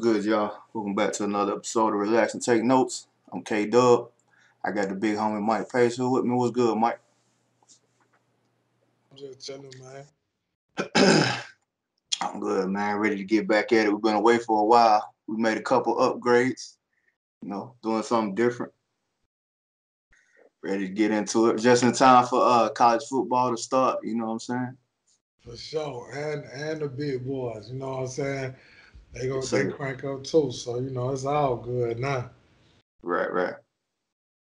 Good, 0.00 0.24
y'all? 0.24 0.56
Welcome 0.72 0.94
back 0.94 1.12
to 1.14 1.24
another 1.24 1.54
episode 1.54 1.88
of 1.88 1.94
Relax 1.94 2.32
and 2.32 2.42
Take 2.42 2.62
Notes. 2.62 3.08
I'm 3.32 3.42
K 3.42 3.66
Dub. 3.66 4.10
I 4.64 4.70
got 4.70 4.88
the 4.88 4.94
big 4.94 5.16
homie 5.16 5.42
Mike 5.42 5.72
Pace 5.72 5.96
here 5.96 6.08
with 6.08 6.24
me. 6.24 6.36
What's 6.36 6.52
good, 6.52 6.78
Mike? 6.78 7.00
I'm 9.10 9.18
just 9.18 9.44
chilling, 9.44 9.72
man. 9.82 10.84
I'm 12.20 12.38
good, 12.38 12.68
man. 12.68 12.98
Ready 12.98 13.16
to 13.16 13.24
get 13.24 13.48
back 13.48 13.72
at 13.72 13.86
it. 13.86 13.92
We've 13.92 14.00
been 14.00 14.14
away 14.14 14.38
for 14.38 14.60
a 14.60 14.64
while. 14.64 15.12
We 15.26 15.36
made 15.36 15.58
a 15.58 15.62
couple 15.62 15.96
upgrades, 15.96 16.76
you 17.42 17.48
know, 17.48 17.74
doing 17.82 18.04
something 18.04 18.36
different. 18.36 18.72
Ready 20.62 20.86
to 20.86 20.94
get 20.94 21.10
into 21.10 21.48
it. 21.48 21.58
Just 21.58 21.82
in 21.82 21.92
time 21.92 22.24
for 22.26 22.40
uh 22.40 22.68
college 22.68 23.02
football 23.10 23.50
to 23.50 23.60
start, 23.60 23.98
you 24.04 24.14
know 24.14 24.26
what 24.26 24.32
I'm 24.32 24.38
saying? 24.38 24.76
For 25.40 25.56
sure. 25.56 26.12
And 26.14 26.44
and 26.44 26.82
the 26.82 26.88
big 26.88 27.26
boys, 27.26 27.68
you 27.72 27.80
know 27.80 27.88
what 27.88 28.00
I'm 28.00 28.06
saying? 28.06 28.54
They 29.18 29.26
go 29.26 29.36
Yes, 29.36 29.50
they 29.50 29.66
crank 29.66 30.04
up 30.04 30.22
too. 30.24 30.52
So, 30.52 30.78
you 30.78 30.90
know, 30.90 31.10
it's 31.10 31.24
all 31.24 31.56
good 31.56 31.98
now. 31.98 32.30
Right, 33.02 33.32
right. 33.32 33.54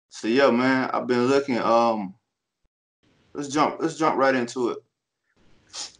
So 0.09 0.27
yeah, 0.27 0.49
man, 0.49 0.89
I've 0.91 1.07
been 1.07 1.27
looking. 1.27 1.57
Um, 1.57 2.15
let's 3.33 3.49
jump. 3.49 3.77
Let's 3.79 3.97
jump 3.97 4.17
right 4.17 4.35
into 4.35 4.69
it. 4.69 4.77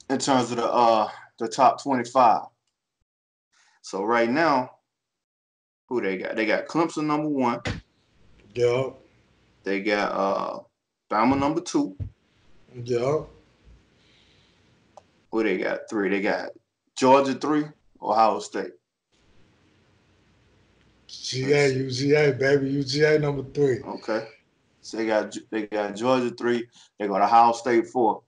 In 0.09 0.19
terms 0.19 0.51
of 0.51 0.57
the 0.57 0.65
uh 0.65 1.09
the 1.39 1.47
top 1.47 1.81
twenty 1.81 2.09
five. 2.09 2.43
So 3.81 4.03
right 4.03 4.29
now, 4.29 4.71
who 5.89 6.01
they 6.01 6.17
got? 6.17 6.35
They 6.35 6.45
got 6.45 6.67
Clemson 6.67 7.05
number 7.05 7.29
one. 7.29 7.61
Yup. 8.53 8.99
They 9.63 9.81
got 9.81 10.11
uh 10.11 10.59
Bama 11.11 11.37
number 11.37 11.61
two. 11.61 11.97
Yup. 12.73 13.29
Who 15.31 15.43
they 15.43 15.57
got? 15.57 15.81
Three. 15.89 16.09
They 16.09 16.21
got 16.21 16.49
Georgia 16.95 17.33
three. 17.33 17.65
Ohio 18.05 18.39
State. 18.39 18.71
GA, 21.07 21.73
UGA, 21.73 22.37
baby. 22.37 22.73
UGA 22.73 23.19
number 23.21 23.43
three. 23.53 23.79
Okay. 23.81 24.27
So 24.81 24.97
they 24.97 25.07
got 25.07 25.35
they 25.51 25.67
got 25.67 25.95
Georgia 25.95 26.29
three. 26.31 26.67
They 26.99 27.07
got 27.07 27.21
Ohio 27.21 27.51
State 27.53 27.87
four. 27.87 28.21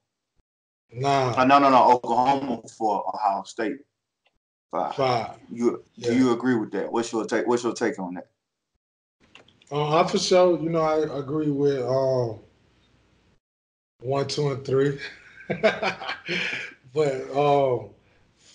Uh, 0.91 0.99
Nah. 0.99 1.43
no, 1.43 1.59
no, 1.59 1.69
no. 1.69 1.91
Oklahoma 1.91 2.61
four. 2.77 3.03
Ohio 3.13 3.43
State 3.43 3.77
five. 4.71 4.95
Five. 4.95 5.35
You 5.51 5.83
Yeah. 5.95 6.09
do 6.11 6.15
you 6.17 6.31
agree 6.31 6.55
with 6.55 6.71
that? 6.71 6.91
What's 6.91 7.11
your 7.11 7.25
take? 7.25 7.45
What's 7.47 7.63
your 7.63 7.73
take 7.73 7.99
on 7.99 8.15
that? 8.15 8.27
Uh, 9.71 9.99
I 10.01 10.07
for 10.07 10.17
sure, 10.17 10.59
you 10.61 10.69
know, 10.69 10.79
I 10.81 11.19
agree 11.19 11.49
with 11.51 11.81
um 11.81 12.39
one, 13.99 14.27
two, 14.27 14.49
and 14.51 14.63
three. 14.65 14.99
but 16.93 17.29
um 17.35 17.89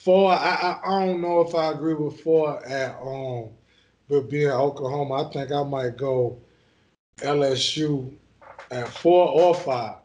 four, 0.05 0.33
I, 0.33 0.81
I 0.85 1.07
don't 1.07 1.21
know 1.21 1.41
if 1.43 1.55
I 1.55 1.71
agree 1.71 1.95
with 1.95 2.21
four 2.21 2.65
at 2.67 2.97
um 3.01 3.51
but 4.09 4.29
being 4.29 4.51
Oklahoma, 4.51 5.27
I 5.27 5.33
think 5.33 5.51
I 5.53 5.63
might 5.63 5.97
go 5.97 6.39
LSU 7.19 8.13
at 8.71 8.89
four 8.89 9.29
or 9.29 9.55
five. 9.55 9.97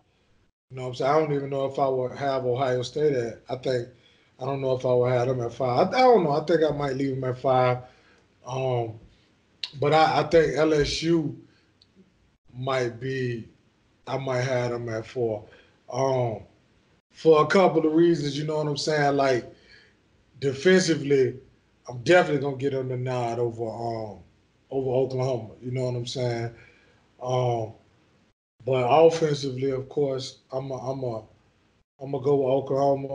You 0.70 0.78
know 0.78 0.84
what 0.84 0.90
I'm 0.90 0.96
saying? 0.96 1.12
I 1.12 1.20
don't 1.20 1.34
even 1.34 1.50
know 1.50 1.66
if 1.66 1.80
I 1.80 1.88
would 1.88 2.12
have 2.14 2.46
Ohio 2.46 2.84
State 2.84 3.14
at. 3.14 3.42
I 3.50 3.56
think 3.56 3.90
I 4.40 4.46
don't 4.46 4.62
know 4.62 4.74
if 4.78 4.86
I 4.86 4.94
would 4.94 5.12
have 5.12 5.28
them 5.28 5.42
at 5.42 5.54
five. 5.54 5.94
I, 5.94 5.98
I 5.98 6.02
don't 6.02 6.24
know. 6.24 6.32
I 6.32 6.46
think 6.46 6.62
I 6.64 6.76
might 6.76 6.96
leave 6.96 7.16
them 7.16 7.30
at 7.30 7.38
five. 7.38 7.80
Um, 8.46 8.94
but 9.80 9.94
I, 9.94 10.20
I 10.20 10.24
think 10.24 10.54
LSU 10.54 11.36
might 12.54 13.00
be. 13.00 13.50
I 14.06 14.18
might 14.18 14.42
have 14.42 14.72
them 14.72 14.88
at 14.90 15.06
four. 15.06 15.46
Um, 15.92 16.44
for 17.12 17.44
a 17.44 17.48
couple 17.48 17.86
of 17.86 17.94
reasons, 17.94 18.38
you 18.38 18.46
know 18.46 18.58
what 18.58 18.68
I'm 18.68 18.78
saying? 18.78 19.18
Like 19.18 19.52
defensively, 20.40 21.40
I'm 21.90 22.00
definitely 22.04 22.42
gonna 22.42 22.58
get 22.58 22.72
them 22.74 22.90
the 22.90 22.98
nod 22.98 23.40
over 23.40 23.66
um 23.70 24.20
over 24.70 24.92
Oklahoma. 24.92 25.54
You 25.62 25.72
know 25.72 25.86
what 25.86 25.96
I'm 25.96 26.06
saying? 26.08 26.54
Um, 27.22 27.74
but 28.66 28.84
offensively, 28.90 29.72
of 29.72 29.88
course, 29.90 30.40
I'm 30.52 30.72
a, 30.72 30.76
I'm 30.76 31.04
a 31.04 31.20
I'm 32.02 32.12
gonna 32.12 32.24
go 32.24 32.36
with 32.38 32.48
Oklahoma. 32.54 33.08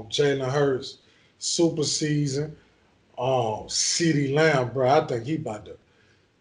Um, 0.00 0.08
Jalen 0.08 0.50
Hurts, 0.50 0.98
super 1.38 1.84
season. 1.84 2.56
Um, 3.18 3.66
CeeDee 3.68 4.34
Lamb, 4.34 4.70
bro, 4.72 4.88
I 4.88 5.06
think 5.06 5.24
he 5.26 5.36
about 5.36 5.66
to 5.66 5.76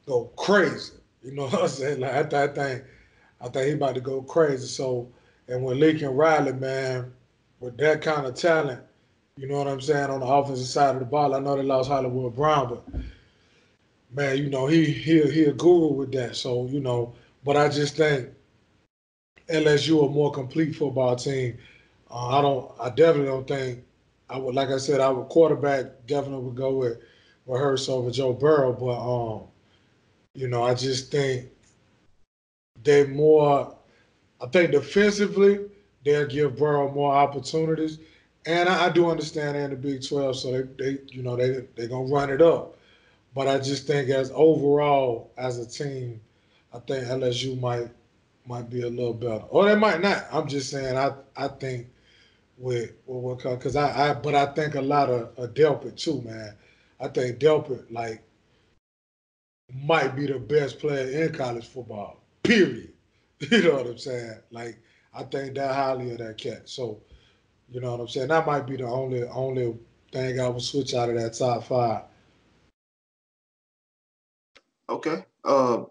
go 0.05 0.25
crazy. 0.37 0.93
You 1.23 1.31
know 1.33 1.43
what 1.47 1.63
I'm 1.63 1.67
saying? 1.67 1.99
Like 2.01 2.13
I, 2.13 2.23
th- 2.23 2.49
I 2.51 2.53
think 2.53 2.83
I 3.41 3.49
think 3.49 3.67
he 3.67 3.71
about 3.73 3.95
to 3.95 4.01
go 4.01 4.21
crazy. 4.21 4.67
So, 4.67 5.09
and 5.47 5.63
with 5.65 5.77
Lincoln 5.77 6.15
Riley, 6.15 6.53
man, 6.53 7.13
with 7.59 7.77
that 7.77 8.01
kind 8.01 8.25
of 8.27 8.35
talent, 8.35 8.81
you 9.37 9.47
know 9.47 9.57
what 9.57 9.67
I'm 9.67 9.81
saying, 9.81 10.09
on 10.09 10.19
the 10.19 10.25
offensive 10.25 10.67
side 10.67 10.95
of 10.95 10.99
the 10.99 11.05
ball. 11.05 11.35
I 11.35 11.39
know 11.39 11.55
they 11.55 11.63
lost 11.63 11.89
Hollywood 11.89 12.35
Brown, 12.35 12.69
but 12.69 13.01
man, 14.11 14.37
you 14.37 14.49
know, 14.49 14.67
he 14.67 14.85
he 14.85 15.21
he 15.31 15.45
a 15.45 15.53
guru 15.53 15.93
with 15.93 16.11
that. 16.13 16.35
So, 16.35 16.65
you 16.67 16.79
know, 16.79 17.13
but 17.45 17.55
I 17.55 17.69
just 17.69 17.95
think 17.95 18.29
LSU 19.49 20.05
a 20.05 20.09
more 20.09 20.31
complete 20.31 20.75
football 20.75 21.15
team. 21.15 21.57
Uh, 22.09 22.39
I 22.39 22.41
don't 22.41 22.71
I 22.79 22.89
definitely 22.89 23.27
don't 23.27 23.47
think 23.47 23.83
I 24.29 24.37
would 24.37 24.55
like 24.55 24.69
I 24.69 24.77
said, 24.77 24.99
I 24.99 25.09
would 25.09 25.29
quarterback 25.29 26.07
definitely 26.07 26.45
would 26.45 26.55
go 26.55 26.75
with 26.75 26.97
with 27.45 27.61
Hurts 27.61 27.87
over 27.89 28.11
Joe 28.11 28.33
Burrow, 28.33 28.73
but 28.73 28.99
um, 28.99 29.43
you 30.33 30.47
know, 30.47 30.63
I 30.63 30.73
just 30.73 31.11
think 31.11 31.49
they 32.83 33.05
more 33.05 33.75
I 34.41 34.47
think 34.47 34.71
defensively 34.71 35.65
they'll 36.03 36.27
give 36.27 36.57
Burrow 36.57 36.91
more 36.91 37.13
opportunities. 37.13 37.99
And 38.47 38.69
I, 38.69 38.87
I 38.87 38.89
do 38.89 39.09
understand 39.09 39.55
they're 39.55 39.65
in 39.65 39.71
the 39.71 39.77
Big 39.77 40.07
12, 40.07 40.37
so 40.37 40.51
they, 40.51 40.61
they 40.83 40.99
you 41.09 41.23
know, 41.23 41.35
they 41.37 41.67
they're 41.75 41.89
gonna 41.89 42.05
run 42.07 42.31
it 42.31 42.41
up. 42.41 42.77
But 43.35 43.47
I 43.47 43.59
just 43.59 43.87
think 43.87 44.09
as 44.09 44.31
overall 44.33 45.31
as 45.37 45.59
a 45.59 45.67
team, 45.67 46.21
I 46.73 46.79
think 46.79 47.07
LSU 47.07 47.59
might 47.59 47.89
might 48.47 48.69
be 48.69 48.81
a 48.83 48.89
little 48.89 49.13
better. 49.13 49.45
Or 49.49 49.65
they 49.65 49.75
might 49.75 50.01
not. 50.01 50.27
I'm 50.31 50.47
just 50.47 50.71
saying 50.71 50.97
I 50.97 51.13
I 51.37 51.49
think 51.49 51.87
with 52.57 52.93
with 53.07 53.43
because 53.43 53.75
I, 53.75 54.11
I 54.11 54.13
but 54.15 54.35
I 54.35 54.47
think 54.47 54.75
a 54.75 54.81
lot 54.81 55.09
of, 55.09 55.37
of 55.37 55.53
Delpit 55.55 55.97
too, 55.97 56.21
man. 56.23 56.55
I 56.99 57.09
think 57.09 57.39
Delpit 57.39 57.91
like 57.91 58.23
might 59.73 60.15
be 60.15 60.25
the 60.27 60.39
best 60.39 60.79
player 60.79 61.23
in 61.23 61.33
college 61.33 61.67
football. 61.67 62.21
Period. 62.43 62.93
You 63.51 63.61
know 63.63 63.75
what 63.75 63.85
I'm 63.87 63.97
saying? 63.99 64.39
Like 64.51 64.79
I 65.13 65.23
think 65.23 65.55
that 65.55 65.75
highly 65.75 66.11
of 66.11 66.17
that 66.19 66.39
cat. 66.39 66.67
So, 66.67 67.01
you 67.69 67.81
know 67.81 67.91
what 67.91 68.01
I'm 68.01 68.07
saying? 68.07 68.29
That 68.29 68.45
might 68.45 68.65
be 68.65 68.77
the 68.77 68.85
only 68.87 69.23
only 69.27 69.77
thing 70.11 70.39
I 70.39 70.47
would 70.49 70.61
switch 70.61 70.93
out 70.93 71.09
of 71.09 71.15
that 71.15 71.33
top 71.33 71.63
five. 71.65 72.03
Okay. 74.89 75.25
Uh, 75.43 75.83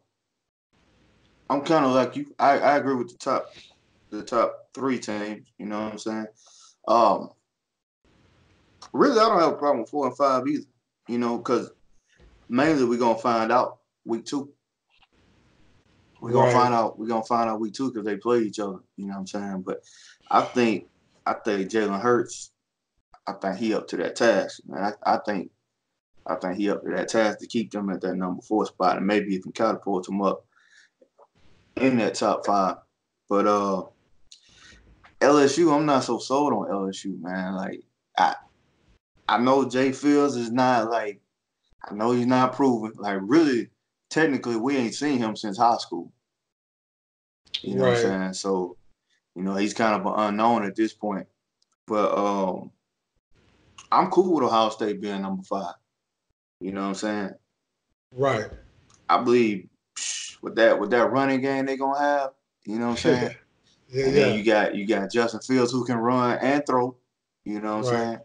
I'm 1.51 1.63
kind 1.63 1.85
of 1.85 1.93
like 1.93 2.17
you. 2.17 2.35
I, 2.39 2.59
I 2.59 2.77
agree 2.77 2.95
with 2.95 3.11
the 3.11 3.19
top 3.19 3.47
the 4.11 4.23
top 4.23 4.69
three 4.75 4.99
teams. 4.99 5.49
You 5.59 5.67
know 5.67 5.83
what 5.83 5.93
I'm 5.93 5.99
saying? 5.99 6.27
Um, 6.89 7.31
really, 8.93 9.19
I 9.19 9.29
don't 9.29 9.41
have 9.41 9.53
a 9.53 9.57
problem 9.57 9.81
with 9.81 9.91
four 9.91 10.07
and 10.07 10.17
five 10.17 10.47
either. 10.49 10.65
You 11.09 11.19
know, 11.19 11.39
because 11.39 11.71
mainly 12.49 12.85
we're 12.85 12.99
gonna 12.99 13.19
find 13.19 13.53
out 13.53 13.79
week 14.05 14.25
two. 14.25 14.53
We're 16.21 16.33
gonna 16.33 16.47
Right. 16.47 16.53
find 16.53 16.75
out. 16.75 16.99
We're 16.99 17.07
gonna 17.07 17.23
find 17.23 17.49
out 17.51 17.61
week 17.61 17.75
two 17.75 17.91
because 17.91 18.05
they 18.07 18.17
play 18.17 18.41
each 18.41 18.59
other. 18.59 18.79
You 18.97 19.07
know 19.07 19.15
what 19.15 19.21
I'm 19.21 19.27
saying? 19.27 19.63
But 19.63 19.83
I 20.31 20.43
think 20.43 20.89
I 21.27 21.35
think 21.35 21.71
Jalen 21.71 22.01
Hurts. 22.01 22.53
I 23.27 23.33
think 23.33 23.57
he 23.57 23.75
up 23.75 23.89
to 23.89 23.97
that 23.97 24.17
task. 24.17 24.61
Man, 24.67 24.95
I, 25.05 25.15
I 25.15 25.19
think 25.27 25.51
I 26.27 26.37
think 26.37 26.59
he 26.59 26.71
up 26.71 26.83
to 26.85 26.91
that 26.91 27.09
task 27.09 27.41
to 27.41 27.47
keep 27.47 27.71
them 27.71 27.91
at 27.91 28.01
that 28.03 28.15
number 28.15 28.43
four 28.43 28.67
spot 28.67 28.97
and 28.97 29.07
maybe 29.07 29.35
even 29.35 29.53
catapult 29.53 30.07
them 30.07 30.23
up 30.23 30.45
in 31.77 31.97
that 31.99 32.15
top 32.15 32.47
five. 32.47 32.77
But 33.29 33.47
uh 33.47 33.85
LSU, 35.21 35.75
I'm 35.75 35.87
not 35.87 36.05
so 36.05 36.19
sold 36.19 36.53
on 36.53 36.69
LSU, 36.69 37.21
man. 37.21 37.55
Like 37.55 37.83
I 38.17 38.37
I 39.29 39.39
know 39.39 39.69
Jay 39.69 39.93
Fields 39.93 40.37
is 40.37 40.53
not 40.53 40.91
like 40.91 41.21
I 41.85 41.95
know 41.95 42.13
he's 42.13 42.27
not 42.27 42.55
proven. 42.55 42.93
Like 42.97 43.19
really, 43.23 43.71
technically 44.11 44.57
we 44.57 44.77
ain't 44.77 44.95
seen 44.95 45.19
him 45.19 45.37
since 45.37 45.59
high 45.59 45.79
school. 45.79 46.13
You 47.63 47.77
know 47.77 47.85
what 47.85 47.97
I'm 47.97 48.03
saying? 48.03 48.33
So, 48.35 48.77
you 49.37 49.45
know, 49.45 49.57
he's 49.57 49.75
kind 49.75 50.01
of 50.01 50.07
an 50.07 50.21
unknown 50.31 50.65
at 50.67 50.77
this 50.77 50.95
point. 50.95 51.29
But 51.87 52.17
um 52.17 52.73
I'm 53.91 54.11
cool 54.11 54.35
with 54.35 54.45
Ohio 54.45 54.71
State 54.71 55.01
being 55.01 55.23
number 55.23 55.43
five. 55.43 55.75
You 56.61 56.73
know 56.73 56.83
what 56.83 56.89
I'm 56.89 56.95
saying? 56.97 57.31
Right. 58.13 58.51
I 59.09 59.23
believe 59.23 59.69
psh, 59.99 60.43
with 60.43 60.57
that 60.57 60.81
with 60.81 60.91
that 60.91 61.11
running 61.11 61.41
game 61.41 61.67
they're 61.67 61.77
gonna 61.77 61.99
have, 61.99 62.35
you 62.67 62.79
know 62.79 62.87
what 62.87 62.91
I'm 62.93 62.97
saying? 62.97 63.31
Yeah, 63.89 64.05
and 64.05 64.17
yeah. 64.17 64.17
then 64.17 64.37
you 64.39 64.45
got 64.45 64.75
you 64.77 64.87
got 64.87 65.13
Justin 65.13 65.41
Fields 65.41 65.73
who 65.73 65.87
can 65.87 65.99
run 65.99 66.39
and 66.41 66.65
throw. 66.67 66.99
You 67.45 67.61
know 67.61 67.73
what 67.73 67.79
I'm 67.79 67.85
Right. 67.85 67.85
saying? 67.85 68.19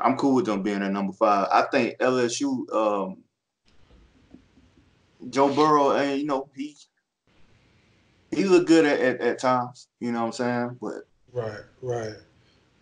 I'm 0.00 0.16
cool 0.16 0.36
with 0.36 0.46
them 0.46 0.62
being 0.62 0.82
at 0.82 0.92
number 0.92 1.12
five. 1.12 1.48
I 1.52 1.64
think 1.70 1.96
LSU, 2.00 2.66
um, 2.72 3.24
Joe 5.30 5.54
Burrow, 5.54 5.92
and 5.92 6.20
you 6.20 6.26
know 6.26 6.50
he 6.54 6.76
he 8.30 8.44
look 8.44 8.66
good 8.66 8.84
at, 8.84 9.00
at, 9.00 9.20
at 9.20 9.38
times. 9.38 9.88
You 10.00 10.12
know 10.12 10.20
what 10.20 10.26
I'm 10.26 10.32
saying? 10.32 10.78
But 10.80 11.06
Right, 11.32 11.60
right. 11.82 12.14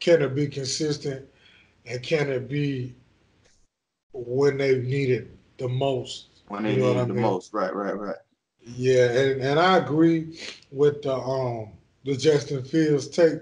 Can 0.01 0.23
it 0.23 0.35
be 0.35 0.47
consistent 0.47 1.27
and 1.85 2.03
can 2.03 2.31
it 2.31 2.49
be 2.49 2.95
when 4.13 4.59
they 4.59 4.79
need 4.79 5.11
it 5.11 5.31
the 5.59 5.69
most. 5.69 6.27
When 6.49 6.63
they 6.63 6.77
needed 6.77 7.09
the 7.09 7.15
mean? 7.15 7.23
most, 7.23 7.53
right, 7.53 7.75
right, 7.75 7.97
right. 7.97 8.17
Yeah, 8.65 9.11
and, 9.11 9.41
and 9.43 9.61
I 9.61 9.79
agree 9.79 10.41
with 10.71 11.03
the 11.03 11.15
um 11.15 11.71
the 12.05 12.17
Justin 12.17 12.65
Fields 12.65 13.09
take 13.09 13.41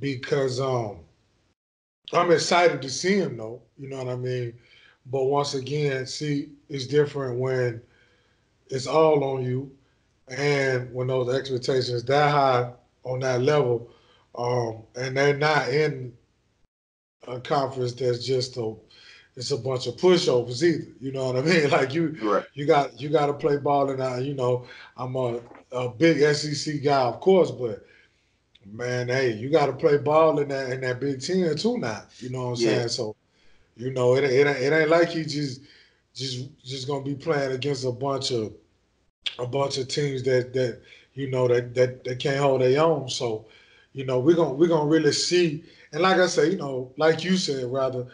because 0.00 0.60
um 0.60 0.98
I'm 2.12 2.30
excited 2.30 2.82
to 2.82 2.90
see 2.90 3.16
him 3.16 3.36
though. 3.36 3.62
You 3.78 3.88
know 3.88 3.98
what 3.98 4.08
I 4.08 4.16
mean? 4.16 4.54
But 5.06 5.24
once 5.24 5.54
again, 5.54 6.06
see, 6.06 6.50
it's 6.68 6.86
different 6.86 7.38
when 7.38 7.80
it's 8.68 8.86
all 8.86 9.22
on 9.24 9.44
you, 9.44 9.70
and 10.28 10.92
when 10.92 11.06
those 11.08 11.34
expectations 11.34 12.04
that 12.04 12.30
high 12.30 12.72
on 13.04 13.20
that 13.20 13.42
level, 13.42 13.90
um, 14.36 14.82
and 14.96 15.16
they're 15.16 15.36
not 15.36 15.68
in 15.68 16.12
a 17.28 17.40
conference 17.40 17.92
that's 17.92 18.24
just 18.24 18.56
a 18.56 18.74
it's 19.36 19.50
a 19.50 19.56
bunch 19.56 19.86
of 19.86 19.96
pushovers 19.96 20.62
either. 20.62 20.86
You 20.98 21.12
know 21.12 21.26
what 21.26 21.36
I 21.36 21.42
mean? 21.42 21.70
Like 21.70 21.94
you 21.94 22.16
right. 22.22 22.44
you 22.54 22.66
got 22.66 23.00
you 23.00 23.08
got 23.08 23.26
to 23.26 23.34
play 23.34 23.58
ball, 23.58 23.90
and 23.90 24.02
I, 24.02 24.18
you 24.18 24.34
know, 24.34 24.66
I'm 24.96 25.14
a 25.16 25.40
a 25.72 25.88
big 25.88 26.18
SEC 26.34 26.82
guy, 26.82 27.02
of 27.02 27.20
course, 27.20 27.50
but 27.50 27.84
man, 28.64 29.08
hey, 29.08 29.32
you 29.32 29.50
got 29.50 29.66
to 29.66 29.72
play 29.72 29.98
ball 29.98 30.38
in 30.38 30.48
that 30.48 30.72
in 30.72 30.80
that 30.80 31.00
Big 31.00 31.20
Ten 31.20 31.56
too 31.56 31.78
now. 31.78 32.02
You 32.18 32.30
know 32.30 32.50
what 32.50 32.58
I'm 32.58 32.64
yeah. 32.64 32.76
saying? 32.76 32.88
So, 32.88 33.16
you 33.76 33.90
know, 33.92 34.16
it, 34.16 34.24
it 34.24 34.46
it 34.46 34.72
ain't 34.72 34.90
like 34.90 35.14
you 35.14 35.24
just 35.24 35.60
just 36.14 36.48
just 36.64 36.88
gonna 36.88 37.04
be 37.04 37.14
playing 37.14 37.52
against 37.52 37.84
a 37.84 37.92
bunch 37.92 38.30
of 38.32 38.52
a 39.38 39.46
bunch 39.46 39.78
of 39.78 39.88
teams 39.88 40.22
that 40.24 40.52
that 40.52 40.80
you 41.14 41.30
know 41.30 41.48
that 41.48 41.74
that, 41.74 42.04
that 42.04 42.18
can't 42.18 42.38
hold 42.38 42.60
their 42.60 42.80
own. 42.82 43.08
So, 43.08 43.46
you 43.92 44.04
know, 44.04 44.18
we're 44.18 44.36
gonna 44.36 44.54
we're 44.54 44.68
gonna 44.68 44.88
really 44.88 45.12
see. 45.12 45.64
And 45.92 46.02
like 46.02 46.18
I 46.18 46.26
said, 46.26 46.52
you 46.52 46.58
know, 46.58 46.92
like 46.96 47.24
you 47.24 47.36
said, 47.36 47.64
rather, 47.72 48.06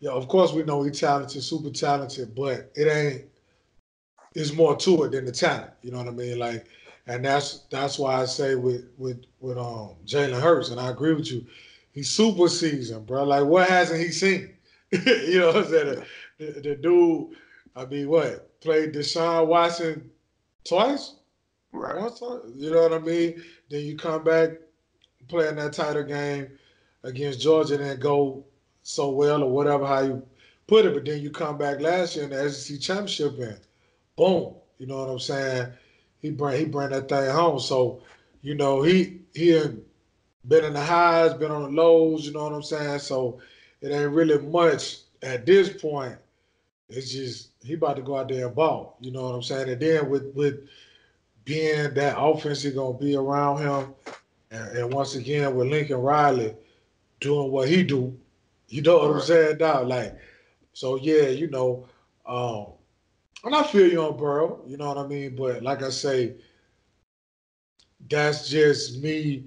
yeah, 0.00 0.10
of 0.10 0.28
course 0.28 0.52
we 0.52 0.62
know 0.62 0.82
he's 0.82 1.00
talented, 1.00 1.42
super 1.42 1.70
talented, 1.70 2.34
but 2.34 2.70
it 2.74 2.86
ain't. 2.88 3.24
There's 4.34 4.52
more 4.52 4.76
to 4.76 5.04
it 5.04 5.12
than 5.12 5.26
the 5.26 5.32
talent. 5.32 5.70
You 5.82 5.92
know 5.92 5.98
what 5.98 6.08
I 6.08 6.10
mean? 6.10 6.38
Like 6.38 6.66
and 7.06 7.24
that's 7.24 7.60
that's 7.70 7.98
why 7.98 8.20
I 8.20 8.24
say 8.24 8.54
with 8.54 8.86
with 8.96 9.24
with 9.40 9.58
um 9.58 9.90
Jalen 10.06 10.40
Hurts, 10.40 10.70
and 10.70 10.80
I 10.80 10.90
agree 10.90 11.14
with 11.14 11.30
you. 11.30 11.44
He's 11.92 12.10
super 12.10 12.48
seasoned, 12.48 13.06
bro. 13.06 13.24
Like 13.24 13.44
what 13.44 13.68
hasn't 13.68 14.00
he 14.00 14.10
seen? 14.10 14.54
you 14.90 15.40
know 15.40 15.48
what 15.48 15.56
I'm 15.56 15.64
saying? 15.66 16.04
The, 16.38 16.44
the, 16.46 16.60
the, 16.60 16.74
dude, 16.76 17.28
I 17.76 17.84
mean, 17.84 18.08
what 18.08 18.60
played 18.60 18.94
Deshaun 18.94 19.46
Watson 19.46 20.10
twice? 20.64 21.14
Right. 21.72 21.96
Once, 21.96 22.20
you 22.56 22.70
know 22.70 22.82
what 22.82 22.92
I 22.92 22.98
mean? 22.98 23.42
Then 23.68 23.84
you 23.84 23.96
come 23.96 24.24
back 24.24 24.50
playing 25.28 25.56
that 25.56 25.72
tighter 25.72 26.04
game 26.04 26.48
against 27.02 27.40
Georgia 27.40 27.74
and 27.74 27.84
then 27.84 27.98
go 27.98 28.44
so 28.82 29.10
well 29.10 29.42
or 29.42 29.50
whatever 29.50 29.86
how 29.86 30.00
you 30.00 30.22
put 30.66 30.86
it. 30.86 30.94
But 30.94 31.04
then 31.04 31.20
you 31.20 31.30
come 31.30 31.58
back 31.58 31.80
last 31.80 32.16
year 32.16 32.24
in 32.24 32.30
the 32.30 32.50
SEC 32.50 32.80
championship 32.80 33.38
and 33.38 33.58
boom, 34.16 34.54
you 34.78 34.86
know 34.86 34.98
what 34.98 35.10
I'm 35.10 35.18
saying? 35.18 35.72
he 36.24 36.30
bring 36.30 36.58
he 36.58 36.64
bring 36.64 36.88
that 36.88 37.06
thing 37.06 37.30
home. 37.30 37.60
So, 37.60 38.00
you 38.40 38.54
know, 38.54 38.80
he 38.80 39.20
he 39.34 39.60
been 40.48 40.64
in 40.64 40.72
the 40.72 40.80
highs, 40.80 41.34
been 41.34 41.50
on 41.50 41.64
the 41.64 41.82
lows, 41.82 42.26
you 42.26 42.32
know 42.32 42.44
what 42.44 42.54
I'm 42.54 42.62
saying? 42.62 43.00
So 43.00 43.40
it 43.82 43.92
ain't 43.92 44.10
really 44.10 44.38
much 44.38 45.00
at 45.22 45.44
this 45.44 45.68
point. 45.68 46.16
It's 46.88 47.10
just 47.10 47.50
he 47.62 47.74
about 47.74 47.96
to 47.96 48.02
go 48.02 48.16
out 48.16 48.28
there 48.28 48.46
and 48.46 48.54
ball, 48.54 48.96
you 49.00 49.10
know 49.10 49.22
what 49.22 49.34
I'm 49.34 49.42
saying? 49.42 49.68
And 49.70 49.80
then 49.80 50.10
with 50.10 50.34
with 50.34 50.68
being 51.44 51.94
that 51.94 52.18
offense 52.18 52.64
is 52.64 52.74
gonna 52.74 52.98
be 52.98 53.16
around 53.16 53.58
him, 53.58 53.94
and, 54.50 54.78
and, 54.78 54.92
once 54.92 55.14
again 55.14 55.54
with 55.54 55.68
Lincoln 55.68 55.98
Riley 55.98 56.54
doing 57.20 57.50
what 57.50 57.68
he 57.68 57.82
do, 57.82 58.16
you 58.68 58.82
know 58.82 58.98
what 58.98 59.10
right. 59.10 59.20
I'm 59.20 59.26
saying? 59.26 59.56
Now, 59.58 59.82
like, 59.82 60.16
so 60.72 60.96
yeah, 60.96 61.28
you 61.28 61.48
know, 61.48 61.86
um, 62.26 62.66
and 63.44 63.54
I 63.54 63.62
feel 63.62 63.90
you 63.90 64.02
on 64.02 64.16
Burrow, 64.16 64.62
you 64.66 64.76
know 64.76 64.88
what 64.88 64.98
I 64.98 65.06
mean? 65.06 65.36
But 65.36 65.62
like 65.62 65.82
I 65.82 65.90
say, 65.90 66.34
that's 68.08 68.48
just 68.48 69.02
me. 69.02 69.44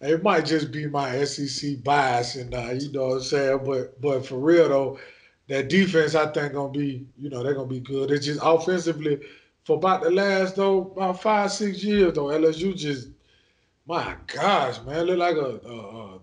It 0.00 0.22
might 0.22 0.44
just 0.44 0.70
be 0.70 0.86
my 0.86 1.24
SEC 1.24 1.82
bias, 1.82 2.36
and 2.36 2.54
uh, 2.54 2.72
you 2.72 2.92
know 2.92 3.08
what 3.08 3.14
I'm 3.14 3.22
saying. 3.22 3.60
But 3.64 4.00
but 4.00 4.26
for 4.26 4.36
real 4.36 4.68
though, 4.68 4.98
that 5.48 5.68
defense 5.68 6.14
I 6.14 6.26
think 6.32 6.54
gonna 6.54 6.70
be, 6.70 7.06
you 7.18 7.30
know, 7.30 7.42
they're 7.42 7.54
gonna 7.54 7.66
be 7.66 7.80
good. 7.80 8.10
It's 8.10 8.26
just 8.26 8.40
offensively 8.42 9.20
for 9.64 9.76
about 9.76 10.02
the 10.02 10.10
last 10.10 10.56
though 10.56 10.92
about 10.92 11.20
five 11.20 11.52
six 11.52 11.82
years 11.82 12.14
though 12.14 12.26
LSU 12.26 12.76
just, 12.76 13.08
my 13.86 14.16
gosh, 14.26 14.80
man, 14.82 15.04
look 15.04 15.18
like 15.18 15.36
a, 15.36 15.60
a, 15.66 16.20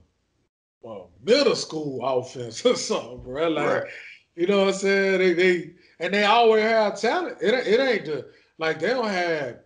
a, 0.88 0.90
a 0.90 1.06
middle 1.24 1.56
school 1.56 2.04
offense 2.04 2.66
or 2.66 2.76
something, 2.76 3.22
bro. 3.24 3.50
Like, 3.50 3.68
right. 3.68 3.92
you 4.36 4.48
know 4.48 4.60
what 4.60 4.70
I'm 4.70 4.74
saying? 4.74 5.20
They 5.20 5.34
they 5.34 5.72
and 6.00 6.14
they 6.14 6.24
always 6.24 6.64
have 6.64 7.00
talent. 7.00 7.38
It, 7.42 7.54
it 7.54 7.80
ain't 7.80 8.06
the 8.06 8.28
like 8.58 8.80
they 8.80 8.90
don't 8.90 9.08
have 9.08 9.60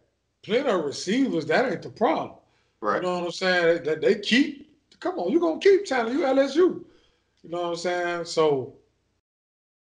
plenty 0.43 0.69
of 0.69 0.83
receivers. 0.85 1.45
That 1.45 1.71
ain't 1.71 1.81
the 1.81 1.89
problem. 1.89 2.37
Right. 2.81 2.97
You 2.97 3.03
know 3.03 3.19
what 3.19 3.25
I'm 3.25 3.31
saying? 3.31 3.83
That 3.83 4.01
they, 4.01 4.13
they 4.13 4.19
keep. 4.19 4.63
Come 4.99 5.19
on, 5.19 5.31
you 5.31 5.39
gonna 5.39 5.59
keep 5.59 5.85
talent. 5.85 6.13
You 6.13 6.25
LSU. 6.25 6.83
You 7.43 7.49
know 7.49 7.61
what 7.61 7.69
I'm 7.69 7.75
saying? 7.75 8.25
So, 8.25 8.73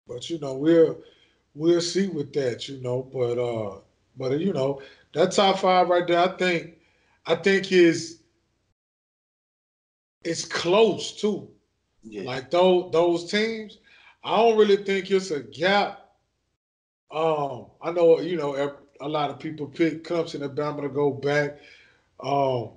but 0.07 0.29
you 0.29 0.39
know 0.39 0.55
we'll 0.55 0.99
we'll 1.55 1.81
see 1.81 2.07
with 2.07 2.33
that. 2.33 2.67
You 2.67 2.81
know, 2.81 3.03
but 3.03 3.37
uh, 3.37 3.79
but 4.17 4.39
you 4.39 4.53
know 4.53 4.81
that 5.13 5.31
top 5.31 5.59
five 5.59 5.89
right 5.89 6.07
there. 6.07 6.19
I 6.19 6.37
think 6.37 6.77
I 7.25 7.35
think 7.35 7.71
is 7.71 8.21
it's 10.23 10.45
close 10.45 11.13
too. 11.13 11.49
Yeah. 12.03 12.23
Like 12.23 12.51
those 12.51 12.91
those 12.91 13.31
teams, 13.31 13.77
I 14.23 14.37
don't 14.37 14.57
really 14.57 14.83
think 14.83 15.09
it's 15.11 15.31
a 15.31 15.41
gap 15.41 16.01
um, 17.11 17.67
I 17.81 17.91
know 17.91 18.19
you 18.21 18.37
know 18.37 18.77
a 19.01 19.07
lot 19.07 19.29
of 19.29 19.39
people 19.39 19.67
pick 19.67 20.03
Clemson 20.03 20.43
and 20.43 20.57
Bama 20.57 20.81
to 20.81 20.89
go 20.89 21.11
back. 21.11 21.59
Um, 22.19 22.71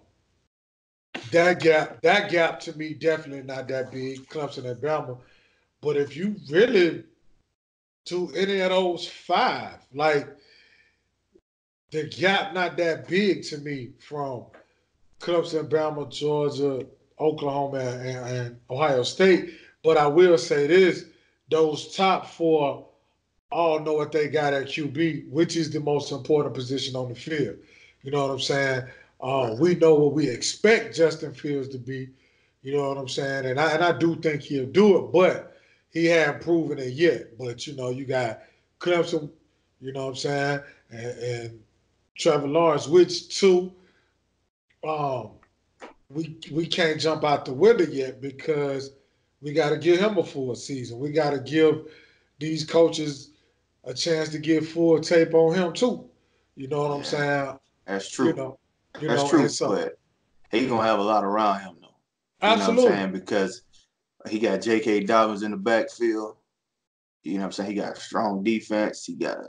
that 1.31 1.61
gap, 1.61 2.03
that 2.03 2.31
gap 2.31 2.59
to 2.61 2.77
me, 2.77 2.94
definitely 2.94 3.44
not 3.44 3.69
that 3.69 3.93
big. 3.93 4.29
Clemson 4.29 4.69
and 4.69 4.81
Bama, 4.81 5.19
but 5.81 5.97
if 5.97 6.17
you 6.17 6.37
really 6.50 7.05
to 8.06 8.31
any 8.37 8.61
of 8.61 8.71
those 8.71 9.09
five, 9.09 9.79
like 9.93 10.29
the 11.91 12.05
gap 12.05 12.53
not 12.53 12.77
that 12.77 13.09
big 13.09 13.45
to 13.45 13.58
me 13.58 13.91
from 13.99 14.46
Clemson, 15.20 15.69
Bama, 15.69 16.11
Georgia, 16.11 16.84
Oklahoma, 17.19 17.79
and, 17.79 18.37
and 18.37 18.61
Ohio 18.69 19.03
State. 19.03 19.55
But 19.82 19.96
I 19.96 20.06
will 20.06 20.37
say 20.39 20.67
this: 20.67 21.06
those 21.51 21.94
top 21.94 22.27
four 22.27 22.87
all 23.51 23.79
know 23.79 23.94
what 23.94 24.13
they 24.13 24.29
got 24.29 24.53
at 24.53 24.67
QB, 24.67 25.31
which 25.31 25.56
is 25.56 25.70
the 25.70 25.81
most 25.81 26.11
important 26.11 26.55
position 26.55 26.96
on 26.96 27.08
the 27.08 27.15
field. 27.15 27.56
You 28.03 28.11
know 28.11 28.23
what 28.23 28.32
I'm 28.32 28.41
saying? 28.41 28.84
Uh, 29.20 29.55
we 29.58 29.77
know 29.77 29.94
what 29.94 30.13
we 30.13 30.29
expect 30.29 30.96
Justin 30.96 31.32
Fields 31.32 31.69
to 31.69 31.79
be. 31.79 32.08
You 32.63 32.77
know 32.77 32.89
what 32.89 32.99
I'm 32.99 33.08
saying? 33.08 33.46
And 33.46 33.61
I 33.61 33.73
and 33.73 33.84
I 33.84 33.96
do 33.96 34.17
think 34.17 34.43
he'll 34.43 34.67
do 34.67 34.99
it, 34.99 35.13
but 35.13 35.54
he 35.94 36.06
hasn't 36.06 36.43
proven 36.43 36.79
it 36.79 36.93
yet. 36.93 37.39
But 37.39 37.67
you 37.67 37.74
know, 37.74 37.89
you 37.89 38.05
got 38.05 38.41
Clemson, 38.81 39.31
you 39.81 39.93
know 39.93 40.06
what 40.06 40.10
I'm 40.10 40.17
saying, 40.17 40.60
and, 40.91 41.19
and 41.19 41.60
Trevor 42.19 42.48
Lawrence, 42.48 42.86
which 42.86 43.39
two, 43.39 43.72
um, 44.86 45.31
we 46.10 46.36
we 46.53 46.67
can't 46.67 47.01
jump 47.01 47.24
out 47.24 47.46
the 47.46 47.55
window 47.55 47.84
yet 47.84 48.20
because 48.20 48.91
we 49.41 49.53
got 49.53 49.70
to 49.70 49.79
give 49.79 49.98
him 49.98 50.19
a 50.19 50.24
full 50.24 50.55
season. 50.55 50.98
We 50.98 51.10
got 51.10 51.31
to 51.31 51.39
give 51.39 51.86
these 52.39 52.65
coaches 52.65 53.31
a 53.84 53.94
chance 53.94 54.29
to 54.31 54.39
get 54.39 54.67
full 54.67 55.01
tape 55.01 55.34
on 55.34 55.55
him 55.55 55.72
too. 55.72 56.08
You 56.56 56.69
know 56.69 56.82
what 56.82 56.91
yeah, 56.91 56.96
I'm 56.96 57.05
saying? 57.05 57.58
That's 57.86 58.10
true. 58.10 58.29
You 58.29 58.34
know, 58.34 58.58
you 59.01 59.08
that's 59.08 59.22
know, 59.22 59.29
true. 59.29 59.48
So, 59.48 59.69
but 59.70 59.98
he 60.51 60.67
gonna 60.67 60.86
have 60.86 60.98
a 60.98 61.03
lot 61.03 61.24
around 61.24 61.60
him 61.60 61.77
though. 61.81 61.86
You 61.86 62.53
absolutely. 62.55 62.77
know 62.77 62.91
what 62.91 62.93
I'm 62.93 62.98
saying? 62.98 63.13
Because 63.13 63.63
he 64.29 64.39
got 64.39 64.63
J.K. 64.63 65.01
Dobbins 65.05 65.43
in 65.43 65.51
the 65.51 65.57
backfield. 65.57 66.37
You 67.23 67.35
know 67.35 67.41
what 67.41 67.45
I'm 67.47 67.53
saying? 67.53 67.71
He 67.71 67.77
got 67.77 67.97
a 67.97 68.01
strong 68.01 68.43
defense. 68.43 69.05
He 69.05 69.15
got 69.15 69.39
a 69.39 69.49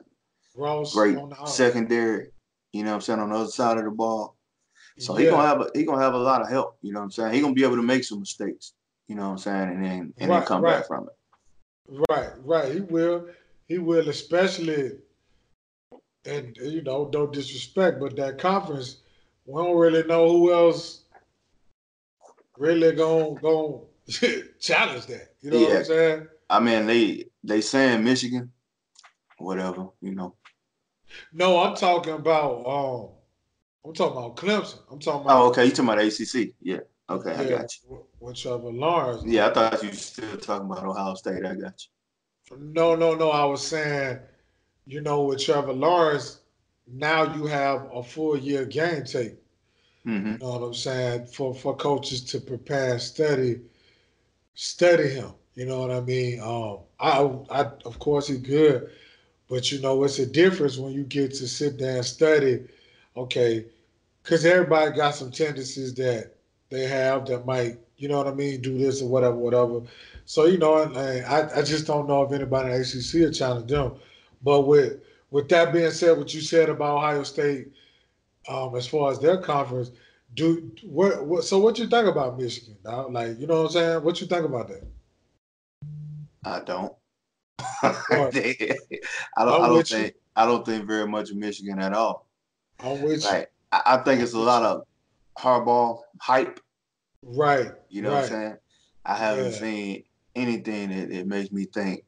Ross 0.55 0.93
great 0.93 1.17
secondary. 1.45 2.27
You 2.71 2.83
know 2.83 2.91
what 2.91 2.95
I'm 2.95 3.01
saying? 3.01 3.19
On 3.19 3.29
the 3.29 3.35
other 3.35 3.49
side 3.49 3.77
of 3.77 3.85
the 3.85 3.91
ball. 3.91 4.35
So 4.97 5.17
yeah. 5.17 5.25
he 5.25 5.29
gonna 5.29 5.47
have 5.47 5.61
a, 5.61 5.69
he 5.73 5.83
gonna 5.83 6.01
have 6.01 6.13
a 6.13 6.17
lot 6.19 6.41
of 6.41 6.49
help. 6.49 6.77
You 6.81 6.93
know 6.93 6.99
what 6.99 7.05
I'm 7.05 7.11
saying? 7.11 7.33
He 7.33 7.41
gonna 7.41 7.53
be 7.53 7.63
able 7.63 7.75
to 7.75 7.83
make 7.83 8.03
some 8.03 8.19
mistakes. 8.19 8.73
You 9.07 9.15
know 9.15 9.23
what 9.23 9.31
I'm 9.31 9.37
saying? 9.37 9.69
And 9.69 9.85
then 9.85 10.13
and 10.17 10.29
right, 10.29 10.39
then 10.39 10.47
come 10.47 10.61
right. 10.61 10.77
back 10.77 10.87
from 10.87 11.07
it. 11.07 12.03
Right, 12.09 12.29
right. 12.43 12.73
He 12.73 12.81
will 12.81 13.27
he 13.67 13.77
will, 13.77 14.07
especially, 14.09 14.91
and 16.25 16.55
you 16.57 16.81
know, 16.81 17.09
don't 17.11 17.33
disrespect, 17.33 17.99
but 17.99 18.15
that 18.15 18.37
conference, 18.37 18.97
we 19.45 19.61
don't 19.61 19.77
really 19.77 20.03
know 20.03 20.29
who 20.29 20.53
else 20.53 21.01
really 22.57 22.93
gonna 22.93 23.35
gonna 23.41 23.79
challenge 24.59 25.05
that. 25.07 25.33
You 25.41 25.51
know 25.51 25.57
yeah. 25.57 25.67
what 25.67 25.77
I'm 25.77 25.85
saying? 25.85 26.27
I 26.49 26.59
mean, 26.59 26.85
they 26.85 27.25
they 27.43 27.61
saying 27.61 28.03
Michigan, 28.03 28.51
whatever, 29.37 29.87
you 30.01 30.13
know. 30.13 30.35
No, 31.33 31.63
I'm 31.63 31.75
talking 31.75 32.13
about 32.13 32.65
um, 32.65 33.09
I'm 33.85 33.93
talking 33.93 34.17
about 34.17 34.35
Clemson. 34.35 34.79
I'm 34.91 34.99
talking 34.99 35.21
about. 35.21 35.41
Oh, 35.41 35.47
okay. 35.49 35.65
You 35.65 35.71
talking 35.71 35.85
about 35.85 36.03
ACC? 36.03 36.53
Yeah. 36.61 36.79
Okay, 37.09 37.33
yeah, 37.33 37.41
I 37.41 37.59
got 37.61 37.71
you. 37.83 38.05
With 38.19 38.35
Trevor 38.35 38.71
Lawrence. 38.71 39.23
Yeah, 39.25 39.47
I 39.47 39.53
thought 39.53 39.83
you 39.83 39.89
were 39.89 39.95
still 39.95 40.37
talking 40.37 40.65
about 40.65 40.83
Ohio 40.83 41.13
State. 41.13 41.45
I 41.45 41.53
got 41.53 41.79
you. 41.79 42.57
No, 42.57 42.95
no, 42.95 43.13
no. 43.13 43.29
I 43.29 43.45
was 43.45 43.65
saying, 43.65 44.19
you 44.87 45.01
know, 45.01 45.23
with 45.23 45.43
Trevor 45.43 45.73
Lawrence, 45.73 46.39
now 46.87 47.35
you 47.35 47.45
have 47.45 47.87
a 47.93 48.01
full 48.01 48.37
year 48.37 48.65
game 48.65 49.03
tape. 49.03 49.39
Mm-hmm. 50.05 50.33
You 50.33 50.37
know 50.39 50.59
what 50.59 50.65
I'm 50.65 50.73
saying? 50.73 51.27
For 51.27 51.53
for 51.53 51.75
coaches 51.75 52.21
to 52.25 52.39
prepare 52.39 52.93
and 52.93 53.01
study, 53.01 53.61
study 54.55 55.09
him. 55.09 55.31
You 55.53 55.65
know 55.65 55.79
what 55.79 55.91
I 55.91 56.01
mean? 56.01 56.39
Um, 56.41 56.79
I, 56.99 57.21
I 57.49 57.61
of 57.85 57.99
course 57.99 58.27
he's 58.27 58.39
good, 58.39 58.89
but 59.47 59.71
you 59.71 59.79
know 59.79 60.03
it's 60.03 60.19
a 60.19 60.25
difference 60.25 60.77
when 60.77 60.91
you 60.91 61.03
get 61.03 61.33
to 61.35 61.47
sit 61.47 61.77
down 61.77 61.97
and 61.97 62.05
study. 62.05 62.65
Okay, 63.15 63.65
because 64.23 64.45
everybody 64.45 64.91
got 64.91 65.15
some 65.15 65.31
tendencies 65.31 65.93
that 65.95 66.33
they 66.69 66.87
have 66.87 67.25
that 67.27 67.45
might, 67.45 67.77
you 67.97 68.09
know 68.09 68.17
what 68.17 68.27
I 68.27 68.33
mean, 68.33 68.59
do 68.61 68.77
this 68.77 69.01
or 69.01 69.07
whatever, 69.07 69.35
whatever. 69.35 69.81
So 70.25 70.45
you 70.45 70.57
know, 70.57 70.75
I 70.75 71.59
I 71.59 71.61
just 71.61 71.87
don't 71.87 72.07
know 72.07 72.23
if 72.23 72.31
anybody 72.33 72.73
in 72.73 72.81
ACC 72.81 73.13
will 73.25 73.31
challenge 73.31 73.69
them. 73.69 73.93
But 74.43 74.61
with 74.61 74.99
with 75.31 75.47
that 75.49 75.71
being 75.71 75.91
said, 75.91 76.17
what 76.17 76.33
you 76.33 76.41
said 76.41 76.69
about 76.69 76.97
Ohio 76.97 77.23
State, 77.23 77.67
um, 78.49 78.75
as 78.75 78.87
far 78.87 79.11
as 79.11 79.19
their 79.19 79.37
conference, 79.37 79.91
do 80.35 80.71
what, 80.83 81.25
what 81.25 81.43
so 81.43 81.59
what 81.59 81.79
you 81.79 81.87
think 81.87 82.07
about 82.07 82.37
Michigan? 82.37 82.77
Like, 82.83 83.39
you 83.39 83.47
know 83.47 83.63
what 83.63 83.67
I'm 83.67 83.71
saying? 83.71 84.03
What 84.03 84.21
you 84.21 84.27
think 84.27 84.45
about 84.45 84.67
that? 84.67 84.83
I 86.43 86.59
don't. 86.59 86.93
I 87.81 87.95
don't. 88.03 88.03
I 88.03 89.67
don't 89.67 89.87
think. 89.87 90.11
You. 90.19 90.19
I 90.35 90.45
don't 90.45 90.65
think 90.65 90.85
very 90.85 91.07
much 91.07 91.31
of 91.31 91.37
Michigan 91.37 91.79
at 91.79 91.93
all. 91.93 92.27
I'm 92.79 93.01
with 93.01 93.23
like, 93.23 93.41
you. 93.41 93.47
I, 93.71 93.81
I 93.85 93.97
think 93.97 94.21
it's 94.21 94.33
a 94.33 94.39
lot 94.39 94.63
of 94.63 94.85
Harbaugh 95.37 96.01
hype. 96.19 96.59
Right. 97.23 97.71
You 97.89 98.01
know 98.01 98.09
right. 98.09 98.15
what 98.15 98.23
I'm 98.23 98.29
saying? 98.29 98.57
I 99.05 99.15
haven't 99.15 99.51
yeah. 99.53 99.59
seen 99.59 100.03
anything 100.35 100.89
that, 100.89 101.09
that 101.09 101.27
makes 101.27 101.51
me 101.51 101.65
think, 101.65 102.03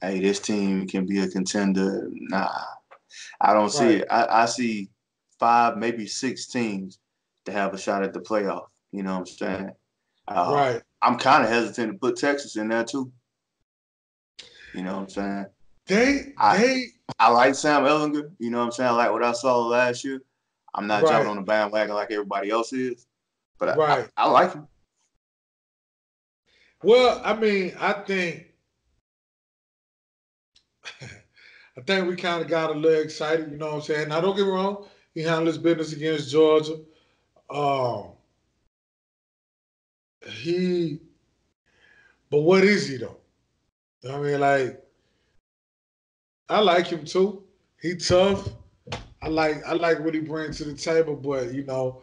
hey, 0.00 0.20
this 0.20 0.38
team 0.38 0.86
can 0.86 1.04
be 1.06 1.18
a 1.20 1.28
contender. 1.28 2.08
Nah. 2.12 2.48
I 3.40 3.52
don't 3.52 3.70
see 3.70 3.96
it. 3.96 4.06
I, 4.10 4.42
I 4.42 4.46
see 4.46 4.88
five, 5.38 5.76
maybe 5.76 6.06
six 6.06 6.46
teams 6.46 6.98
to 7.48 7.58
have 7.58 7.74
a 7.74 7.78
shot 7.78 8.02
at 8.02 8.12
the 8.12 8.20
playoff. 8.20 8.66
You 8.92 9.02
know 9.02 9.12
what 9.12 9.20
I'm 9.20 9.26
saying? 9.26 9.70
Uh, 10.26 10.52
right. 10.54 10.82
I'm 11.02 11.18
kind 11.18 11.44
of 11.44 11.50
hesitant 11.50 11.92
to 11.92 11.98
put 11.98 12.16
Texas 12.16 12.56
in 12.56 12.68
there 12.68 12.84
too. 12.84 13.12
You 14.74 14.82
know 14.82 14.96
what 14.96 15.02
I'm 15.02 15.08
saying? 15.08 15.46
They 15.86 16.32
I, 16.36 16.58
they 16.58 16.84
I 17.18 17.30
like 17.30 17.54
Sam 17.54 17.84
Ehlinger. 17.84 18.30
You 18.38 18.50
know 18.50 18.58
what 18.58 18.64
I'm 18.64 18.72
saying? 18.72 18.90
I 18.90 18.92
like 18.92 19.12
what 19.12 19.24
I 19.24 19.32
saw 19.32 19.58
last 19.58 20.04
year. 20.04 20.20
I'm 20.74 20.86
not 20.86 21.02
right. 21.02 21.10
jumping 21.10 21.30
on 21.30 21.36
the 21.36 21.42
bandwagon 21.42 21.94
like 21.94 22.10
everybody 22.10 22.50
else 22.50 22.72
is, 22.72 23.06
but 23.58 23.76
right. 23.76 24.08
I, 24.16 24.24
I, 24.24 24.26
I 24.26 24.30
like 24.30 24.52
him. 24.52 24.68
Well, 26.82 27.20
I 27.24 27.34
mean, 27.34 27.74
I 27.80 27.92
think 27.94 28.46
I 31.02 31.80
think 31.86 32.06
we 32.06 32.16
kind 32.16 32.42
of 32.42 32.48
got 32.48 32.70
a 32.70 32.74
little 32.74 33.02
excited. 33.02 33.50
You 33.50 33.56
know 33.56 33.66
what 33.66 33.74
I'm 33.76 33.82
saying? 33.82 34.08
Now, 34.08 34.20
don't 34.20 34.36
get 34.36 34.46
me 34.46 34.52
wrong. 34.52 34.86
He 35.14 35.22
handled 35.22 35.48
his 35.48 35.58
business 35.58 35.92
against 35.92 36.30
Georgia. 36.30 36.76
Um, 37.50 38.08
he, 40.26 41.00
but 42.30 42.40
what 42.40 42.64
is 42.64 42.88
he 42.88 42.98
though? 42.98 43.16
I 44.08 44.18
mean, 44.18 44.40
like, 44.40 44.82
I 46.48 46.60
like 46.60 46.86
him 46.86 47.04
too. 47.04 47.42
He 47.80 47.96
tough. 47.96 48.48
I 49.20 49.28
like 49.28 49.64
I 49.66 49.72
like 49.72 50.00
what 50.00 50.14
he 50.14 50.20
brings 50.20 50.58
to 50.58 50.64
the 50.64 50.74
table, 50.74 51.16
but 51.16 51.52
you 51.52 51.64
know, 51.64 52.02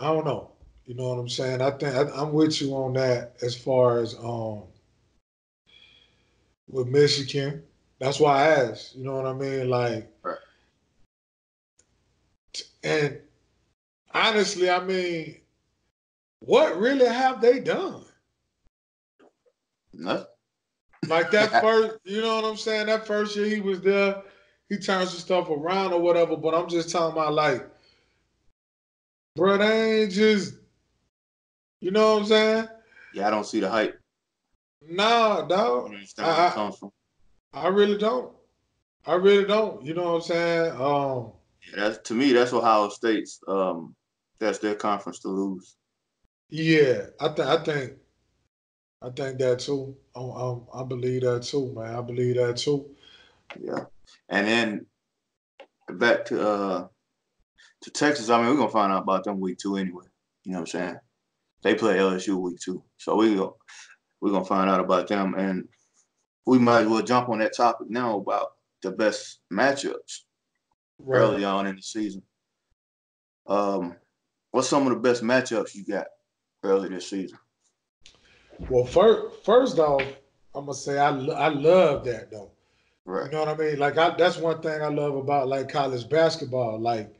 I 0.00 0.06
don't 0.06 0.24
know. 0.24 0.50
You 0.86 0.94
know 0.94 1.08
what 1.08 1.18
I'm 1.18 1.28
saying? 1.28 1.60
I 1.60 1.70
think 1.72 1.94
I, 1.94 2.22
am 2.22 2.32
with 2.32 2.60
you 2.60 2.74
on 2.74 2.92
that 2.94 3.36
as 3.42 3.54
far 3.56 3.98
as 4.00 4.14
um 4.14 4.62
with 6.68 6.86
Michigan. 6.88 7.62
That's 7.98 8.20
why 8.20 8.42
I 8.42 8.48
asked. 8.64 8.94
You 8.96 9.04
know 9.04 9.16
what 9.16 9.26
I 9.26 9.32
mean? 9.32 9.68
Like, 9.70 10.10
and 12.82 13.18
honestly, 14.16 14.70
I 14.70 14.82
mean, 14.82 15.36
what 16.40 16.78
really 16.78 17.06
have 17.06 17.40
they 17.40 17.60
done? 17.60 18.04
Nothing. 19.92 20.26
Like 21.08 21.30
that 21.32 21.50
first, 21.62 21.98
you 22.04 22.22
know 22.22 22.36
what 22.36 22.44
I'm 22.44 22.56
saying? 22.56 22.86
That 22.86 23.06
first 23.06 23.36
year 23.36 23.46
he 23.46 23.60
was 23.60 23.80
there, 23.80 24.22
he 24.68 24.78
turns 24.78 25.12
the 25.12 25.20
stuff 25.20 25.50
around 25.50 25.92
or 25.92 26.00
whatever. 26.00 26.36
But 26.36 26.54
I'm 26.54 26.68
just 26.68 26.90
talking 26.90 27.12
about 27.12 27.34
like, 27.34 27.68
bro, 29.36 29.58
they 29.58 30.02
ain't 30.02 30.12
just, 30.12 30.54
you 31.80 31.90
know 31.90 32.14
what 32.14 32.22
I'm 32.22 32.26
saying? 32.26 32.68
Yeah, 33.14 33.28
I 33.28 33.30
don't 33.30 33.46
see 33.46 33.60
the 33.60 33.68
hype. 33.68 34.00
Nah, 34.88 35.42
dog. 35.42 35.94
I, 36.18 36.22
I, 36.22 36.70
I 37.52 37.68
really 37.68 37.98
don't. 37.98 38.32
I 39.06 39.14
really 39.14 39.44
don't. 39.44 39.84
You 39.84 39.94
know 39.94 40.04
what 40.04 40.14
I'm 40.16 40.22
saying? 40.22 40.72
Um, 40.72 41.32
yeah, 41.66 41.88
that's 41.88 41.98
to 42.08 42.14
me. 42.14 42.32
That's 42.32 42.52
Ohio 42.52 42.88
State's. 42.88 43.40
Um, 43.48 43.94
that's 44.38 44.58
their 44.58 44.74
conference 44.74 45.20
to 45.20 45.28
lose. 45.28 45.76
Yeah, 46.48 47.06
I 47.20 47.28
think. 47.28 47.48
I 47.48 47.64
think. 47.64 47.92
I 49.02 49.10
think 49.10 49.38
that 49.38 49.58
too. 49.60 49.96
I, 50.14 50.20
I, 50.20 50.80
I 50.80 50.84
believe 50.84 51.22
that 51.22 51.42
too, 51.42 51.72
man. 51.74 51.94
I 51.94 52.00
believe 52.00 52.36
that 52.36 52.56
too. 52.56 52.88
Yeah, 53.60 53.84
and 54.28 54.46
then 54.46 54.86
back 55.88 56.24
to 56.26 56.48
uh 56.48 56.88
to 57.82 57.90
Texas. 57.90 58.30
I 58.30 58.38
mean, 58.38 58.50
we're 58.50 58.56
gonna 58.56 58.70
find 58.70 58.92
out 58.92 59.02
about 59.02 59.24
them 59.24 59.40
week 59.40 59.58
two 59.58 59.76
anyway. 59.76 60.06
You 60.44 60.52
know 60.52 60.60
what 60.60 60.74
I'm 60.74 60.80
saying? 60.80 60.96
They 61.62 61.74
play 61.74 61.96
LSU 61.96 62.40
week 62.40 62.58
two, 62.60 62.82
so 62.96 63.16
we 63.16 63.34
go 63.34 63.56
we're 64.20 64.32
gonna 64.32 64.44
find 64.44 64.70
out 64.70 64.80
about 64.80 65.08
them, 65.08 65.34
and 65.34 65.68
we 66.46 66.58
might 66.58 66.82
as 66.82 66.88
well 66.88 67.02
jump 67.02 67.28
on 67.28 67.40
that 67.40 67.56
topic 67.56 67.88
now 67.90 68.18
about 68.18 68.52
the 68.82 68.92
best 68.92 69.40
matchups 69.52 70.20
right. 70.98 71.18
early 71.18 71.44
on 71.44 71.66
in 71.66 71.76
the 71.76 71.82
season. 71.82 72.22
Um, 73.46 73.96
what's 74.56 74.70
some 74.70 74.86
of 74.86 74.88
the 74.94 74.98
best 74.98 75.22
matchups 75.22 75.74
you 75.74 75.84
got 75.84 76.06
early 76.62 76.88
this 76.88 77.10
season? 77.10 77.38
Well, 78.70 78.86
first, 78.86 79.44
first 79.44 79.78
off, 79.78 80.02
I'm 80.54 80.64
gonna 80.64 80.72
say 80.72 80.98
I 80.98 81.10
I 81.10 81.48
love 81.48 82.06
that 82.06 82.30
though. 82.30 82.52
Right. 83.04 83.26
You 83.26 83.32
know 83.32 83.40
what 83.44 83.48
I 83.50 83.56
mean? 83.56 83.78
Like 83.78 83.98
I, 83.98 84.16
that's 84.16 84.38
one 84.38 84.62
thing 84.62 84.80
I 84.80 84.88
love 84.88 85.14
about 85.14 85.48
like 85.48 85.68
college 85.68 86.08
basketball. 86.08 86.80
Like, 86.80 87.14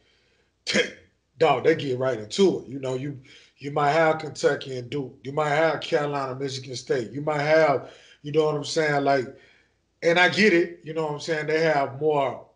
dog, 1.38 1.64
they 1.64 1.74
get 1.74 1.98
right 1.98 2.18
into 2.18 2.60
it. 2.60 2.68
You 2.68 2.80
know, 2.80 2.94
you 2.94 3.20
you 3.58 3.70
might 3.70 3.92
have 3.92 4.18
Kentucky 4.18 4.78
and 4.78 4.88
Duke. 4.88 5.18
You 5.22 5.32
might 5.32 5.50
have 5.50 5.82
Carolina, 5.82 6.34
Michigan 6.34 6.74
State. 6.74 7.10
You 7.10 7.20
might 7.20 7.42
have, 7.42 7.90
you 8.22 8.32
know 8.32 8.46
what 8.46 8.54
I'm 8.54 8.64
saying? 8.64 9.04
Like, 9.04 9.26
and 10.02 10.18
I 10.18 10.30
get 10.30 10.54
it. 10.54 10.80
You 10.84 10.94
know 10.94 11.04
what 11.04 11.12
I'm 11.12 11.20
saying? 11.20 11.48
They 11.48 11.60
have 11.60 12.00
more 12.00 12.46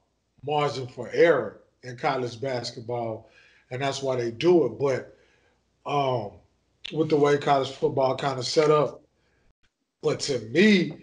margin 0.43 0.87
for 0.87 1.11
error 1.13 1.61
in 1.83 1.99
college 1.99 2.41
basketball, 2.41 3.29
and 3.71 3.83
that's 3.83 4.03
why 4.03 4.17
they 4.17 4.31
do 4.31 4.67
it. 4.67 4.79
But 4.79 5.17
um, 5.87 6.33
with 6.93 7.09
the 7.09 7.17
way 7.17 7.39
college 7.39 7.71
football 7.71 8.17
kind 8.17 8.39
of 8.39 8.47
set 8.47 8.71
up. 8.71 9.03
But 10.03 10.21
to 10.21 10.39
me, 10.51 10.97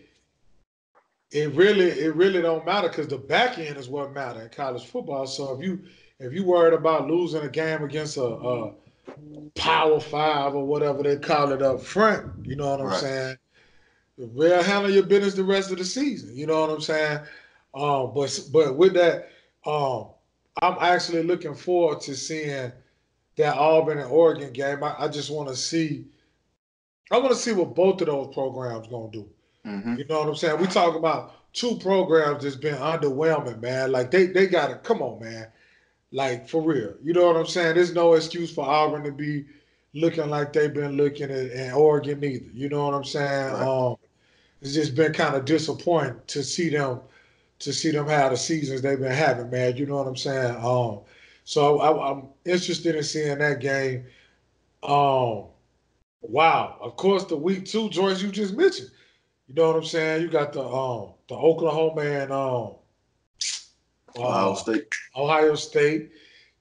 it 1.32 1.54
really 1.54 1.88
it 1.88 2.16
really 2.16 2.42
don't 2.42 2.66
matter 2.66 2.88
because 2.88 3.08
the 3.08 3.18
back 3.18 3.58
end 3.60 3.78
is 3.78 3.90
what 3.90 4.14
matter 4.14 4.42
in 4.42 4.50
college 4.50 4.86
football. 4.86 5.28
So 5.28 5.54
if 5.56 5.64
you 5.64 5.82
if 6.20 6.34
you 6.34 6.44
worried 6.44 6.74
about 6.74 7.08
losing 7.08 7.44
a 7.44 7.50
game 7.50 7.84
against 7.84 8.18
a, 8.18 8.24
a 8.24 8.74
power 9.56 10.00
five 10.00 10.56
or 10.56 10.66
whatever 10.66 11.04
they 11.04 11.18
call 11.18 11.52
it 11.52 11.62
up 11.62 11.82
front, 11.82 12.46
you 12.46 12.56
know 12.56 12.72
what 12.72 12.82
I'm 12.82 12.88
right. 12.88 13.00
saying? 13.00 13.38
Well, 14.18 14.64
handle 14.64 14.90
your 14.90 15.04
business 15.04 15.36
the 15.36 15.44
rest 15.44 15.72
of 15.72 15.78
the 15.78 15.86
season. 15.86 16.36
You 16.36 16.48
know 16.48 16.62
what 16.62 16.72
I'm 16.72 16.82
saying? 16.82 17.20
Um, 17.76 18.14
but 18.16 18.50
but 18.52 18.76
with 18.76 18.94
that, 18.94 19.30
um, 19.66 20.08
I'm 20.62 20.78
actually 20.80 21.24
looking 21.24 21.56
forward 21.56 22.02
to 22.02 22.16
seeing 22.16 22.72
that 23.38 23.56
Auburn 23.56 24.00
and 24.00 24.12
Oregon 24.12 24.52
game. 24.52 24.84
I, 24.84 24.96
I 25.00 25.08
just 25.08 25.30
want 25.30 25.50
to 25.50 25.56
see. 25.56 26.06
I 27.12 27.18
want 27.20 27.32
to 27.32 27.36
see 27.36 27.54
what 27.54 27.76
both 27.76 28.02
of 28.02 28.08
those 28.08 28.34
programs 28.34 28.88
gonna 28.88 29.12
do. 29.12 29.30
Mm-hmm. 29.66 29.96
You 29.96 30.06
know 30.06 30.20
what 30.20 30.30
I'm 30.30 30.36
saying? 30.36 30.60
We 30.60 30.68
talk 30.68 30.96
about 30.96 31.54
two 31.54 31.78
programs 31.78 32.44
that's 32.44 32.56
been 32.56 32.76
underwhelming, 32.76 33.62
man. 33.62 33.92
Like 33.92 34.12
they 34.12 34.28
they 34.28 34.48
got 34.48 34.68
to 34.68 34.76
come 34.76 35.02
on, 35.02 35.22
man. 35.22 35.48
Like 36.12 36.48
for 36.48 36.62
real. 36.62 36.94
You 37.04 37.14
know 37.14 37.28
what 37.28 37.36
I'm 37.36 37.46
saying? 37.46 37.76
There's 37.76 37.94
no 37.94 38.14
excuse 38.14 38.54
for 38.54 38.66
Auburn 38.66 39.04
to 39.04 39.12
be 39.12 39.46
looking 39.94 40.30
like 40.30 40.54
they've 40.54 40.74
been 40.74 40.98
looking 40.98 41.30
at 41.30 41.52
and 41.52 41.74
Oregon 41.74 42.24
either. 42.24 42.46
You 42.54 42.70
know 42.70 42.86
what 42.86 42.94
I'm 42.94 43.04
saying? 43.04 43.54
Right. 43.54 43.68
Um, 43.68 43.98
it's 44.62 44.74
just 44.74 44.96
been 44.96 45.14
kind 45.14 45.36
of 45.36 45.46
disappointing 45.46 46.20
to 46.28 46.44
see 46.44 46.70
them 46.70 47.02
to 47.60 47.74
see 47.74 47.92
them 47.92 48.08
have 48.08 48.32
the 48.32 48.38
seasons 48.38 48.82
they've 48.82 49.00
been 49.00 49.12
having, 49.12 49.50
man. 49.50 49.78
You 49.78 49.86
know 49.86 49.98
what 49.98 50.08
I'm 50.08 50.16
saying? 50.16 50.56
Um, 50.64 51.02
so 51.44 51.80
I, 51.80 52.12
am 52.12 52.28
interested 52.46 52.96
in 52.96 53.04
seeing 53.04 53.38
that 53.40 53.60
game. 53.60 54.06
Um, 54.84 55.46
wow. 56.22 56.78
Of 56.82 56.96
course, 56.98 57.26
the 57.26 57.38
week 57.38 57.66
two, 57.66 57.90
Joyce, 57.90 58.22
you 58.22 58.32
just 58.32 58.56
mentioned. 58.56 58.90
You 59.48 59.56
know 59.56 59.68
what 59.68 59.78
I'm 59.78 59.86
saying? 59.86 60.24
You 60.24 60.28
got 60.28 60.52
the 60.54 60.62
um 60.62 61.14
the 61.30 61.36
Oklahoma 61.36 62.02
and 62.02 62.32
um 62.32 62.76
Ohio 64.18 64.52
uh, 64.52 64.56
State, 64.56 64.88
Ohio 65.16 65.56
State, 65.56 66.12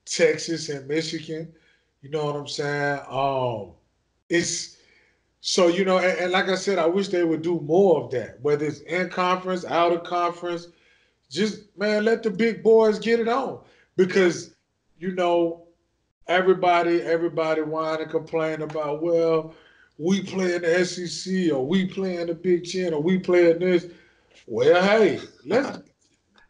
Texas, 0.04 0.68
and 0.68 0.86
Michigan. 0.86 1.52
You 2.02 2.10
know 2.10 2.26
what 2.26 2.36
I'm 2.36 2.46
saying? 2.46 3.00
Um, 3.10 3.72
it's 4.28 4.76
So 5.40 5.68
you 5.68 5.84
know, 5.84 5.98
and, 5.98 6.18
and, 6.18 6.32
like 6.32 6.48
I 6.48 6.54
said, 6.54 6.78
I 6.78 6.86
wish 6.86 7.08
they 7.08 7.24
would 7.24 7.42
do 7.42 7.60
more 7.60 8.04
of 8.04 8.10
that. 8.12 8.40
Whether 8.42 8.66
it's 8.66 8.80
in 8.80 9.10
conference, 9.10 9.64
out 9.64 9.92
of 9.92 10.04
conference, 10.04 10.68
just 11.30 11.76
man, 11.76 12.04
let 12.04 12.22
the 12.22 12.30
big 12.30 12.62
boys 12.62 12.98
get 12.98 13.20
it 13.20 13.28
on. 13.28 13.60
Because 13.96 14.54
you 14.98 15.12
know, 15.12 15.66
everybody, 16.28 17.02
everybody 17.02 17.62
whine 17.62 18.00
and 18.00 18.10
complain 18.10 18.62
about, 18.62 19.02
well, 19.02 19.54
we 19.98 20.22
play 20.22 20.54
in 20.54 20.62
the 20.62 20.84
SEC 20.84 21.52
or 21.52 21.66
we 21.66 21.86
play 21.86 22.16
in 22.16 22.26
the 22.26 22.34
Big 22.34 22.68
Ten 22.68 22.92
or 22.94 23.02
we 23.02 23.18
play 23.18 23.50
in 23.50 23.58
this. 23.58 23.86
Well, 24.46 24.82
hey, 24.82 25.20
let's 25.44 25.78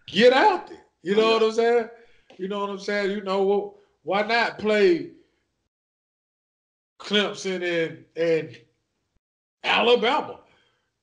get 0.07 0.33
out 0.33 0.69
there. 0.69 0.85
You 1.03 1.15
know 1.17 1.33
what 1.33 1.43
I'm 1.43 1.53
saying? 1.53 1.89
You 2.37 2.49
know 2.49 2.61
what 2.61 2.71
I'm 2.71 2.79
saying? 2.79 3.13
You 3.13 3.23
know 3.23 3.43
what? 3.43 3.75
Why 4.03 4.23
not 4.23 4.59
play 4.59 5.11
Clemson 6.99 7.63
and 7.63 8.05
and 8.17 8.57
Alabama? 9.63 10.41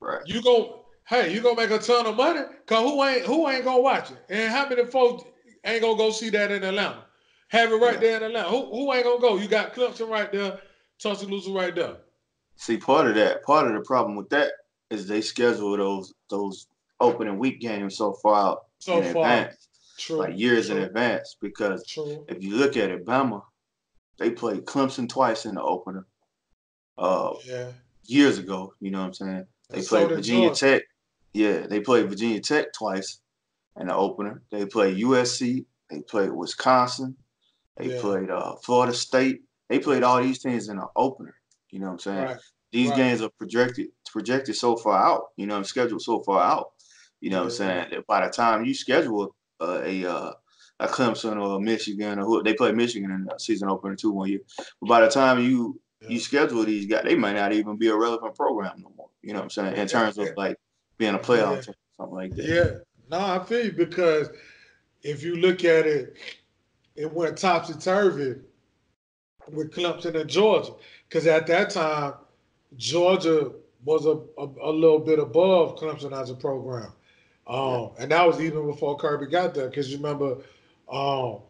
Right. 0.00 0.22
You 0.26 0.42
go, 0.42 0.83
hey, 1.06 1.32
you 1.32 1.40
gonna 1.40 1.56
make 1.56 1.70
a 1.70 1.78
ton 1.78 2.06
of 2.06 2.16
money? 2.16 2.40
Cause 2.66 2.82
who 2.82 3.02
ain't 3.04 3.26
who 3.26 3.48
ain't 3.48 3.64
gonna 3.64 3.80
watch 3.80 4.10
it? 4.10 4.18
And 4.28 4.52
how 4.52 4.68
many 4.68 4.84
folks 4.86 5.24
ain't 5.64 5.82
gonna 5.82 5.96
go 5.96 6.10
see 6.10 6.30
that 6.30 6.50
in 6.50 6.62
Atlanta? 6.64 7.04
Have 7.48 7.72
it 7.72 7.76
right 7.76 7.94
yeah. 7.94 8.00
there 8.00 8.16
in 8.18 8.22
Atlanta. 8.24 8.48
Who 8.48 8.66
who 8.70 8.92
ain't 8.92 9.04
gonna 9.04 9.20
go? 9.20 9.36
You 9.36 9.48
got 9.48 9.74
Clemson 9.74 10.08
right 10.08 10.30
there, 10.32 10.60
Tuscaloosa 10.98 11.50
right 11.50 11.74
there. 11.74 11.96
See, 12.56 12.76
part 12.76 13.08
of 13.08 13.14
that, 13.16 13.42
part 13.42 13.66
of 13.66 13.74
the 13.74 13.80
problem 13.80 14.16
with 14.16 14.28
that 14.30 14.52
is 14.90 15.06
they 15.06 15.20
schedule 15.20 15.76
those 15.76 16.14
those 16.30 16.66
opening 17.00 17.38
week 17.38 17.60
games 17.60 17.96
so 17.96 18.12
far 18.14 18.34
out 18.34 18.58
so 18.78 19.00
in 19.00 19.12
far. 19.12 19.24
advance, 19.24 19.68
True. 19.98 20.16
like 20.16 20.38
years 20.38 20.68
True. 20.68 20.76
in 20.76 20.82
advance. 20.82 21.36
Because 21.40 21.86
True. 21.86 22.24
if 22.28 22.42
you 22.42 22.56
look 22.56 22.76
at 22.76 22.90
it, 22.90 23.04
Bama, 23.04 23.42
they 24.18 24.30
played 24.30 24.64
Clemson 24.64 25.08
twice 25.08 25.46
in 25.46 25.56
the 25.56 25.62
opener. 25.62 26.06
Uh, 26.96 27.34
yeah. 27.44 27.68
Years 28.06 28.38
ago, 28.38 28.74
you 28.80 28.90
know 28.90 29.00
what 29.00 29.06
I'm 29.06 29.14
saying? 29.14 29.46
They 29.70 29.78
and 29.78 29.86
played 29.86 30.08
so 30.08 30.14
Virginia 30.14 30.48
Georgia. 30.48 30.60
Tech. 30.60 30.82
Yeah, 31.34 31.66
they 31.66 31.80
played 31.80 32.08
Virginia 32.08 32.40
Tech 32.40 32.72
twice 32.72 33.20
in 33.78 33.88
the 33.88 33.94
opener. 33.94 34.42
They 34.50 34.64
played 34.66 34.96
USC. 34.98 35.66
They 35.90 36.00
played 36.00 36.30
Wisconsin. 36.30 37.16
They 37.76 37.94
yeah. 37.94 38.00
played 38.00 38.30
uh, 38.30 38.54
Florida 38.64 38.94
State. 38.94 39.42
They 39.68 39.80
played 39.80 40.02
all 40.02 40.22
these 40.22 40.38
teams 40.38 40.68
in 40.68 40.76
the 40.76 40.86
opener. 40.94 41.34
You 41.70 41.80
know 41.80 41.86
what 41.86 41.92
I'm 41.92 41.98
saying? 41.98 42.24
Right. 42.24 42.36
These 42.72 42.90
right. 42.90 42.96
games 42.96 43.22
are 43.22 43.30
projected 43.30 43.88
projected 44.10 44.54
so 44.56 44.76
far 44.76 44.98
out. 44.98 45.22
You 45.36 45.46
know, 45.46 45.56
I'm 45.56 45.64
scheduled 45.64 46.02
so 46.02 46.22
far 46.22 46.40
out. 46.40 46.72
You 47.20 47.30
know 47.30 47.38
yeah. 47.38 47.40
what 47.40 47.44
I'm 47.46 47.50
saying? 47.50 47.86
That 47.90 48.06
by 48.06 48.24
the 48.24 48.32
time 48.32 48.64
you 48.64 48.74
schedule 48.74 49.34
uh, 49.60 49.80
a 49.84 50.04
uh, 50.06 50.32
a 50.80 50.86
Clemson 50.86 51.40
or 51.40 51.56
a 51.56 51.60
Michigan 51.60 52.18
or 52.18 52.24
who 52.24 52.42
they 52.42 52.54
play 52.54 52.72
Michigan 52.72 53.10
in 53.10 53.24
the 53.24 53.38
season 53.38 53.68
opener 53.68 53.96
two 53.96 54.12
one 54.12 54.28
year, 54.28 54.40
but 54.80 54.88
by 54.88 55.00
the 55.00 55.08
time 55.08 55.40
you 55.40 55.80
yeah. 56.00 56.10
you 56.10 56.20
schedule 56.20 56.64
these 56.64 56.86
guys, 56.86 57.04
they 57.04 57.16
might 57.16 57.34
not 57.34 57.52
even 57.52 57.76
be 57.76 57.88
a 57.88 57.96
relevant 57.96 58.34
program 58.34 58.74
no 58.78 58.92
more. 58.96 59.08
You 59.22 59.32
know 59.32 59.40
what 59.40 59.44
I'm 59.44 59.50
saying? 59.50 59.76
In 59.76 59.88
terms 59.88 60.18
of 60.18 60.28
like 60.36 60.56
being 60.98 61.14
a 61.14 61.18
playoff 61.18 61.64
team, 61.64 61.74
something 61.96 62.14
like 62.14 62.34
that. 62.36 62.44
Yeah, 62.44 62.70
no, 63.10 63.18
I 63.18 63.44
feel 63.44 63.66
you 63.66 63.72
because 63.72 64.30
if 65.02 65.22
you 65.22 65.36
look 65.36 65.64
at 65.64 65.86
it, 65.86 66.16
it 66.96 67.12
went 67.12 67.36
topsy 67.36 67.74
turvy 67.74 68.40
with 69.50 69.72
Clemson 69.72 70.18
and 70.18 70.30
Georgia 70.30 70.72
because 71.08 71.26
at 71.26 71.46
that 71.48 71.70
time 71.70 72.14
Georgia 72.76 73.52
was 73.84 74.06
a, 74.06 74.20
a, 74.40 74.48
a, 74.62 74.72
little 74.72 74.98
bit 74.98 75.18
above 75.18 75.76
Clemson 75.76 76.18
as 76.18 76.30
a 76.30 76.34
program. 76.34 76.92
Um, 77.46 77.90
and 77.98 78.10
that 78.10 78.26
was 78.26 78.40
even 78.40 78.66
before 78.66 78.96
Kirby 78.96 79.26
got 79.26 79.54
there 79.54 79.68
because 79.68 79.90
you 79.90 79.98
remember 79.98 80.38
um, 80.90 81.40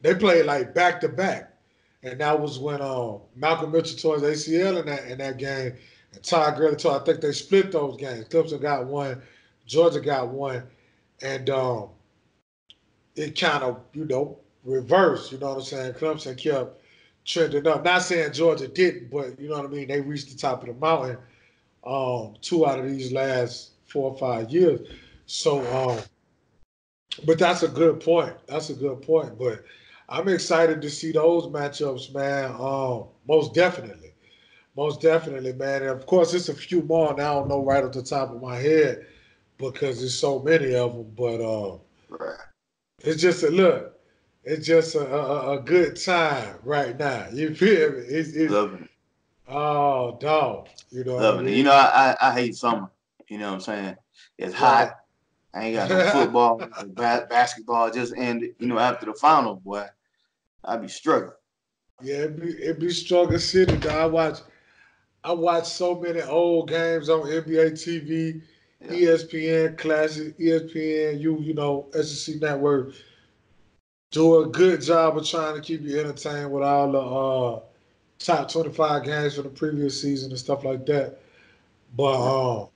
they 0.00 0.14
played 0.14 0.46
like 0.46 0.74
back 0.74 1.00
to 1.02 1.08
back. 1.08 1.52
And 2.02 2.20
that 2.20 2.40
was 2.40 2.58
when 2.58 2.80
uh, 2.80 3.18
Malcolm 3.34 3.72
Mitchell 3.72 3.98
tore 3.98 4.20
his 4.20 4.46
ACL 4.46 4.80
in 4.80 4.86
that 4.86 5.04
in 5.06 5.18
that 5.18 5.38
game, 5.38 5.74
and 6.16 6.24
Todd 6.24 6.56
Gurley 6.56 6.76
tore. 6.76 7.00
I 7.00 7.04
think 7.04 7.20
they 7.20 7.32
split 7.32 7.70
those 7.70 7.96
games. 7.96 8.26
Clemson 8.28 8.60
got 8.60 8.86
one, 8.86 9.22
Georgia 9.66 10.00
got 10.00 10.28
one, 10.28 10.64
and 11.22 11.48
um, 11.50 11.90
it 13.14 13.38
kind 13.38 13.62
of 13.62 13.80
you 13.92 14.06
know 14.06 14.38
reversed. 14.64 15.30
You 15.30 15.38
know 15.38 15.50
what 15.50 15.58
I'm 15.58 15.62
saying? 15.62 15.92
Clemson 15.94 16.36
kept 16.36 16.80
trending 17.24 17.66
up. 17.66 17.84
Not 17.84 18.02
saying 18.02 18.32
Georgia 18.32 18.66
didn't, 18.66 19.10
but 19.10 19.38
you 19.38 19.48
know 19.48 19.56
what 19.56 19.66
I 19.66 19.68
mean. 19.68 19.88
They 19.88 20.00
reached 20.00 20.30
the 20.30 20.38
top 20.38 20.62
of 20.62 20.68
the 20.68 20.74
mountain 20.74 21.18
um, 21.84 22.34
two 22.40 22.66
out 22.66 22.80
of 22.80 22.86
these 22.86 23.12
last 23.12 23.70
four 23.86 24.10
or 24.10 24.18
five 24.18 24.50
years. 24.50 24.80
So, 25.26 25.60
um, 25.74 26.00
but 27.24 27.38
that's 27.38 27.62
a 27.62 27.68
good 27.68 28.00
point. 28.00 28.34
That's 28.46 28.70
a 28.70 28.74
good 28.74 29.02
point. 29.02 29.38
But 29.38 29.64
I'm 30.08 30.28
excited 30.28 30.82
to 30.82 30.90
see 30.90 31.12
those 31.12 31.46
matchups, 31.46 32.12
man. 32.14 32.52
Um, 32.58 33.04
most 33.28 33.54
definitely, 33.54 34.05
most 34.76 35.00
definitely, 35.00 35.52
man. 35.52 35.82
And 35.82 35.90
of 35.90 36.06
course, 36.06 36.34
it's 36.34 36.48
a 36.48 36.54
few 36.54 36.82
more, 36.82 37.12
and 37.12 37.20
I 37.20 37.32
don't 37.32 37.48
know 37.48 37.64
right 37.64 37.84
off 37.84 37.92
the 37.92 38.02
top 38.02 38.30
of 38.30 38.42
my 38.42 38.56
head 38.56 39.06
because 39.58 39.98
there's 39.98 40.18
so 40.18 40.40
many 40.40 40.74
of 40.74 40.94
them. 40.94 41.12
But 41.16 41.40
uh, 41.40 41.78
right. 42.10 42.38
it's 43.00 43.20
just 43.20 43.42
a 43.42 43.50
look. 43.50 43.98
It's 44.44 44.66
just 44.66 44.94
a, 44.94 45.12
a, 45.12 45.58
a, 45.58 45.60
good 45.60 45.96
time 45.96 46.56
right 46.62 46.96
now. 46.96 47.26
You 47.32 47.52
feel 47.52 47.90
me? 47.90 47.98
It's, 47.98 48.28
it's, 48.30 48.52
Loving 48.52 48.84
it. 48.84 48.90
Oh, 49.48 50.16
dog. 50.20 50.68
You 50.90 51.02
know, 51.02 51.16
Loving 51.16 51.40
I 51.40 51.42
mean? 51.42 51.54
it. 51.54 51.56
You 51.56 51.64
know, 51.64 51.72
I, 51.72 52.16
I 52.20 52.32
hate 52.32 52.54
summer. 52.54 52.88
You 53.28 53.38
know 53.38 53.48
what 53.48 53.54
I'm 53.54 53.60
saying? 53.60 53.96
It's 54.38 54.54
hot. 54.54 55.00
I 55.52 55.64
ain't 55.64 55.76
got 55.76 55.90
no 55.90 56.10
football, 56.12 56.60
basketball 57.28 57.90
just 57.90 58.14
ended. 58.16 58.54
You 58.58 58.68
know, 58.68 58.78
after 58.78 59.06
the 59.06 59.14
final, 59.14 59.56
boy, 59.56 59.86
I'd 60.64 60.82
be 60.82 60.88
struggling. 60.88 61.32
Yeah, 62.02 62.16
it 62.16 62.38
be 62.38 62.48
it 62.48 62.78
be 62.78 62.90
struggle 62.90 63.38
city. 63.38 63.76
Dog. 63.78 63.92
I 63.92 64.06
watch, 64.06 64.40
I 65.26 65.32
watch 65.32 65.66
so 65.66 65.98
many 65.98 66.22
old 66.22 66.68
games 66.68 67.08
on 67.08 67.22
NBA 67.22 67.72
TV, 67.72 68.40
yeah. 68.80 68.90
ESPN 68.90 69.76
Classic, 69.76 70.38
ESPN, 70.38 71.20
you 71.20 71.40
you 71.40 71.52
know, 71.52 71.88
SEC 72.00 72.40
Network. 72.40 72.94
Do 74.12 74.42
a 74.42 74.46
good 74.46 74.80
job 74.80 75.18
of 75.18 75.26
trying 75.26 75.56
to 75.56 75.60
keep 75.60 75.82
you 75.82 75.98
entertained 75.98 76.52
with 76.52 76.62
all 76.62 76.92
the 76.92 77.00
uh, 77.00 77.60
top 78.20 78.52
twenty 78.52 78.72
five 78.72 79.02
games 79.02 79.34
from 79.34 79.44
the 79.44 79.50
previous 79.50 80.00
season 80.00 80.30
and 80.30 80.38
stuff 80.38 80.62
like 80.62 80.86
that. 80.86 81.18
But 81.96 82.14
um, 82.14 82.68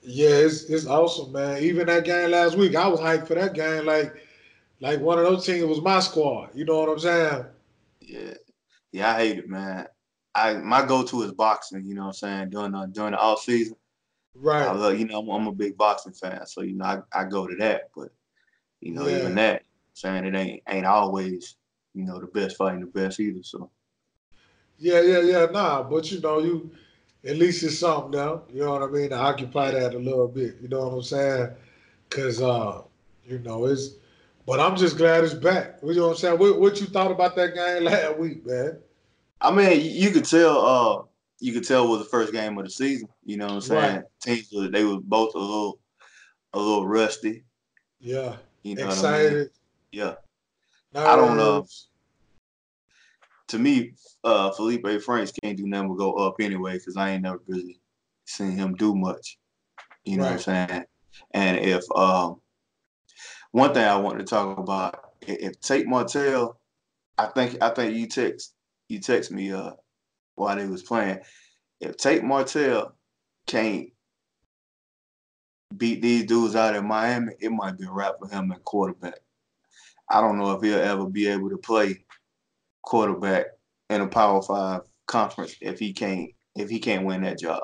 yeah, 0.00 0.28
it's 0.28 0.70
it's 0.70 0.86
awesome, 0.86 1.32
man. 1.32 1.60
Even 1.60 1.88
that 1.88 2.04
game 2.04 2.30
last 2.30 2.56
week, 2.56 2.76
I 2.76 2.86
was 2.86 3.00
hyped 3.00 3.26
for 3.26 3.34
that 3.34 3.54
game. 3.54 3.84
Like, 3.84 4.14
like 4.78 5.00
one 5.00 5.18
of 5.18 5.24
those 5.24 5.44
teams 5.44 5.64
was 5.64 5.82
my 5.82 5.98
squad. 5.98 6.50
You 6.54 6.66
know 6.66 6.78
what 6.78 6.88
I'm 6.90 6.98
saying? 7.00 7.46
Yeah, 8.00 8.34
yeah, 8.92 9.16
I 9.16 9.18
hate 9.18 9.38
it, 9.38 9.48
man. 9.48 9.88
I 10.34 10.54
my 10.54 10.84
go 10.84 11.04
to 11.04 11.22
is 11.22 11.32
boxing. 11.32 11.84
You 11.86 11.94
know 11.94 12.02
what 12.02 12.08
I'm 12.08 12.12
saying? 12.14 12.50
During 12.50 12.72
the 12.72 12.86
during 12.86 13.12
the 13.12 13.18
off 13.18 13.42
season, 13.42 13.76
right? 14.34 14.66
I 14.66 14.72
love, 14.72 14.98
you 14.98 15.06
know, 15.06 15.20
I'm, 15.20 15.28
I'm, 15.30 15.46
a 15.46 15.52
big 15.52 15.76
boxing 15.76 16.12
fan, 16.12 16.46
so 16.46 16.62
you 16.62 16.74
know, 16.74 16.84
I, 16.84 17.20
I 17.20 17.24
go 17.24 17.46
to 17.46 17.54
that. 17.56 17.90
But 17.96 18.08
you 18.80 18.92
know, 18.92 19.06
yeah. 19.06 19.18
even 19.18 19.34
that, 19.36 19.62
saying 19.94 20.24
it 20.24 20.34
ain't 20.34 20.62
ain't 20.68 20.86
always 20.86 21.56
you 21.94 22.04
know 22.04 22.18
the 22.18 22.26
best 22.26 22.56
fighting 22.56 22.80
the 22.80 22.86
best 22.86 23.20
either. 23.20 23.42
So. 23.42 23.70
Yeah, 24.78 25.00
yeah, 25.00 25.20
yeah. 25.20 25.46
Nah, 25.46 25.84
but 25.84 26.10
you 26.10 26.20
know, 26.20 26.40
you 26.40 26.70
at 27.24 27.36
least 27.36 27.62
it's 27.62 27.78
something 27.78 28.18
now. 28.18 28.42
You 28.52 28.62
know 28.62 28.72
what 28.72 28.82
I 28.82 28.86
mean? 28.86 29.10
To 29.10 29.16
occupy 29.16 29.70
that 29.70 29.94
a 29.94 29.98
little 29.98 30.28
bit. 30.28 30.56
You 30.60 30.68
know 30.68 30.88
what 30.88 30.94
I'm 30.94 31.02
saying? 31.02 31.50
Cause 32.10 32.42
uh, 32.42 32.82
you 33.24 33.38
know, 33.38 33.66
it's 33.66 33.94
but 34.46 34.60
I'm 34.60 34.76
just 34.76 34.98
glad 34.98 35.24
it's 35.24 35.34
back. 35.34 35.78
You 35.82 35.94
know 35.94 36.08
what 36.08 36.10
I'm 36.12 36.16
saying? 36.16 36.38
What, 36.38 36.60
what 36.60 36.80
you 36.80 36.86
thought 36.86 37.10
about 37.10 37.34
that 37.36 37.54
game 37.54 37.84
last 37.84 38.18
week, 38.18 38.44
man? 38.44 38.78
I 39.44 39.50
mean, 39.50 39.80
you 39.82 40.10
could 40.10 40.24
tell 40.24 40.58
uh 40.66 41.02
you 41.40 41.52
could 41.52 41.64
tell 41.64 41.84
it 41.84 41.88
was 41.88 41.98
the 41.98 42.08
first 42.08 42.32
game 42.32 42.56
of 42.56 42.64
the 42.64 42.70
season. 42.70 43.08
You 43.24 43.36
know 43.36 43.46
what 43.46 43.54
I'm 43.54 43.60
saying? 43.60 43.96
Right. 43.96 44.04
Teams 44.22 44.48
were 44.52 44.68
they 44.68 44.84
were 44.84 45.00
both 45.00 45.34
a 45.34 45.38
little 45.38 45.78
a 46.54 46.58
little 46.58 46.86
rusty. 46.86 47.44
Yeah. 48.00 48.36
You 48.62 48.76
know 48.76 48.86
Excited. 48.86 49.32
I 49.32 49.36
mean? 49.36 49.48
Yeah. 49.92 50.14
Nerves. 50.94 51.08
I 51.08 51.16
don't 51.16 51.36
know. 51.36 51.66
To 53.48 53.58
me, 53.58 53.92
uh, 54.24 54.52
Felipe 54.52 55.02
Franks 55.02 55.32
can't 55.42 55.58
do 55.58 55.66
nothing 55.66 55.88
but 55.88 55.94
go 55.96 56.14
up 56.14 56.36
anyway 56.40 56.74
because 56.74 56.96
I 56.96 57.10
ain't 57.10 57.22
never 57.22 57.42
really 57.46 57.78
seen 58.24 58.52
him 58.52 58.74
do 58.74 58.94
much. 58.94 59.38
You 60.06 60.16
know 60.16 60.24
right. 60.24 60.30
what 60.30 60.48
I'm 60.48 60.68
saying? 60.68 60.84
And 61.32 61.58
if 61.58 61.84
um, 61.94 62.40
one 63.52 63.74
thing 63.74 63.84
I 63.84 63.96
wanted 63.96 64.20
to 64.20 64.24
talk 64.24 64.56
about, 64.56 65.12
if 65.20 65.60
Tate 65.60 65.86
Martell, 65.86 66.58
I 67.18 67.26
think 67.26 67.62
I 67.62 67.68
think 67.70 67.94
you 67.94 68.06
text 68.06 68.53
you 68.88 68.98
text 69.00 69.30
me 69.30 69.52
uh 69.52 69.72
while 70.34 70.56
they 70.56 70.66
was 70.66 70.82
playing. 70.82 71.20
If 71.80 71.96
Tate 71.96 72.24
Martell 72.24 72.96
can't 73.46 73.88
beat 75.76 76.02
these 76.02 76.24
dudes 76.24 76.56
out 76.56 76.76
in 76.76 76.86
Miami, 76.86 77.34
it 77.40 77.50
might 77.50 77.78
be 77.78 77.84
a 77.84 77.90
wrap 77.90 78.14
for 78.20 78.28
him 78.28 78.52
at 78.52 78.64
quarterback. 78.64 79.18
I 80.08 80.20
don't 80.20 80.38
know 80.38 80.52
if 80.52 80.62
he'll 80.62 80.78
ever 80.78 81.06
be 81.06 81.26
able 81.26 81.50
to 81.50 81.56
play 81.56 82.04
quarterback 82.82 83.46
in 83.90 84.00
a 84.00 84.06
Power 84.06 84.42
Five 84.42 84.82
conference 85.06 85.56
if 85.60 85.78
he 85.78 85.92
can't 85.92 86.30
if 86.56 86.68
he 86.68 86.78
can't 86.78 87.04
win 87.04 87.22
that 87.22 87.38
job. 87.38 87.62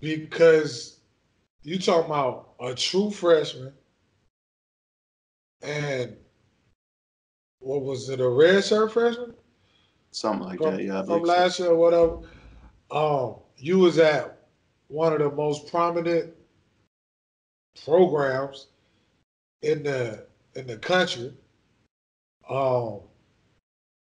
Because 0.00 1.00
you 1.62 1.78
talking 1.78 2.06
about 2.06 2.54
a 2.60 2.74
true 2.74 3.10
freshman 3.10 3.72
and 5.62 6.16
what 7.66 7.82
was 7.82 8.08
it, 8.08 8.20
a 8.20 8.28
red 8.28 8.64
shirt 8.64 8.92
freshman? 8.92 9.34
Something 10.12 10.46
like 10.46 10.58
from, 10.58 10.76
that, 10.76 10.84
yeah. 10.84 11.02
From 11.02 11.24
last 11.24 11.56
so. 11.56 11.64
year 11.64 11.72
or 11.72 11.76
whatever. 11.76 12.18
um, 12.92 13.34
you 13.58 13.78
was 13.78 13.98
at 13.98 14.38
one 14.86 15.12
of 15.12 15.18
the 15.18 15.30
most 15.30 15.66
prominent 15.66 16.32
programs 17.84 18.68
in 19.62 19.82
the 19.82 20.24
in 20.54 20.66
the 20.68 20.76
country. 20.76 21.34
Um, 22.48 23.00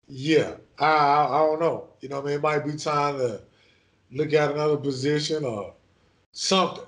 yeah, 0.06 0.52
I, 0.78 0.86
I 0.86 1.24
I 1.24 1.38
don't 1.38 1.60
know. 1.60 1.88
You 2.00 2.10
know, 2.10 2.20
I 2.20 2.24
mean, 2.24 2.34
it 2.34 2.42
might 2.42 2.66
be 2.66 2.76
time 2.76 3.16
to 3.16 3.40
look 4.12 4.34
at 4.34 4.50
another 4.50 4.76
position 4.76 5.44
or 5.46 5.72
something 6.32 6.84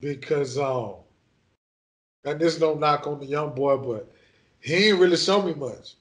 because 0.00 0.56
um, 0.56 0.94
and 2.24 2.40
this 2.40 2.58
no 2.58 2.74
knock 2.74 3.06
on 3.06 3.20
the 3.20 3.26
young 3.26 3.54
boy, 3.54 3.76
but 3.76 4.10
he 4.60 4.88
ain't 4.88 4.98
really 4.98 5.16
show 5.16 5.42
me 5.42 5.54
much. 5.54 5.94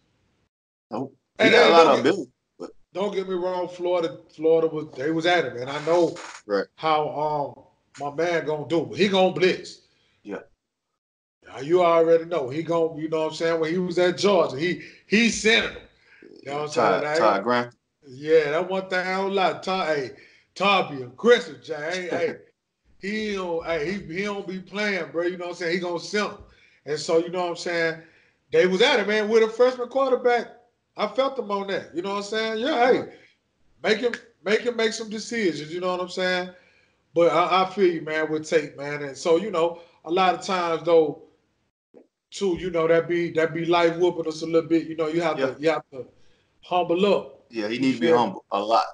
Nope. 0.91 1.15
He 1.37 1.45
and, 1.45 1.53
got 1.53 1.69
a 1.69 1.71
lot 1.71 1.93
of 1.93 1.99
ability. 1.99 2.31
But... 2.59 2.71
Don't 2.93 3.13
get 3.13 3.27
me 3.27 3.35
wrong, 3.35 3.67
Florida, 3.67 4.17
Florida 4.35 4.67
was 4.67 4.87
they 4.95 5.11
was 5.11 5.25
at 5.25 5.45
him, 5.45 5.57
and 5.57 5.69
I 5.69 5.83
know 5.85 6.15
right. 6.45 6.65
how 6.75 7.55
um 7.57 7.63
my 7.99 8.15
man 8.15 8.45
gonna 8.45 8.67
do. 8.67 8.91
He 8.93 9.07
gonna 9.07 9.33
blitz. 9.33 9.81
Yeah. 10.23 10.39
Now 11.47 11.59
you 11.59 11.83
already 11.83 12.25
know 12.25 12.49
he 12.49 12.63
gonna, 12.63 12.99
you 12.99 13.09
know 13.09 13.21
what 13.21 13.29
I'm 13.29 13.33
saying. 13.33 13.59
When 13.59 13.71
he 13.71 13.77
was 13.77 13.97
at 13.99 14.17
Georgia, 14.17 14.57
he 14.57 14.81
he 15.07 15.29
sent 15.29 15.71
him. 15.71 15.81
You 16.43 16.51
know 16.51 16.61
what 16.61 16.77
I'm 16.77 17.01
saying? 17.01 17.17
Todd 17.17 17.43
Grant. 17.43 17.75
Yeah, 18.07 18.51
that 18.51 18.69
one 18.69 18.89
thing 18.89 19.05
I 19.05 19.17
don't 19.17 19.33
like. 19.33 19.61
Todd, 19.61 19.95
hey, 19.95 20.11
Todd 20.55 20.95
be 20.95 21.03
aggressive, 21.03 21.63
Jay. 21.63 22.09
Hey, 22.09 22.09
hey, 22.17 22.35
he 22.99 23.33
don't, 23.35 23.65
hey, 23.65 23.91
he, 23.91 24.13
he 24.13 24.23
don't 24.23 24.47
be 24.47 24.59
playing, 24.59 25.11
bro. 25.11 25.23
You 25.23 25.37
know 25.37 25.45
what 25.45 25.51
I'm 25.51 25.55
saying? 25.55 25.73
He 25.73 25.79
gonna 25.79 25.99
send 25.99 26.31
him. 26.31 26.37
And 26.85 26.99
so 26.99 27.17
you 27.17 27.29
know 27.29 27.43
what 27.43 27.49
I'm 27.51 27.55
saying. 27.55 28.01
They 28.51 28.65
was 28.67 28.81
at 28.81 28.99
it, 28.99 29.07
man, 29.07 29.29
with 29.29 29.43
a 29.43 29.49
freshman 29.49 29.89
quarterback. 29.89 30.47
I 30.97 31.07
felt 31.07 31.35
them 31.35 31.51
on 31.51 31.67
that. 31.67 31.95
You 31.95 32.01
know 32.01 32.09
what 32.09 32.17
I'm 32.17 32.23
saying? 32.23 32.59
Yeah, 32.59 32.91
hey, 32.91 33.13
make 33.83 33.99
him 33.99 34.13
make 34.43 34.61
him 34.61 34.75
make 34.75 34.93
some 34.93 35.09
decisions. 35.09 35.73
You 35.73 35.79
know 35.79 35.91
what 35.91 36.01
I'm 36.01 36.09
saying? 36.09 36.49
But 37.13 37.31
I, 37.31 37.63
I 37.63 37.69
feel 37.69 37.91
you, 37.91 38.01
man, 38.01 38.29
with 38.31 38.49
tape, 38.49 38.77
man. 38.77 39.03
And 39.03 39.17
so 39.17 39.37
you 39.37 39.51
know, 39.51 39.81
a 40.05 40.11
lot 40.11 40.35
of 40.35 40.41
times 40.41 40.83
though, 40.83 41.23
too, 42.31 42.57
you 42.59 42.69
know, 42.69 42.87
that 42.87 43.07
be 43.07 43.31
that 43.31 43.53
be 43.53 43.65
life 43.65 43.95
whooping 43.97 44.27
us 44.27 44.41
a 44.41 44.45
little 44.45 44.67
bit. 44.69 44.87
You 44.87 44.95
know, 44.95 45.07
you 45.07 45.21
have 45.21 45.39
yeah. 45.39 45.45
to 45.47 45.55
you 45.59 45.69
have 45.69 45.89
to 45.91 46.05
humble 46.61 47.05
up. 47.05 47.45
Yeah, 47.49 47.67
he 47.67 47.79
needs 47.79 47.95
to 47.95 48.01
be 48.01 48.11
humble 48.11 48.43
a 48.51 48.59
lot. 48.59 48.85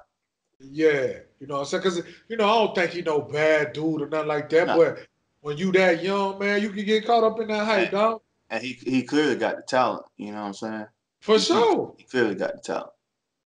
Yeah, 0.59 1.19
you 1.39 1.47
know 1.47 1.55
what 1.55 1.59
I'm 1.61 1.65
saying? 1.65 1.83
Because, 1.83 2.01
you 2.27 2.37
know, 2.37 2.45
I 2.45 2.65
don't 2.65 2.75
think 2.75 2.91
he 2.91 3.01
no 3.01 3.21
bad 3.21 3.73
dude 3.73 4.01
or 4.01 4.09
nothing 4.09 4.27
like 4.27 4.49
that. 4.49 4.67
But 4.67 5.05
when 5.41 5.57
you 5.57 5.71
that 5.73 6.01
young, 6.03 6.39
man, 6.39 6.61
you 6.61 6.69
can 6.69 6.85
get 6.85 7.05
caught 7.05 7.23
up 7.23 7.39
in 7.39 7.47
that 7.49 7.65
hype, 7.65 7.91
dog. 7.91 8.21
And 8.49 8.63
he 8.63 8.73
he 8.73 9.03
clearly 9.03 9.35
got 9.35 9.57
the 9.57 9.63
talent, 9.63 10.05
you 10.17 10.31
know 10.31 10.41
what 10.41 10.47
I'm 10.47 10.53
saying? 10.53 10.85
For 11.21 11.39
sure. 11.39 11.93
He, 11.97 12.03
he 12.03 12.09
clearly 12.09 12.35
got 12.35 12.53
the 12.53 12.59
talent. 12.59 12.91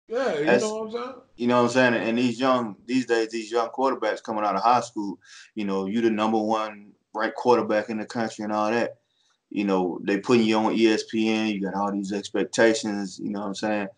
Yeah, 0.07 0.39
you 0.39 0.45
As, 0.45 0.63
know 0.63 0.77
what 0.77 0.85
I'm 0.87 0.93
saying? 0.93 1.15
You 1.37 1.47
know 1.49 1.57
what 1.63 1.77
I'm 1.77 1.95
saying? 1.95 2.09
And 2.09 2.19
these 2.19 2.39
young, 2.39 2.77
these 2.87 3.07
days, 3.07 3.31
these 3.31 3.51
young 3.51 3.69
quarterbacks 3.69 4.23
coming 4.23 4.45
out 4.45 4.55
of 4.55 4.63
high 4.63 4.81
school, 4.81 5.19
you 5.55 5.65
know, 5.65 5.87
you 5.87 6.01
the 6.01 6.11
number 6.11 6.39
one 6.39 6.93
ranked 7.15 7.37
quarterback 7.37 7.89
in 7.89 7.99
the 7.99 8.05
country 8.05 8.45
and 8.45 8.53
all 8.53 8.71
that. 8.71 8.99
You 9.51 9.65
know, 9.65 9.99
they 10.03 10.19
putting 10.19 10.45
you 10.45 10.57
on 10.59 10.77
ESPN, 10.77 11.53
you 11.53 11.61
got 11.61 11.75
all 11.75 11.93
these 11.93 12.13
expectations, 12.13 13.19
you 13.19 13.31
know 13.31 13.41
what 13.41 13.47
I'm 13.47 13.55
saying? 13.55 13.89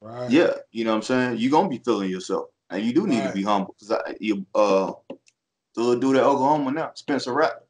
Right. 0.00 0.30
Yeah, 0.30 0.54
you 0.72 0.84
know 0.84 0.90
what 0.90 0.96
I'm 0.96 1.02
saying? 1.02 1.38
You're 1.38 1.50
gonna 1.50 1.68
be 1.68 1.78
feeling 1.78 2.10
yourself. 2.10 2.46
And 2.70 2.82
you 2.82 2.92
do 2.92 3.06
need 3.06 3.20
right. 3.20 3.28
to 3.28 3.34
be 3.34 3.42
humble. 3.42 3.76
Because 3.78 4.02
you 4.20 4.44
uh 4.54 4.92
the 5.74 5.82
little 5.82 6.00
dude 6.00 6.16
at 6.16 6.24
Oklahoma 6.24 6.72
now, 6.72 6.92
Spencer 6.94 7.32
Rattler. 7.32 7.62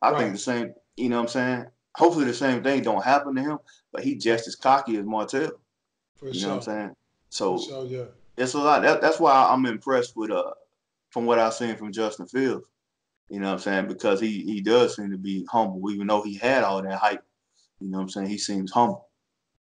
I 0.00 0.10
right. 0.10 0.18
think 0.18 0.32
the 0.32 0.38
same, 0.38 0.74
you 0.96 1.08
know 1.08 1.16
what 1.16 1.22
I'm 1.22 1.28
saying? 1.28 1.66
Hopefully 1.98 2.26
the 2.26 2.34
same 2.34 2.62
thing 2.62 2.80
don't 2.80 3.04
happen 3.04 3.34
to 3.34 3.42
him, 3.42 3.58
but 3.90 4.04
he 4.04 4.14
just 4.14 4.46
as 4.46 4.54
cocky 4.54 4.96
as 4.96 5.04
Martell. 5.04 5.50
For 6.16 6.28
you 6.28 6.34
sure. 6.34 6.42
know 6.42 6.54
what 6.54 6.68
I'm 6.68 6.74
saying? 6.74 6.96
So 7.28 7.58
sure, 7.58 7.86
yeah. 7.86 8.04
it's 8.36 8.54
a 8.54 8.58
lot. 8.58 8.82
That, 8.82 9.00
that's 9.00 9.18
why 9.18 9.32
I'm 9.50 9.66
impressed 9.66 10.16
with 10.16 10.30
uh 10.30 10.52
from 11.10 11.26
what 11.26 11.40
I've 11.40 11.54
seen 11.54 11.74
from 11.74 11.90
Justin 11.90 12.28
Fields. 12.28 12.68
You 13.28 13.40
know 13.40 13.46
what 13.46 13.54
I'm 13.54 13.58
saying? 13.58 13.88
Because 13.88 14.20
he 14.20 14.42
he 14.44 14.60
does 14.60 14.94
seem 14.94 15.10
to 15.10 15.18
be 15.18 15.44
humble, 15.50 15.90
even 15.90 16.06
though 16.06 16.22
he 16.22 16.36
had 16.36 16.62
all 16.62 16.80
that 16.80 16.98
hype. 16.98 17.24
You 17.80 17.88
know 17.88 17.98
what 17.98 18.04
I'm 18.04 18.10
saying? 18.10 18.28
He 18.28 18.38
seems 18.38 18.70
humble. 18.70 19.08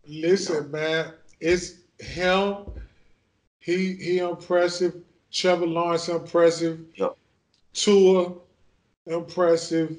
Listen, 0.06 0.56
you 0.56 0.62
know? 0.64 0.68
man, 0.68 1.14
it's 1.40 1.76
him. 2.00 2.66
He 3.60 3.94
he 3.94 4.18
impressive. 4.18 4.96
Trevor 5.32 5.68
Lawrence 5.68 6.10
impressive. 6.10 6.82
Yep. 6.96 7.16
Tua 7.74 8.34
impressive. 9.06 9.96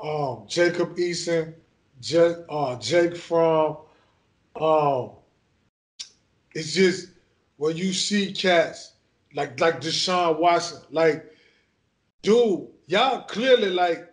Um, 0.00 0.44
Jacob 0.48 0.96
Eason, 0.96 1.54
J- 2.00 2.34
uh, 2.48 2.76
Jake 2.76 3.16
Fromm. 3.16 3.78
Um, 4.56 5.10
it's 6.54 6.72
just 6.72 7.08
when 7.56 7.76
you 7.76 7.92
see 7.92 8.32
cats 8.32 8.92
like 9.34 9.58
like 9.60 9.80
Deshaun 9.80 10.38
Watson, 10.38 10.80
like, 10.90 11.24
dude, 12.22 12.66
y'all 12.86 13.22
clearly 13.22 13.70
like 13.70 14.10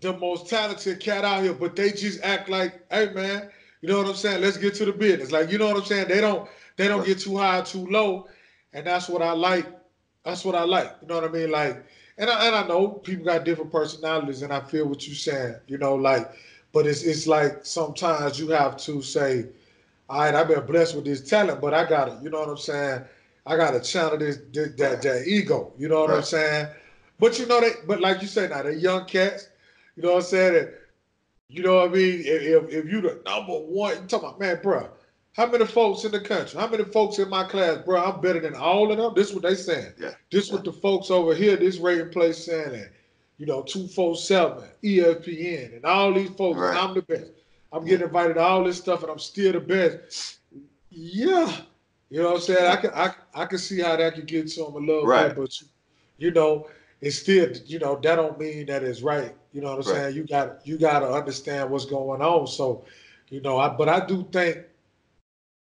the 0.00 0.12
most 0.18 0.48
talented 0.48 1.00
cat 1.00 1.24
out 1.24 1.42
here, 1.42 1.54
but 1.54 1.76
they 1.76 1.92
just 1.92 2.20
act 2.22 2.48
like, 2.48 2.74
hey 2.90 3.08
man, 3.12 3.48
you 3.80 3.88
know 3.88 3.98
what 3.98 4.08
I'm 4.08 4.14
saying? 4.14 4.40
Let's 4.40 4.56
get 4.56 4.74
to 4.76 4.84
the 4.84 4.92
business. 4.92 5.30
Like, 5.30 5.50
you 5.50 5.58
know 5.58 5.68
what 5.68 5.76
I'm 5.76 5.84
saying? 5.84 6.08
They 6.08 6.20
don't 6.20 6.48
they 6.76 6.88
don't 6.88 7.04
get 7.04 7.18
too 7.20 7.36
high, 7.36 7.60
too 7.60 7.86
low, 7.86 8.26
and 8.72 8.86
that's 8.86 9.08
what 9.08 9.22
I 9.22 9.32
like. 9.32 9.66
That's 10.24 10.44
what 10.44 10.54
I 10.54 10.64
like. 10.64 10.92
You 11.02 11.08
know 11.08 11.14
what 11.16 11.24
I 11.24 11.28
mean? 11.28 11.50
Like, 11.50 11.84
and 12.18 12.30
I, 12.30 12.46
and 12.46 12.54
I 12.56 12.66
know 12.66 12.88
people 12.88 13.24
got 13.24 13.44
different 13.44 13.72
personalities, 13.72 14.42
and 14.42 14.52
I 14.52 14.60
feel 14.60 14.86
what 14.88 15.06
you're 15.06 15.16
saying. 15.16 15.56
You 15.66 15.78
know, 15.78 15.94
like, 15.94 16.30
but 16.72 16.86
it's 16.86 17.02
it's 17.02 17.26
like 17.26 17.64
sometimes 17.64 18.38
you 18.38 18.48
have 18.48 18.76
to 18.78 19.02
say, 19.02 19.46
all 20.08 20.20
right, 20.20 20.34
I've 20.34 20.48
been 20.48 20.64
blessed 20.66 20.94
with 20.96 21.04
this 21.04 21.28
talent, 21.28 21.60
but 21.60 21.74
I 21.74 21.88
got 21.88 22.04
to, 22.06 22.20
you 22.22 22.30
know 22.30 22.40
what 22.40 22.48
I'm 22.48 22.56
saying? 22.58 23.02
I 23.46 23.56
got 23.56 23.72
to 23.72 23.80
channel 23.80 24.18
this, 24.18 24.38
this 24.52 24.72
that 24.76 25.02
that 25.02 25.26
ego. 25.26 25.72
You 25.78 25.88
know 25.88 26.00
what 26.00 26.10
right. 26.10 26.18
I'm 26.18 26.24
saying? 26.24 26.68
But 27.18 27.38
you 27.38 27.46
know 27.46 27.60
that, 27.60 27.86
but 27.86 28.00
like 28.00 28.20
you 28.20 28.28
say 28.28 28.48
now, 28.48 28.62
they're 28.62 28.72
young 28.72 29.06
cats. 29.06 29.48
You 29.96 30.02
know 30.02 30.10
what 30.10 30.16
I'm 30.16 30.22
saying? 30.22 30.68
You 31.48 31.62
know 31.62 31.76
what 31.76 31.90
I 31.90 31.92
mean? 31.92 32.22
If, 32.24 32.68
if 32.70 32.90
you 32.90 33.00
the 33.00 33.20
number 33.26 33.52
one, 33.52 33.94
you 33.94 34.08
talking 34.08 34.28
about, 34.28 34.40
man, 34.40 34.60
bro, 34.62 34.88
how 35.34 35.46
many 35.46 35.64
folks 35.66 36.04
in 36.04 36.12
the 36.12 36.20
country? 36.20 36.60
How 36.60 36.68
many 36.68 36.84
folks 36.84 37.18
in 37.18 37.28
my 37.28 37.44
class, 37.44 37.78
bro? 37.78 38.02
I'm 38.02 38.20
better 38.20 38.40
than 38.40 38.54
all 38.54 38.90
of 38.90 38.98
them. 38.98 39.12
This 39.14 39.28
is 39.28 39.34
what 39.34 39.42
they 39.44 39.54
saying. 39.54 39.92
Yeah. 39.98 40.10
This 40.30 40.48
yeah. 40.48 40.56
what 40.56 40.64
the 40.64 40.72
folks 40.72 41.10
over 41.10 41.34
here, 41.34 41.56
this 41.56 41.78
rating 41.78 42.10
place 42.10 42.44
saying 42.44 42.72
that, 42.72 42.92
you 43.38 43.46
know, 43.46 43.62
247, 43.62 44.68
ESPN, 44.84 45.76
and 45.76 45.84
all 45.84 46.12
these 46.12 46.30
folks, 46.30 46.58
right. 46.58 46.76
I'm 46.76 46.94
the 46.94 47.02
best. 47.02 47.30
I'm 47.72 47.86
getting 47.86 48.06
invited 48.06 48.34
to 48.34 48.40
all 48.40 48.64
this 48.64 48.76
stuff, 48.76 49.02
and 49.02 49.10
I'm 49.10 49.18
still 49.18 49.52
the 49.52 49.60
best. 49.60 50.38
Yeah. 50.90 51.56
You 52.10 52.22
know 52.22 52.32
what 52.32 52.34
I'm 52.34 52.40
saying? 52.42 52.66
I 52.70 52.76
can 52.76 52.90
I, 52.90 53.14
I 53.34 53.46
can 53.46 53.58
see 53.58 53.80
how 53.80 53.96
that 53.96 54.14
could 54.14 54.26
get 54.26 54.48
to 54.48 54.64
them 54.64 54.74
a 54.74 54.78
little 54.78 55.06
right. 55.06 55.28
bit, 55.28 55.36
but 55.36 55.62
you 56.18 56.30
know, 56.30 56.68
it's 57.00 57.16
still, 57.16 57.50
you 57.64 57.78
know, 57.78 57.98
that 58.02 58.16
don't 58.16 58.38
mean 58.38 58.66
that 58.66 58.82
it's 58.82 59.00
right. 59.00 59.34
You 59.54 59.62
know 59.62 59.76
what 59.76 59.86
I'm 59.86 59.92
right. 59.92 60.02
saying? 60.02 60.16
You 60.16 60.24
got 60.24 60.66
you 60.66 60.76
got 60.76 61.00
to 61.00 61.10
understand 61.10 61.70
what's 61.70 61.86
going 61.86 62.20
on. 62.20 62.46
So, 62.46 62.84
you 63.30 63.40
know, 63.40 63.58
I 63.58 63.70
but 63.70 63.88
I 63.88 64.04
do 64.04 64.28
think, 64.30 64.58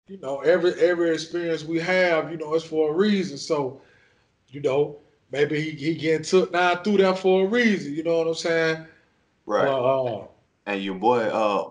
you 0.09 0.19
know, 0.19 0.41
every 0.41 0.73
every 0.75 1.11
experience 1.11 1.65
we 1.65 1.79
have, 1.81 2.31
you 2.31 2.39
know, 2.39 2.55
it's 2.55 2.65
for 2.65 2.91
a 2.91 2.95
reason. 2.95 3.37
So, 3.37 3.81
you 4.49 4.61
know, 4.61 4.99
maybe 5.31 5.61
he, 5.61 5.71
he 5.71 5.95
getting 5.95 6.25
took 6.25 6.53
now 6.53 6.77
through 6.77 6.99
that 6.99 7.19
for 7.19 7.45
a 7.45 7.47
reason. 7.47 7.95
You 7.95 8.03
know 8.03 8.19
what 8.19 8.29
I'm 8.29 8.35
saying? 8.35 8.87
Right. 9.47 9.67
But, 9.67 9.85
uh, 9.85 10.27
and 10.67 10.83
your 10.83 10.95
boy, 10.95 11.21
uh, 11.21 11.71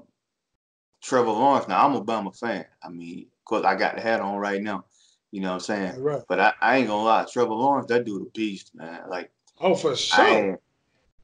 Trevor 1.01 1.31
Lawrence. 1.31 1.67
Now 1.67 1.85
I'm 1.85 1.95
a 1.95 2.03
Bama 2.03 2.37
fan. 2.37 2.65
I 2.83 2.89
mean, 2.89 3.27
cause 3.45 3.63
I 3.63 3.75
got 3.75 3.95
the 3.95 4.01
hat 4.01 4.21
on 4.21 4.37
right 4.37 4.61
now. 4.61 4.85
You 5.31 5.41
know 5.41 5.49
what 5.49 5.55
I'm 5.55 5.59
saying? 5.59 6.01
Right. 6.01 6.21
But 6.27 6.39
I, 6.39 6.53
I 6.61 6.77
ain't 6.77 6.87
gonna 6.87 7.03
lie, 7.03 7.25
Trevor 7.31 7.53
Lawrence, 7.53 7.87
that 7.87 8.05
dude 8.05 8.21
a 8.21 8.29
beast, 8.31 8.73
man. 8.75 9.01
Like 9.09 9.31
Oh, 9.59 9.75
for 9.75 9.95
sure. 9.95 10.23
I 10.23 10.29
ain't, 10.29 10.59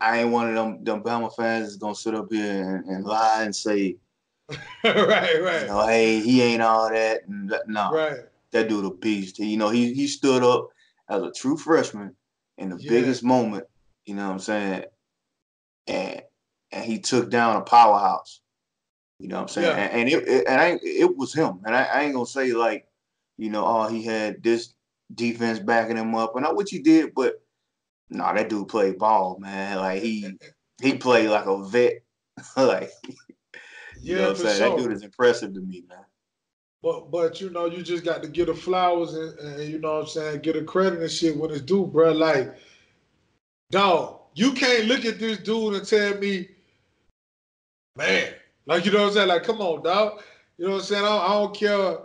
I 0.02 0.20
ain't 0.20 0.32
one 0.32 0.50
of 0.50 0.56
them 0.56 0.84
them 0.84 1.04
Bama 1.04 1.34
fans 1.34 1.68
that's 1.68 1.76
gonna 1.78 1.96
sit 1.96 2.16
up 2.16 2.32
here 2.32 2.76
and, 2.78 2.86
and 2.86 3.06
lie 3.06 3.44
and 3.44 3.56
say, 3.56 3.98
right, 4.84 5.42
right. 5.42 5.62
You 5.62 5.68
know, 5.68 5.88
hey, 5.88 6.20
he 6.20 6.42
ain't 6.42 6.62
all 6.62 6.90
that. 6.90 7.22
No, 7.28 7.92
right. 7.94 8.20
That 8.52 8.70
dude 8.70 8.86
a 8.86 8.92
beast. 8.92 9.40
You 9.40 9.58
know, 9.58 9.70
he 9.70 9.94
he 9.94 10.08
stood 10.08 10.44
up 10.44 10.70
as 11.10 11.22
a 11.22 11.32
true 11.32 11.58
freshman 11.58 12.16
in 12.58 12.70
the 12.70 12.78
yeah. 12.78 12.90
biggest 12.90 13.24
moment. 13.24 13.66
You 14.06 14.16
know 14.16 14.28
what 14.28 14.34
I'm 14.34 14.40
saying? 14.40 14.86
And 15.88 16.22
and 16.72 16.86
he 16.86 17.00
took 17.00 17.30
down 17.30 17.56
a 17.56 17.62
powerhouse. 17.62 18.42
You 19.20 19.30
know 19.30 19.36
what 19.36 19.44
I'm 19.44 19.48
saying? 19.48 19.78
Yeah. 19.78 19.84
And, 19.84 20.00
and 20.02 20.10
it, 20.10 20.28
it, 20.28 20.48
and 20.48 20.62
I 20.62 20.80
it 20.84 21.16
was 21.16 21.34
him. 21.34 21.62
And 21.66 21.76
I, 21.76 21.84
I 21.84 22.02
ain't 22.02 22.14
gonna 22.14 22.26
say 22.26 22.52
like, 22.52 22.88
you 23.38 23.50
know, 23.50 23.66
oh 23.66 23.88
he 23.88 24.04
had 24.04 24.44
this 24.44 24.74
defense 25.14 25.60
backing 25.60 25.98
him 25.98 26.16
up, 26.16 26.36
and 26.36 26.44
not 26.44 26.56
what 26.56 26.72
you 26.72 26.84
did, 26.84 27.14
but 27.16 27.42
no, 28.10 28.26
nah, 28.26 28.34
that 28.34 28.50
dude 28.50 28.68
played 28.68 29.00
ball, 29.00 29.38
man. 29.40 29.78
Like 29.78 30.02
he 30.02 30.30
he 30.82 30.98
played 30.98 31.30
like 31.30 31.46
a 31.46 31.64
vet. 31.64 32.04
like 32.58 32.90
you 34.04 34.16
yeah, 34.16 34.22
know 34.22 34.30
what 34.30 34.40
I'm 34.40 34.46
saying? 34.48 34.60
That 34.60 34.78
dude 34.78 34.92
is 34.92 35.04
impressive 35.04 35.54
to 35.54 35.62
me, 35.62 35.84
man. 35.88 36.00
But 36.82 37.10
but 37.10 37.40
you 37.40 37.50
know, 37.50 37.66
you 37.66 37.82
just 37.82 38.04
got 38.04 38.22
to 38.24 38.30
get 38.30 38.48
the 38.48 38.54
flowers 38.54 39.14
and, 39.14 39.40
and 39.40 39.70
you 39.70 39.80
know 39.80 39.94
what 39.94 40.02
I'm 40.02 40.08
saying, 40.08 40.42
get 40.42 40.56
a 40.56 40.64
credit 40.64 41.00
and 41.00 41.10
shit 41.10 41.36
when 41.36 41.52
it's 41.52 41.62
due, 41.62 41.86
bro. 41.86 42.12
Like, 42.12 42.56
dog, 43.72 44.20
you 44.36 44.52
can't 44.52 44.86
look 44.86 45.06
at 45.06 45.20
this 45.20 45.38
dude 45.40 45.76
and 45.76 45.88
tell 45.88 46.18
me, 46.18 46.50
man, 47.96 48.34
like 48.66 48.86
you 48.86 48.92
know 48.92 49.02
what 49.02 49.08
I'm 49.08 49.14
saying? 49.14 49.28
Like, 49.30 49.44
come 49.44 49.62
on, 49.62 49.84
dog. 49.84 50.22
You 50.58 50.66
know 50.66 50.72
what 50.74 50.78
I'm 50.80 50.84
saying? 50.84 51.04
I 51.04 51.08
don't, 51.08 51.22
I 51.24 51.34
don't 51.34 51.56
care 51.56 51.98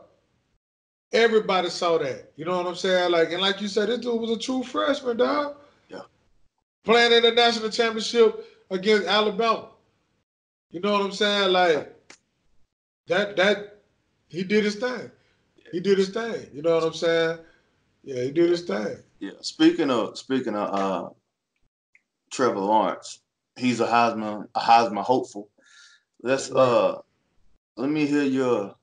Everybody 1.13 1.71
saw 1.71 1.97
that. 1.99 2.33
You 2.37 2.45
know 2.45 2.57
what 2.59 2.67
I'm 2.67 2.75
saying? 2.75 3.13
Like, 3.13 3.33
and 3.33 3.41
like 3.41 3.61
you 3.63 3.69
said, 3.69 3.89
this 3.89 4.01
dude 4.01 4.21
was 4.21 4.31
a 4.31 4.39
true 4.39 4.63
freshman, 4.63 5.17
dog. 5.17 5.57
Yeah. 5.89 6.03
Playing 6.85 7.13
in 7.13 7.23
the 7.23 7.31
national 7.31 7.71
championship 7.71 8.45
against 8.71 9.07
Alabama. 9.07 9.71
You 10.71 10.81
know 10.81 10.93
what 10.93 11.03
I'm 11.03 11.13
saying? 11.13 11.53
Like 11.53 11.95
that 13.07 13.37
that 13.37 13.83
he 14.29 14.45
did 14.45 14.65
his 14.65 14.77
thing. 14.77 15.11
He 15.73 15.81
did 15.81 15.99
his 15.99 16.11
thing. 16.11 16.47
You 16.53 16.63
know 16.63 16.75
what 16.75 16.85
I'm 16.85 16.95
saying? 16.95 17.39
Yeah, 18.05 18.23
he 18.23 18.31
did 18.31 18.51
his 18.51 18.63
thing. 18.63 18.97
Yeah. 19.21 19.33
Speaking 19.41 19.91
of 19.91 20.19
speaking 20.19 20.55
of 20.55 20.75
uh 20.75 21.09
Trevor 22.31 22.61
Lawrence, 22.61 23.21
he's 23.57 23.81
a 23.81 23.87
Heisman 23.87 24.47
a 24.55 24.61
Heisman 24.61 25.03
hopeful. 25.03 25.49
Let's 26.23 26.51
uh 26.51 26.99
let 27.77 27.91
me 27.91 28.07
hear 28.07 28.25
your 28.25 28.75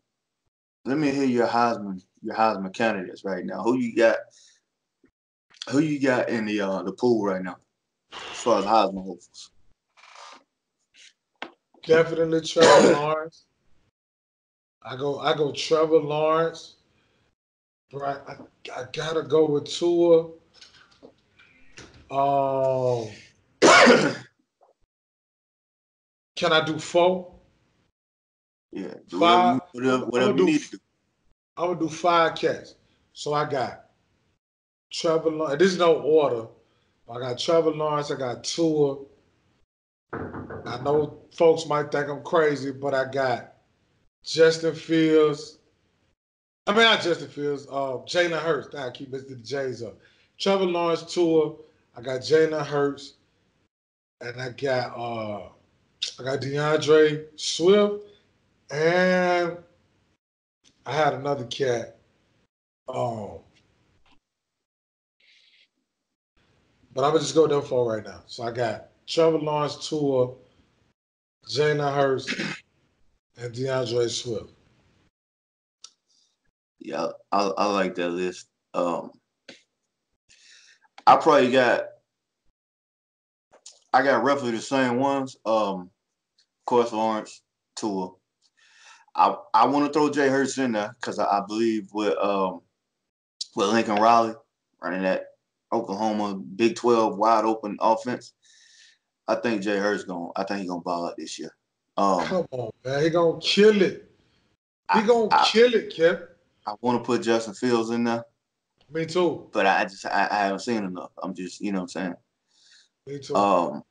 let 0.85 0.97
me 0.97 1.11
hear 1.11 1.25
your 1.25 1.47
Heisman 1.47 2.01
your 2.23 2.35
Heisman 2.35 2.73
candidates 2.73 3.23
right 3.23 3.45
now. 3.45 3.61
Who 3.61 3.77
you 3.77 3.95
got? 3.95 4.17
Who 5.69 5.79
you 5.79 5.99
got 5.99 6.29
in 6.29 6.45
the 6.45 6.61
uh 6.61 6.81
the 6.81 6.93
pool 6.93 7.23
right 7.23 7.43
now? 7.43 7.57
As 8.31 8.41
far 8.41 8.59
as 8.59 8.65
Heisman 8.65 9.03
hopefuls. 9.03 9.51
Definitely 11.85 12.41
Trevor 12.41 12.93
Lawrence. 12.93 13.45
I 14.81 14.95
go 14.95 15.19
I 15.19 15.35
go 15.35 15.51
Trevor 15.51 15.99
Lawrence. 15.99 16.75
But 17.91 18.01
I, 18.03 18.11
I, 18.11 18.37
I 18.81 18.85
gotta 18.91 19.21
go 19.23 19.45
with 19.49 19.65
Tua. 19.65 20.31
Um 22.11 23.09
Can 26.35 26.51
I 26.51 26.65
do 26.65 26.77
four? 26.77 27.33
Yeah, 28.71 28.93
do 29.07 29.19
Five. 29.19 29.61
whatever, 29.71 30.05
whatever, 30.05 30.05
I'm 30.05 30.09
gonna 30.11 30.27
you 30.27 30.37
do 30.37 30.45
need 30.45 30.61
to 30.61 30.71
do. 30.71 30.77
I'm 31.55 31.67
gonna 31.67 31.79
do 31.79 31.89
five 31.89 32.35
cats. 32.35 32.75
So 33.13 33.33
I 33.33 33.49
got 33.49 33.85
Trevor 34.91 35.31
Lawrence. 35.31 35.59
This 35.59 35.71
is 35.71 35.77
no 35.77 35.95
order. 36.01 36.47
I 37.09 37.19
got 37.19 37.39
Trevor 37.39 37.71
Lawrence. 37.71 38.11
I 38.11 38.17
got 38.17 38.43
Tua. 38.43 38.97
I 40.65 40.81
know 40.83 41.24
folks 41.35 41.67
might 41.67 41.91
think 41.91 42.09
I'm 42.09 42.23
crazy, 42.23 42.71
but 42.71 42.93
I 42.93 43.05
got 43.11 43.53
Justin 44.23 44.73
Fields. 44.73 45.57
I 46.67 46.71
mean, 46.71 46.83
not 46.83 47.01
Justin 47.01 47.27
Fields. 47.27 47.67
Uh, 47.67 47.99
Jalen 48.05 48.41
Hurts. 48.41 48.73
I 48.73 48.89
keep 48.91 49.11
mixing 49.11 49.37
the 49.37 49.43
J's 49.43 49.83
up. 49.83 49.97
Trevor 50.37 50.65
Lawrence, 50.65 51.03
Tua. 51.13 51.53
I 51.95 52.01
got 52.01 52.21
Jalen 52.21 52.65
Hurts, 52.65 53.13
and 54.21 54.41
I 54.41 54.49
got 54.49 54.97
uh, 54.97 55.49
I 56.19 56.23
got 56.23 56.41
D'Andre 56.41 57.25
Swift, 57.35 58.03
and 58.71 59.57
I 60.85 60.91
had 60.91 61.13
another 61.13 61.45
cat. 61.45 61.97
Um, 62.87 63.39
but 66.93 67.03
I'm 67.03 67.11
gonna 67.11 67.19
just 67.19 67.35
go 67.35 67.47
them 67.47 67.61
four 67.61 67.93
right 67.93 68.03
now. 68.03 68.23
So 68.25 68.43
I 68.43 68.51
got 68.51 68.87
Trevor 69.07 69.39
Lawrence, 69.39 69.87
Tua, 69.87 70.33
Jalen 71.47 71.93
Hurts, 71.93 72.33
and 73.37 73.53
D'Andre 73.53 74.07
Swift. 74.07 74.51
Yeah, 76.79 77.07
I, 77.31 77.51
I 77.57 77.65
like 77.71 77.95
that 77.95 78.09
list. 78.09 78.47
Um, 78.73 79.11
I 81.07 81.17
probably 81.17 81.51
got, 81.51 81.85
I 83.93 84.03
got 84.03 84.23
roughly 84.23 84.51
the 84.51 84.61
same 84.61 84.99
ones. 84.99 85.35
Um, 85.45 85.81
of 85.81 86.65
course, 86.65 86.91
Lawrence, 86.91 87.41
Tua. 87.75 88.09
I 89.15 89.35
I 89.53 89.65
want 89.65 89.85
to 89.85 89.93
throw 89.93 90.09
Jay 90.09 90.27
Hurts 90.27 90.57
in 90.57 90.73
there 90.73 90.95
because 90.99 91.19
I, 91.19 91.25
I 91.25 91.41
believe 91.47 91.87
with 91.93 92.17
um 92.17 92.61
with 93.55 93.69
Lincoln 93.69 93.95
Riley 93.95 94.33
running 94.81 95.03
that 95.03 95.27
Oklahoma 95.71 96.35
Big 96.35 96.75
Twelve 96.75 97.17
wide 97.17 97.45
open 97.45 97.77
offense. 97.79 98.33
I 99.27 99.35
think 99.35 99.61
Jay 99.63 99.77
Hurts 99.77 100.03
going. 100.03 100.31
I 100.35 100.43
think 100.43 100.61
he's 100.61 100.69
gonna 100.69 100.81
ball 100.81 101.07
out 101.07 101.17
this 101.17 101.39
year. 101.39 101.51
Um, 101.97 102.25
Come 102.25 102.45
on, 102.51 102.71
man. 102.83 103.03
He 103.03 103.09
gonna 103.09 103.39
kill 103.39 103.81
it. 103.81 104.09
He 104.93 105.01
gonna 105.01 105.29
I- 105.31 105.47
kill 105.51 105.73
it, 105.73 105.89
Kip. 105.93 106.37
I 106.67 106.73
want 106.81 107.01
to 107.01 107.05
put 107.05 107.21
Justin 107.21 107.53
Fields 107.53 107.91
in 107.91 108.03
there, 108.03 108.23
Me 108.91 109.05
too. 109.05 109.49
but 109.53 109.67
I 109.67 109.83
just 109.83 110.05
I, 110.05 110.27
I 110.31 110.35
haven't 110.45 110.59
seen 110.59 110.83
enough. 110.83 111.11
I'm 111.21 111.33
just 111.35 111.61
you 111.61 111.71
know 111.71 111.79
what 111.79 111.83
I'm 111.83 111.89
saying. 111.89 112.13
Me 113.07 113.19
too. 113.19 113.35
Um, 113.35 113.83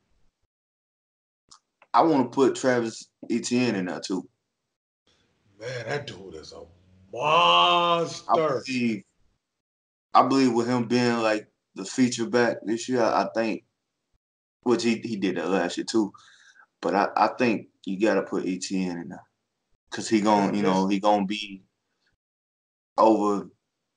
I 1.93 2.03
want 2.03 2.25
to 2.31 2.35
put 2.35 2.57
Travis 2.57 3.09
Etienne 3.31 3.77
in 3.77 3.87
there 3.87 4.01
too. 4.01 4.29
man, 5.61 5.87
that 5.87 6.07
dude 6.09 6.35
is 6.35 6.53
a 6.53 6.63
monster. 7.17 8.33
I 8.33 8.61
believe, 8.67 9.03
I 10.13 10.23
believe 10.27 10.53
with 10.53 10.67
him 10.69 10.89
being 10.89 11.19
like 11.19 11.47
the 11.77 11.85
feature 11.85 12.27
back 12.27 12.57
this 12.65 12.89
year, 12.89 13.03
I 13.03 13.29
think, 13.35 13.65
which 14.65 14.83
he, 14.83 14.97
he 14.97 15.17
did 15.17 15.37
that 15.37 15.49
last 15.49 15.77
year 15.79 15.85
too, 15.89 16.13
but 16.83 16.95
I, 16.95 17.09
I 17.17 17.29
think 17.39 17.69
you 17.87 18.01
got 18.01 18.15
to 18.15 18.23
put 18.23 18.47
Etienne 18.47 18.99
in 18.99 19.09
there 19.11 19.23
because 19.91 20.09
he 20.09 20.21
going 20.21 20.55
you 20.55 20.63
know 20.63 20.89
he 20.89 20.99
gonna 21.01 21.25
be 21.27 21.63
over 22.99 23.49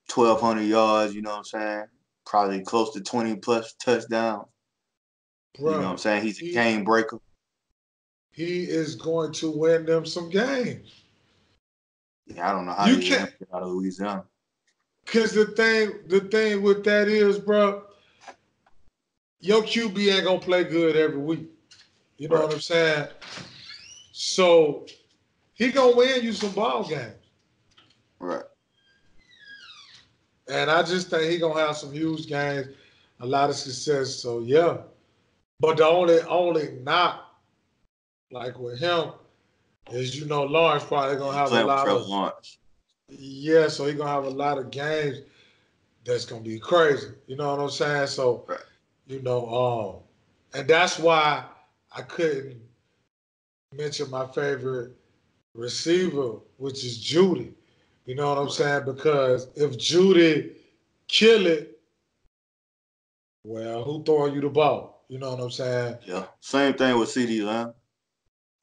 twelve 0.10 0.40
hundred 0.42 0.64
yards. 0.64 1.14
You 1.16 1.22
know 1.22 1.32
what 1.32 1.38
I'm 1.38 1.44
saying? 1.46 1.84
Probably 2.26 2.62
close 2.62 2.94
to 2.94 3.02
twenty 3.02 3.36
plus 3.36 3.74
touchdowns. 3.74 4.46
Bro, 5.60 5.72
You 5.72 5.78
know 5.78 5.84
what 5.86 5.92
I'm 5.92 5.98
saying? 5.98 6.24
He's 6.24 6.42
a 6.42 6.46
he- 6.46 6.52
game 6.52 6.84
breaker. 6.84 7.20
he 8.32 8.64
is 8.64 8.96
going 8.96 9.32
to 9.34 9.50
win 9.50 9.86
them 9.86 10.06
some 10.06 10.30
games. 10.30 10.94
Yeah, 12.28 12.50
I 12.50 12.52
don't 12.52 12.66
know 12.66 12.74
how 12.74 12.88
You 12.88 12.98
can't- 13.00 13.34
get 13.40 13.48
out 13.54 13.64
of 13.64 13.70
Louisiana. 13.70 14.26
Cause 15.06 15.32
the 15.32 15.46
thing, 15.46 15.94
the 16.08 16.20
thing 16.20 16.62
with 16.62 16.84
that 16.84 17.08
is, 17.08 17.40
bro, 17.40 17.87
your 19.40 19.62
QB 19.62 20.14
ain't 20.14 20.26
gonna 20.26 20.40
play 20.40 20.64
good 20.64 20.96
every 20.96 21.18
week. 21.18 21.50
You 22.18 22.30
know 22.30 22.36
Right. 22.36 22.46
what 22.46 22.54
I'm 22.54 22.60
saying? 22.60 23.08
So 24.12 24.86
he 25.54 25.72
gonna 25.72 25.96
win 25.96 26.24
you 26.24 26.34
some 26.34 26.52
ball 26.52 26.88
games, 26.88 27.14
Right. 28.20 28.44
and 30.48 30.72
I 30.72 30.82
just 30.84 31.10
think 31.10 31.32
he 31.32 31.38
gonna 31.38 31.60
have 31.60 31.78
some 31.78 31.92
huge 31.92 32.28
games, 32.28 32.68
a 33.20 33.26
lot 33.26 33.50
of 33.50 33.56
success. 33.56 34.16
So 34.16 34.40
yeah, 34.40 34.78
but 35.60 35.78
the 35.78 35.86
only 35.86 36.22
only 36.22 36.80
knock, 36.82 37.26
like 38.32 38.58
with 38.58 38.80
him, 38.80 39.12
is 39.92 40.20
you 40.20 40.26
know 40.26 40.44
Lawrence 40.44 40.84
probably 40.84 41.18
gonna 41.18 41.38
have 41.38 41.52
a 41.52 41.64
lot 41.64 41.88
of 41.88 42.08
Lawrence. 42.08 42.58
Yeah, 43.10 43.68
so 43.68 43.86
he 43.86 43.94
gonna 43.94 44.10
have 44.10 44.26
a 44.26 44.30
lot 44.30 44.58
of 44.58 44.72
games 44.72 45.20
that's 46.04 46.26
gonna 46.26 46.42
be 46.42 46.60
crazy. 46.60 47.08
You 47.28 47.36
know 47.36 47.52
what 47.52 47.62
I'm 47.62 47.70
saying? 47.70 48.08
So, 48.08 48.46
Right. 48.48 48.60
You 49.08 49.22
know, 49.22 50.04
um, 50.54 50.60
and 50.60 50.68
that's 50.68 51.00
why 51.00 51.46
I 51.96 52.02
couldn't 52.02 52.62
mention 53.74 54.10
my 54.10 54.28
favorite 54.28 54.92
receiver, 55.54 56.36
which 56.58 56.84
is 56.84 56.98
Jeudy. 57.04 57.54
You 58.06 58.16
know 58.16 58.30
what 58.30 58.38
I'm 58.38 58.50
saying? 58.50 58.86
Because 58.86 59.48
if 59.56 59.78
Jeudy 59.78 60.56
kill 61.08 61.48
it, 61.48 61.80
well, 63.44 63.84
who 63.84 64.04
throwing 64.04 64.34
you 64.34 64.42
the 64.42 64.50
ball? 64.50 65.06
You 65.08 65.20
know 65.20 65.32
what 65.32 65.40
I'm 65.40 65.52
saying? 65.52 65.98
Yeah. 66.06 66.26
Same 66.42 66.74
thing 66.74 67.00
with 67.00 67.10
CeeDee 67.10 67.46
Lamb. 67.46 67.74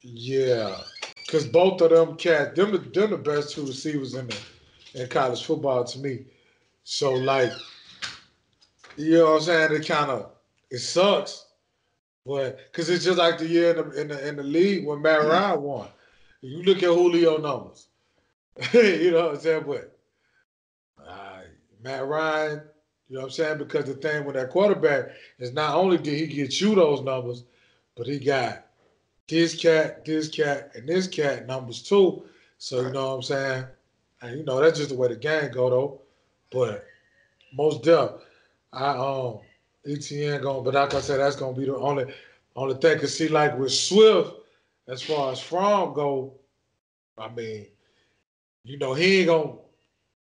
Yeah, 0.01 0.79
because 1.25 1.47
both 1.47 1.81
of 1.81 1.89
them 1.89 2.15
cats, 2.17 2.55
them, 2.55 2.71
the- 2.71 2.77
them 2.77 3.09
the 3.09 3.17
best 3.17 3.55
two 3.55 3.65
receivers 3.65 4.13
in 4.13 4.27
the 4.27 4.37
in 4.93 5.09
college 5.09 5.43
football 5.43 5.83
to 5.83 5.99
me. 5.99 6.25
So 6.83 7.13
like, 7.13 7.51
you 8.95 9.13
know 9.17 9.31
what 9.31 9.37
I'm 9.37 9.41
saying? 9.41 9.71
It 9.73 9.87
kind 9.87 10.11
of 10.11 10.31
it 10.71 10.79
sucks, 10.79 11.45
but 12.25 12.57
because 12.71 12.89
it's 12.89 13.05
just 13.05 13.17
like 13.17 13.37
the 13.37 13.47
year 13.47 13.71
in 13.71 13.77
the 13.77 14.01
in 14.01 14.07
the, 14.07 14.27
in 14.27 14.35
the 14.37 14.43
league 14.43 14.85
when 14.85 15.01
Matt 15.01 15.23
Ryan 15.23 15.61
won. 15.61 15.87
You 16.41 16.61
look 16.63 16.77
at 16.77 16.89
Julio 16.89 17.37
numbers, 17.37 17.87
you 18.73 19.11
know 19.11 19.27
what 19.27 19.35
I'm 19.35 19.39
saying? 19.39 19.63
But 19.65 19.97
uh, 21.07 21.41
Matt 21.83 22.05
Ryan, 22.07 22.61
you 23.09 23.15
know 23.15 23.21
what 23.21 23.25
I'm 23.27 23.31
saying? 23.31 23.57
Because 23.57 23.85
the 23.85 23.95
thing 23.95 24.25
with 24.25 24.35
that 24.35 24.49
quarterback 24.49 25.09
is 25.39 25.53
not 25.53 25.75
only 25.75 25.97
did 25.97 26.17
he 26.17 26.27
get 26.27 26.59
you 26.61 26.75
those 26.75 27.01
numbers, 27.01 27.43
but 27.95 28.07
he 28.07 28.19
got 28.19 28.65
this 29.27 29.55
cat, 29.55 30.05
this 30.05 30.29
cat, 30.29 30.71
and 30.75 30.87
this 30.87 31.07
cat 31.07 31.47
numbers 31.47 31.81
too. 31.81 32.23
So 32.57 32.81
you 32.81 32.91
know 32.91 33.09
what 33.09 33.15
I'm 33.15 33.21
saying? 33.23 33.65
And 34.21 34.39
you 34.39 34.45
know 34.45 34.61
that's 34.61 34.77
just 34.77 34.89
the 34.89 34.95
way 34.95 35.07
the 35.07 35.15
game 35.15 35.51
go 35.51 35.69
though. 35.69 36.01
But 36.51 36.85
most 37.53 37.83
deaf, 37.83 38.11
I 38.73 38.89
um 38.89 39.39
Etienne 39.85 40.41
going, 40.41 40.63
but 40.63 40.73
like 40.73 40.93
I 40.93 40.99
said, 40.99 41.19
that's 41.19 41.35
gonna 41.35 41.55
be 41.55 41.65
the 41.65 41.75
only 41.77 42.05
only 42.55 42.75
thing. 42.75 42.97
Cause 42.99 43.15
see, 43.15 43.27
like 43.27 43.57
with 43.57 43.71
Swift, 43.73 44.33
as 44.87 45.01
far 45.01 45.31
as 45.31 45.39
Fromm 45.39 45.93
go, 45.93 46.33
I 47.17 47.29
mean, 47.29 47.67
you 48.63 48.77
know, 48.77 48.93
he 48.93 49.19
ain't 49.19 49.27
gonna 49.27 49.53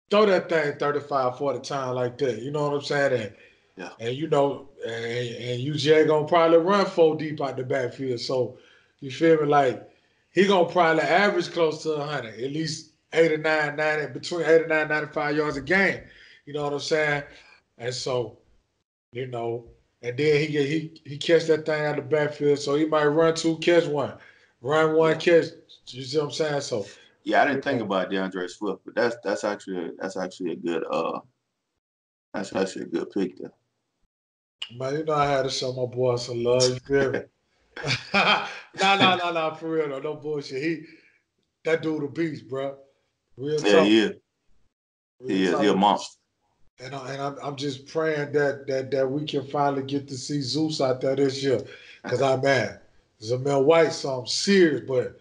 throw 0.09 0.25
that 0.25 0.49
thing 0.49 0.73
35, 0.77 1.37
40 1.37 1.59
times 1.59 1.95
like 1.95 2.17
that. 2.19 2.39
You 2.41 2.51
know 2.51 2.63
what 2.63 2.73
I'm 2.73 2.81
saying? 2.81 3.13
And, 3.13 3.31
Yeah. 3.77 3.89
and 3.99 4.15
you 4.15 4.27
know, 4.27 4.67
and, 4.85 4.93
and 4.95 5.61
UJ 5.61 6.05
gonna 6.05 6.25
probably 6.25 6.57
run 6.57 6.85
four 6.85 7.15
deep 7.15 7.41
out 7.41 7.57
the 7.57 7.63
backfield. 7.63 8.19
So 8.19 8.55
you 8.99 9.11
feel 9.11 9.37
me? 9.41 9.47
Like 9.47 9.81
he 10.31 10.45
gonna 10.47 10.67
probably 10.69 11.03
average 11.03 11.51
close 11.51 11.83
to 11.83 11.97
hundred, 11.97 12.39
at 12.39 12.51
least 12.51 12.91
89, 13.13 13.75
90, 13.75 14.07
between 14.13 14.45
89 14.45 14.87
95 14.87 15.35
yards 15.35 15.57
a 15.57 15.61
game. 15.61 16.01
You 16.45 16.53
know 16.53 16.63
what 16.63 16.73
I'm 16.73 16.79
saying? 16.79 17.23
And 17.77 17.93
so, 17.93 18.37
you 19.17 19.27
know, 19.27 19.65
and 20.01 20.17
then 20.17 20.39
he 20.39 20.47
get 20.47 20.67
he 20.67 21.01
he 21.05 21.17
catch 21.17 21.45
that 21.45 21.65
thing 21.65 21.85
out 21.85 21.97
of 21.97 22.09
the 22.09 22.15
backfield. 22.15 22.59
So 22.59 22.75
he 22.75 22.85
might 22.85 23.05
run 23.05 23.33
two, 23.33 23.57
catch 23.57 23.85
one. 23.85 24.13
Run 24.61 24.95
one, 24.95 25.19
catch. 25.19 25.45
You 25.87 26.03
see 26.03 26.17
what 26.17 26.25
I'm 26.25 26.31
saying? 26.31 26.61
So 26.61 26.85
yeah, 27.23 27.41
I 27.41 27.47
didn't 27.47 27.63
think 27.63 27.81
about 27.81 28.11
D'Andre 28.11 28.47
Swift, 28.47 28.81
but 28.85 28.95
that's 28.95 29.15
that's 29.23 29.43
actually 29.43 29.91
that's 29.97 30.17
actually 30.17 30.53
a 30.53 30.55
good 30.55 30.83
uh 30.89 31.19
that's 32.33 32.55
actually 32.55 32.83
a 32.83 32.87
good 32.87 33.11
pick 33.11 33.37
there. 33.39 33.51
Man, 34.75 34.93
you 34.93 35.05
know 35.05 35.13
I 35.13 35.27
had 35.27 35.43
to 35.43 35.49
show 35.49 35.73
my 35.73 35.85
boy 35.85 36.17
some 36.17 36.43
love. 36.43 36.69
You 36.69 36.79
feel 36.79 37.11
me? 37.11 37.19
nah, 38.13 38.47
nah, 38.79 39.15
nah, 39.15 39.31
nah, 39.31 39.53
for 39.53 39.69
real 39.69 39.89
though, 39.89 39.99
no 39.99 40.15
bullshit. 40.15 40.61
He 40.61 40.83
that 41.65 41.81
dude 41.81 42.03
a 42.03 42.07
beast, 42.07 42.47
bro. 42.47 42.77
Real 43.35 43.61
yeah, 43.65 43.71
talk. 43.71 43.87
yeah. 43.87 44.09
He 45.25 45.45
is. 45.45 45.59
He 45.59 45.67
a 45.67 45.75
monster. 45.75 46.17
And, 46.79 46.93
I, 46.93 47.13
and 47.13 47.21
I'm, 47.21 47.37
I'm 47.43 47.55
just 47.55 47.87
praying 47.87 48.33
that 48.33 48.67
that 48.67 48.91
that 48.91 49.09
we 49.09 49.25
can 49.25 49.43
finally 49.43 49.83
get 49.83 50.07
to 50.09 50.17
see 50.17 50.41
Zeus 50.41 50.79
out 50.79 51.01
there 51.01 51.15
this 51.15 51.43
year, 51.43 51.59
cause 52.03 52.21
I'm 52.21 52.41
mad. 52.41 52.81
Zamir 53.21 53.63
White, 53.63 53.93
so 53.93 54.09
I'm 54.09 54.27
serious. 54.27 54.83
But 54.87 55.19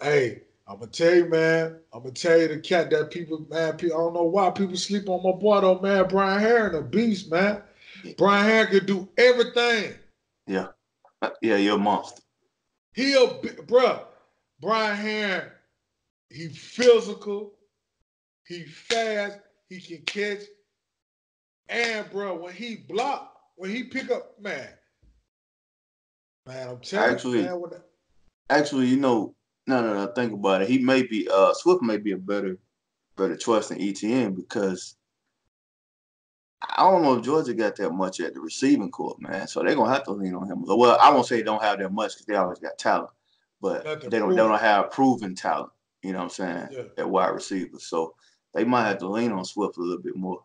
hey, 0.00 0.42
I'm 0.66 0.78
gonna 0.78 0.90
tell 0.90 1.14
you, 1.14 1.26
man. 1.26 1.78
I'm 1.92 2.02
gonna 2.02 2.14
tell 2.14 2.40
you 2.40 2.48
the 2.48 2.58
cat 2.58 2.90
that 2.90 3.10
people, 3.10 3.46
man. 3.48 3.76
People, 3.76 3.96
I 3.96 4.00
don't 4.00 4.14
know 4.14 4.24
why 4.24 4.50
people 4.50 4.76
sleep 4.76 5.08
on 5.08 5.22
my 5.22 5.38
boy 5.38 5.60
though, 5.60 5.78
man. 5.78 6.08
Brian 6.08 6.40
Herrien, 6.42 6.78
a 6.78 6.82
beast, 6.82 7.30
man. 7.30 7.62
Brian 8.18 8.46
Herrien 8.46 8.70
can 8.70 8.86
do 8.86 9.08
everything. 9.16 9.94
Yeah, 10.48 10.68
yeah, 11.40 11.56
you're 11.56 11.76
a 11.76 11.78
monster. 11.78 12.22
He 12.92 13.14
a 13.14 13.26
bruh. 13.28 14.00
Brian 14.60 14.96
Herrien, 14.96 15.50
he 16.30 16.48
physical, 16.48 17.52
he 18.46 18.64
fast, 18.64 19.38
he 19.68 19.80
can 19.80 20.02
catch, 20.02 20.44
and 21.68 22.10
bro, 22.10 22.34
when 22.36 22.52
he 22.52 22.76
block, 22.76 23.34
when 23.56 23.70
he 23.70 23.84
pick 23.84 24.10
up, 24.10 24.40
man, 24.40 24.68
man, 26.46 26.68
I'm 26.68 26.78
telling 26.80 27.14
actually, 27.14 27.38
you, 27.38 27.44
man, 27.44 27.80
actually, 28.50 28.86
you 28.86 28.96
know, 28.96 29.34
no, 29.66 29.82
no, 29.82 29.94
no. 29.94 30.12
Think 30.12 30.32
about 30.32 30.62
it. 30.62 30.68
He 30.68 30.78
may 30.78 31.02
be 31.02 31.28
uh 31.32 31.52
Swift 31.54 31.82
may 31.82 31.96
be 31.96 32.12
a 32.12 32.16
better, 32.16 32.58
better 33.16 33.36
choice 33.36 33.68
than 33.68 33.80
Etienne 33.80 34.34
because 34.34 34.96
I 36.76 36.82
don't 36.90 37.02
know 37.02 37.18
if 37.18 37.24
Georgia 37.24 37.54
got 37.54 37.76
that 37.76 37.90
much 37.90 38.20
at 38.20 38.34
the 38.34 38.40
receiving 38.40 38.90
court, 38.90 39.20
man. 39.20 39.46
So 39.46 39.62
they're 39.62 39.74
gonna 39.74 39.92
have 39.92 40.04
to 40.04 40.12
lean 40.12 40.34
on 40.34 40.48
him. 40.48 40.64
Well, 40.66 40.98
I 41.00 41.10
won't 41.10 41.26
say 41.26 41.36
they 41.36 41.42
don't 41.42 41.62
have 41.62 41.78
that 41.78 41.92
much 41.92 42.14
because 42.14 42.26
they 42.26 42.34
always 42.34 42.58
got 42.58 42.78
talent, 42.78 43.10
but 43.60 43.84
they 43.84 44.18
don't. 44.18 44.30
They 44.30 44.36
don't 44.36 44.58
have 44.58 44.90
proven 44.90 45.34
talent. 45.34 45.72
You 46.02 46.12
know 46.12 46.18
what 46.18 46.24
I'm 46.24 46.30
saying? 46.30 46.68
Yeah. 46.72 46.82
At 46.98 47.10
wide 47.10 47.28
receiver, 47.28 47.78
so 47.78 48.14
they 48.54 48.64
might 48.64 48.88
have 48.88 48.98
to 48.98 49.08
lean 49.08 49.32
on 49.32 49.44
Swift 49.44 49.76
a 49.76 49.80
little 49.80 50.02
bit 50.02 50.16
more 50.16 50.42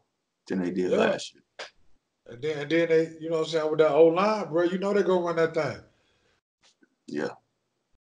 than 0.47 0.60
they 0.60 0.71
did 0.71 0.91
yeah. 0.91 0.97
last 0.97 1.33
year. 1.33 1.43
And 2.27 2.41
then, 2.41 2.57
and 2.60 2.71
then 2.71 2.89
they, 2.89 3.12
you 3.19 3.29
know 3.29 3.38
what 3.38 3.45
I'm 3.45 3.51
saying, 3.51 3.69
with 3.69 3.79
that 3.79 3.91
old 3.91 4.15
line, 4.15 4.49
bro, 4.49 4.63
you 4.63 4.77
know 4.77 4.93
they're 4.93 5.03
gonna 5.03 5.25
run 5.25 5.36
that 5.38 5.53
thing. 5.53 5.77
Yeah. 7.07 7.29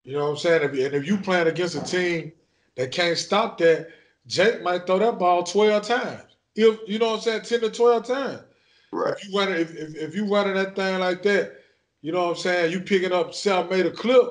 You 0.05 0.15
know 0.15 0.25
what 0.25 0.31
I'm 0.31 0.37
saying? 0.39 0.63
If, 0.63 0.71
and 0.73 0.95
if 0.95 1.07
you 1.07 1.19
playing 1.19 1.49
against 1.49 1.75
a 1.75 1.83
team 1.83 2.33
that 2.77 2.93
can't 2.93 3.19
stop 3.19 3.59
that, 3.59 3.89
Jake 4.27 4.63
might 4.63 4.87
throw 4.87 4.99
that 4.99 5.19
ball 5.19 5.43
12 5.43 5.83
times. 5.83 6.23
If 6.55 6.79
you 6.89 6.99
know 6.99 7.11
what 7.11 7.17
I'm 7.17 7.21
saying, 7.21 7.43
10 7.43 7.61
to 7.61 7.71
12 7.71 8.07
times. 8.07 8.43
Right. 8.91 9.15
If 9.15 9.29
you 9.29 9.39
running, 9.39 9.57
if, 9.57 9.75
if, 9.77 9.95
if 9.97 10.15
you 10.15 10.27
running 10.33 10.55
that 10.55 10.75
thing 10.75 10.99
like 10.99 11.23
that, 11.25 11.57
you 12.01 12.13
know 12.13 12.25
what 12.25 12.37
I'm 12.37 12.43
saying, 12.43 12.73
you 12.73 12.81
picking 12.81 13.13
up 13.13 13.35
self 13.35 13.71
made 13.71 13.87
a 13.87 13.91
clip, 13.91 14.27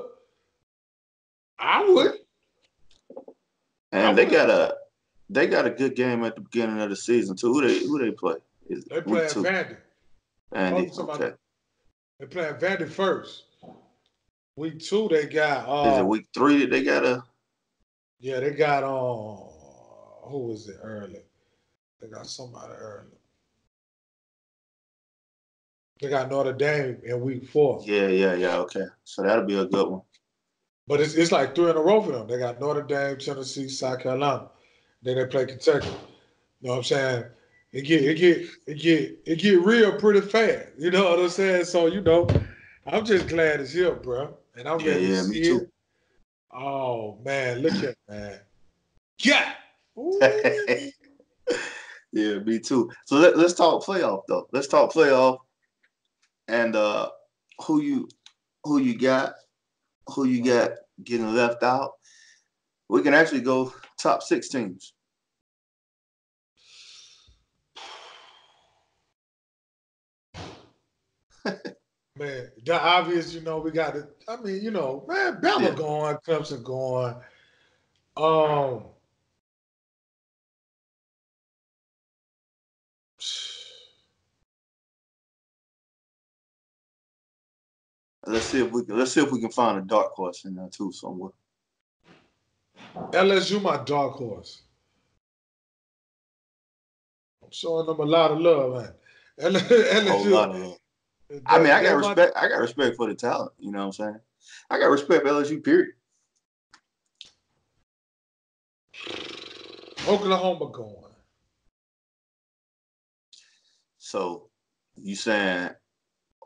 I 1.60 1.88
would. 1.88 2.14
And 3.92 4.18
they 4.18 4.26
got 4.26 4.50
a 4.50 4.77
they 5.30 5.48
got 5.48 5.66
a 5.66 5.70
good 5.70 5.96
game 5.96 6.24
at 6.24 6.36
the 6.36 6.42
beginning 6.42 6.80
of 6.82 6.90
the 6.90 6.96
season 6.96 7.36
too. 7.36 7.54
Who 7.54 7.68
they 7.68 7.80
who 7.80 8.00
they 8.00 8.12
play? 8.12 8.36
Is 8.70 8.86
they 8.86 9.02
play 9.02 9.26
Vandy. 9.26 9.78
Vandy. 10.54 10.98
Okay. 10.98 11.34
They 12.20 12.26
play 12.26 12.52
Vandy 12.54 12.90
first. 12.90 13.44
Week 14.56 14.80
two, 14.80 15.08
they 15.10 15.28
got. 15.28 15.68
Uh, 15.68 15.92
Is 15.92 15.98
it 16.00 16.06
week 16.06 16.28
three 16.34 16.62
that 16.62 16.72
they 16.72 16.84
got 16.84 17.06
a? 17.06 17.24
Yeah, 18.20 18.40
they 18.40 18.52
got. 18.52 18.84
Uh, 18.84 20.28
who 20.28 20.48
was 20.48 20.68
it 20.68 20.78
early? 20.82 21.22
They 22.02 22.08
got 22.08 22.28
somebody 22.28 22.74
early. 22.74 23.12
They 26.02 26.10
got 26.10 26.30
Notre 26.30 26.54
Dame 26.54 26.98
in 27.04 27.22
week 27.22 27.48
four. 27.48 27.82
Yeah, 27.84 28.08
yeah, 28.08 28.34
yeah. 28.34 28.58
Okay, 28.58 28.86
so 29.04 29.24
that'll 29.24 29.46
be 29.46 29.58
a 29.58 29.66
good 29.66 29.88
one. 29.90 30.02
But 30.88 31.02
it's 31.02 31.16
it's 31.16 31.32
like 31.32 31.54
three 31.54 31.70
in 31.70 31.78
a 31.78 31.82
row 31.82 32.02
for 32.02 32.12
them. 32.12 32.28
They 32.28 32.38
got 32.38 32.60
Notre 32.60 32.84
Dame, 32.84 33.18
Tennessee, 33.18 33.68
South 33.68 34.00
Carolina. 34.00 34.50
Then 35.08 35.16
they 35.16 35.26
play 35.26 35.46
Kentucky. 35.46 35.88
You 36.60 36.68
know 36.68 36.72
what 36.72 36.78
I'm 36.80 36.84
saying? 36.84 37.24
It 37.72 37.84
get 37.84 38.04
it 38.04 38.16
get 38.16 38.50
it 38.66 38.74
get 38.74 39.20
it 39.26 39.40
get 39.40 39.62
real 39.62 39.98
pretty 39.98 40.20
fast. 40.20 40.68
You 40.78 40.92
know 40.92 41.06
what 41.06 41.20
I'm 41.20 41.30
saying? 41.30 41.64
So 41.64 41.88
you 41.88 42.02
know, 42.02 42.28
I'm 42.86 43.06
just 43.06 43.30
glad 43.30 43.62
it's 43.62 43.72
here, 43.72 43.96
bro. 43.96 44.36
And 44.58 44.68
I'm 44.68 44.82
yeah, 44.82 44.92
ready 44.92 45.04
yeah, 45.06 45.22
to 45.22 45.24
see 45.24 45.42
it. 45.44 45.70
Oh 46.52 47.18
man, 47.24 47.60
look 47.60 47.82
at 47.84 47.96
man. 48.10 48.42
Yeah. 49.20 49.54
yeah, 52.12 52.40
me 52.40 52.60
too. 52.60 52.92
So 53.06 53.16
let, 53.16 53.38
let's 53.38 53.54
talk 53.54 53.86
playoff 53.86 54.24
though. 54.28 54.50
Let's 54.52 54.68
talk 54.68 54.92
playoff 54.92 55.38
and 56.50 56.76
uh 56.76 57.12
who 57.66 57.82
you 57.82 58.10
who 58.66 58.80
you 58.80 58.98
got, 58.98 59.36
who 60.08 60.26
you 60.26 60.44
got 60.44 60.72
getting 61.02 61.34
left 61.34 61.64
out. 61.64 61.94
We 62.90 63.02
can 63.04 63.14
actually 63.14 63.42
go 63.42 63.74
top 63.98 64.22
six 64.22 64.50
teams. 64.50 64.94
Man, 72.18 72.52
the 72.66 72.82
obvious, 72.82 73.34
you 73.34 73.42
know, 73.42 73.60
we 73.60 73.72
got 73.72 73.94
to. 73.94 74.08
I 74.28 74.38
mean, 74.38 74.64
you 74.64 74.72
know, 74.72 75.06
man, 75.08 75.40
Bama 75.42 75.62
yeah. 75.62 75.76
going, 75.76 76.18
Clemson 76.18 76.64
going. 76.64 77.16
Um, 78.16 78.86
let's 88.26 88.46
see 88.48 88.62
if 88.62 88.72
we 88.72 88.84
can 88.84 88.98
let's 88.98 89.12
see 89.12 89.22
if 89.22 89.32
we 89.32 89.40
can 89.40 89.52
find 89.52 89.78
a 89.78 89.82
dark 89.82 90.14
horse 90.14 90.46
in 90.46 90.56
there 90.56 90.70
too 90.70 90.92
somewhere. 90.92 91.32
LSU, 92.96 93.62
my 93.62 93.78
dark 93.84 94.14
horse. 94.14 94.64
I'm 97.44 97.52
showing 97.52 97.86
them 97.86 98.00
a 98.00 98.04
lot 98.04 98.32
of 98.32 98.40
love, 98.40 98.74
man. 98.74 98.94
LSU, 99.40 100.78
I 101.46 101.60
mean, 101.60 101.72
I 101.72 101.84
got 101.84 101.98
respect. 101.98 102.38
I 102.38 102.48
got 102.48 102.62
respect 102.62 102.96
for 102.96 103.08
the 103.08 103.16
talent. 103.16 103.52
You 103.60 103.72
know 103.72 103.80
what 103.80 103.86
I'm 103.86 103.92
saying? 103.92 104.20
I 104.70 104.80
got 104.80 104.90
respect 104.90 105.24
for 105.24 105.30
LSU. 105.30 105.64
Period. 105.64 105.94
Oklahoma 110.08 110.72
going. 110.72 110.96
So, 113.98 114.50
you 114.96 115.16
saying 115.18 115.72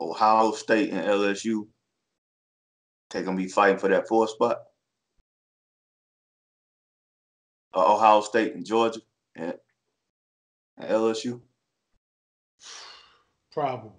Ohio 0.00 0.50
State 0.52 0.90
and 0.90 1.06
LSU? 1.06 1.68
They 3.10 3.22
gonna 3.22 3.36
be 3.36 3.48
fighting 3.48 3.78
for 3.78 3.88
that 3.88 4.08
fourth 4.08 4.30
spot. 4.30 4.58
Uh, 7.74 7.94
Ohio 7.94 8.20
State 8.22 8.54
and 8.54 8.66
Georgia 8.66 9.00
and, 9.36 9.54
and 10.76 10.90
LSU. 10.90 11.40
Probably. 13.52 13.92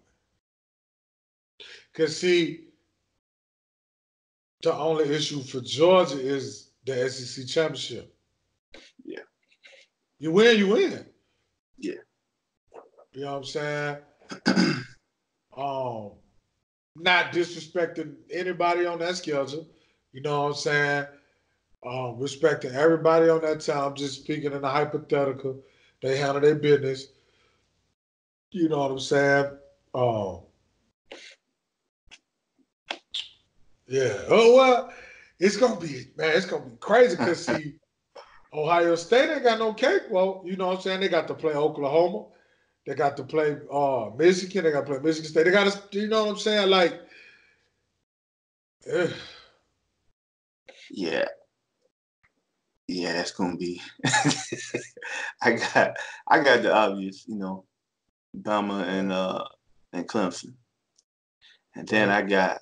Because, 1.94 2.20
see, 2.20 2.66
the 4.64 4.74
only 4.74 5.14
issue 5.14 5.42
for 5.42 5.62
Georgia 5.62 6.20
is 6.20 6.70
the 6.86 7.10
SEC 7.10 7.46
championship. 7.46 8.16
Yeah. 9.04 9.20
You 10.20 10.32
win, 10.32 10.58
you 10.58 10.70
win. 10.70 11.06
Yeah. 11.78 11.94
You 13.12 13.22
know 13.22 13.32
what 13.34 13.38
I'm 13.38 13.44
saying? 13.44 13.98
um, 15.58 16.12
not 16.96 17.32
disrespecting 17.32 18.16
anybody 18.32 18.86
on 18.86 19.00
that 19.00 19.18
schedule. 19.18 19.68
You 20.14 20.22
know 20.22 20.44
what 20.44 20.48
I'm 20.48 20.54
saying? 20.56 21.06
Um, 21.86 22.20
respecting 22.20 22.72
everybody 22.72 23.30
on 23.30 23.42
that 23.42 23.62
team. 23.62 23.78
I'm 23.78 23.96
just 23.96 24.22
speaking 24.22 24.54
in 24.54 24.64
a 24.64 24.70
hypothetical. 24.70 25.60
They 26.02 26.18
handle 26.18 26.42
their 26.42 26.56
business. 26.56 27.08
You 28.52 28.70
know 28.70 28.80
what 28.80 28.92
I'm 28.92 29.00
saying? 29.00 29.58
Um, 29.94 30.40
Yeah. 33.94 34.18
Oh 34.28 34.56
well, 34.56 34.92
it's 35.40 35.56
gonna 35.56 35.80
be 35.80 36.08
man, 36.18 36.36
it's 36.36 36.48
gonna 36.48 36.66
be 36.66 36.78
crazy 36.80 37.16
because 37.16 37.46
see, 37.46 37.76
Ohio 38.52 38.96
State 38.96 39.30
ain't 39.30 39.44
got 39.44 39.60
no 39.60 39.72
cake. 39.72 40.02
Well, 40.10 40.42
you 40.46 40.56
know 40.56 40.70
what 40.70 40.78
I'm 40.78 40.82
saying? 40.82 41.02
They 41.02 41.10
got 41.10 41.28
to 41.28 41.36
play 41.36 41.54
Oklahoma. 41.54 42.26
They 42.88 42.96
got 42.96 43.16
to 43.18 43.24
play 43.24 43.56
uh 43.72 44.10
Michigan. 44.18 44.64
They 44.64 44.72
got 44.72 44.88
to 44.88 44.94
play 44.94 45.00
Michigan 45.00 45.30
State. 45.30 45.44
They 45.44 45.52
got 45.52 45.72
to, 45.72 46.00
you 46.00 46.08
know 46.08 46.24
what 46.26 46.32
I'm 46.32 46.38
saying? 46.40 46.72
Like, 46.72 47.02
yeah. 50.90 51.26
Yeah, 52.88 53.14
that's 53.14 53.32
gonna 53.32 53.58
be. 53.58 53.80
I 55.44 55.52
got 55.52 55.98
I 56.28 56.44
got 56.44 56.64
the 56.64 56.74
obvious, 56.74 57.26
you 57.28 57.36
know, 57.36 57.66
Bama 58.36 58.88
and 58.88 59.12
uh 59.12 59.46
and 59.94 60.08
Clemson, 60.08 60.56
and 61.76 61.88
then 61.88 62.10
I 62.10 62.24
got 62.24 62.58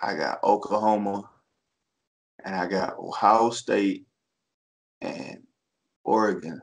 I 0.00 0.14
got 0.14 0.42
Oklahoma, 0.44 1.28
and 2.44 2.54
I 2.54 2.66
got 2.66 2.98
Ohio 2.98 3.50
State 3.50 4.06
and 5.00 5.42
Oregon 6.04 6.60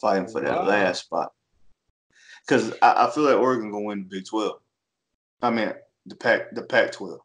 fighting 0.00 0.28
for 0.28 0.40
that 0.40 0.56
Wow. 0.62 0.66
last 0.68 1.04
spot. 1.04 1.32
Cause 2.48 2.72
I, 2.82 3.06
I 3.06 3.10
feel 3.10 3.24
like 3.24 3.36
Oregon 3.36 3.70
gonna 3.70 3.84
win 3.84 4.00
the 4.08 4.16
Big 4.16 4.26
Twelve. 4.26 4.60
I 5.42 5.50
mean 5.50 5.72
the 6.06 6.16
Pac 6.16 6.54
the 6.54 6.62
Pac 6.62 6.92
twelve. 6.92 7.20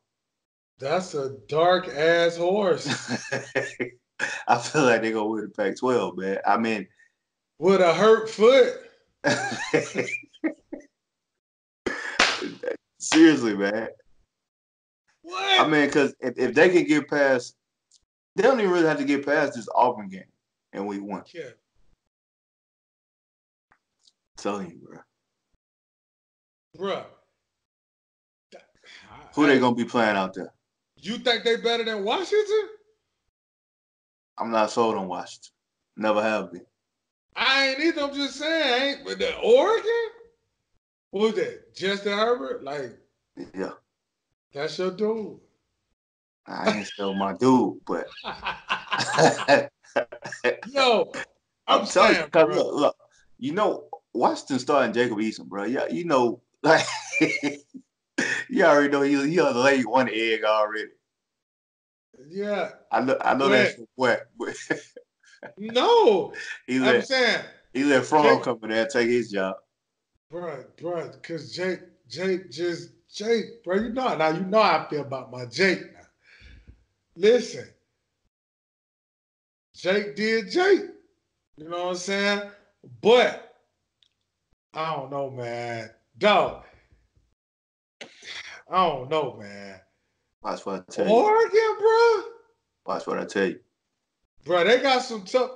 That's 0.79 1.13
a 1.13 1.37
dark 1.47 1.87
ass 1.87 2.35
horse 2.35 2.87
I 4.47 4.57
feel 4.57 4.83
like 4.83 5.01
they're 5.01 5.13
gonna 5.13 5.27
win 5.27 5.43
the 5.43 5.49
Pac 5.49 5.77
twelve, 5.77 6.17
man. 6.17 6.39
I 6.45 6.57
mean 6.57 6.87
with 7.59 7.79
a 7.81 7.93
hurt 7.93 8.29
foot. 8.29 8.73
seriously, 12.99 13.55
man. 13.55 13.87
What? 15.23 15.61
I 15.61 15.67
mean, 15.67 15.89
cause 15.89 16.13
if, 16.19 16.37
if 16.37 16.53
they 16.53 16.69
can 16.69 16.85
get 16.85 17.09
past 17.09 17.55
they 18.35 18.43
don't 18.43 18.59
even 18.59 18.71
really 18.71 18.87
have 18.87 18.97
to 18.97 19.05
get 19.05 19.25
past 19.25 19.53
this 19.55 19.69
Auburn 19.75 20.09
game 20.09 20.23
and 20.73 20.87
we 20.87 20.99
won. 20.99 21.23
yeah. 21.33 21.49
telling 24.37 24.71
you, 24.71 24.77
bro. 24.77 24.99
Bro. 26.75 27.05
Who 29.35 29.47
they 29.47 29.59
gonna 29.59 29.75
be 29.75 29.85
playing 29.85 30.15
out 30.15 30.33
there? 30.33 30.53
You 30.97 31.17
think 31.17 31.43
they 31.43 31.57
better 31.57 31.83
than 31.83 32.03
Washington? 32.03 32.69
I'm 34.37 34.51
not 34.51 34.71
sold 34.71 34.95
on 34.95 35.07
Washington. 35.07 35.51
Never 35.97 36.21
have 36.21 36.51
been. 36.51 36.65
I 37.35 37.69
ain't 37.69 37.79
either. 37.79 38.03
I'm 38.03 38.13
just 38.13 38.35
saying. 38.35 38.73
I 38.73 38.85
ain't, 38.85 39.05
but 39.05 39.19
the 39.19 39.35
Oregon? 39.37 40.09
What 41.11 41.21
was 41.21 41.35
that? 41.35 41.75
Justin 41.75 42.17
Herbert? 42.17 42.63
Like, 42.63 42.97
Yeah. 43.55 43.71
That's 44.53 44.77
your 44.77 44.91
dude. 44.91 45.39
I 46.45 46.77
ain't 46.77 46.87
still 46.87 47.13
my 47.13 47.33
dude, 47.33 47.79
but 47.85 48.07
Yo, 50.71 51.11
I'm, 51.67 51.81
I'm, 51.81 51.85
telling 51.87 52.15
you, 52.15 52.27
bro. 52.31 52.45
look, 52.47 52.75
look, 52.75 52.95
you 53.37 53.53
know, 53.53 53.87
Washington 54.13 54.59
starting 54.59 54.93
Jacob 54.93 55.17
Eason, 55.19 55.45
bro. 55.45 55.63
Yeah, 55.65 55.87
you 55.89 56.05
know, 56.05 56.41
like 56.63 56.85
you 58.49 58.63
already 58.63 58.89
know 58.89 59.01
he 59.01 59.29
he 59.29 59.41
laid 59.41 59.85
one 59.85 60.09
egg 60.11 60.43
already. 60.43 60.91
Yeah. 62.27 62.69
I 62.91 63.01
know 63.01 63.17
I 63.21 63.33
know 63.33 63.49
that's 63.49 63.79
what, 63.95 64.27
but 64.37 64.55
No. 65.57 66.33
he 66.67 66.79
I'm 66.79 67.01
saying, 67.01 67.43
he 67.73 67.83
let 67.83 68.05
Fromm 68.05 68.41
come 68.41 68.59
in 68.63 68.69
there 68.69 68.83
and 68.83 68.89
take 68.89 69.09
his 69.09 69.31
job. 69.31 69.55
bro, 70.29 70.63
bro, 70.79 71.09
because 71.09 71.51
Jake, 71.53 71.81
Jake 72.07 72.49
just, 72.51 72.91
Jake, 73.13 73.63
bro, 73.63 73.75
you 73.75 73.89
know, 73.89 74.15
now 74.17 74.29
you 74.29 74.41
know 74.41 74.61
how 74.61 74.85
I 74.85 74.89
feel 74.89 75.01
about 75.01 75.31
my 75.31 75.45
Jake 75.45 75.81
now. 75.93 75.99
Listen, 77.15 77.67
Jake 79.75 80.15
did 80.15 80.49
Jake. 80.49 80.81
You 81.57 81.69
know 81.69 81.83
what 81.83 81.89
I'm 81.89 81.95
saying? 81.95 82.41
But 83.01 83.53
I 84.73 84.95
don't 84.95 85.11
know, 85.11 85.29
man. 85.29 85.91
Dog. 86.17 86.63
I 88.71 88.87
don't 88.87 89.09
know, 89.09 89.37
man. 89.39 89.79
Watch 90.41 90.65
what 90.65 90.85
I 90.89 90.91
tell 90.91 91.07
you. 91.07 91.13
Oregon, 91.13 91.77
bro. 91.79 92.23
Watch 92.87 93.05
what 93.05 93.19
I 93.19 93.25
tell 93.25 93.47
you. 93.47 93.59
Bro, 94.43 94.63
they 94.63 94.81
got 94.81 95.03
some 95.03 95.23
tough. 95.23 95.51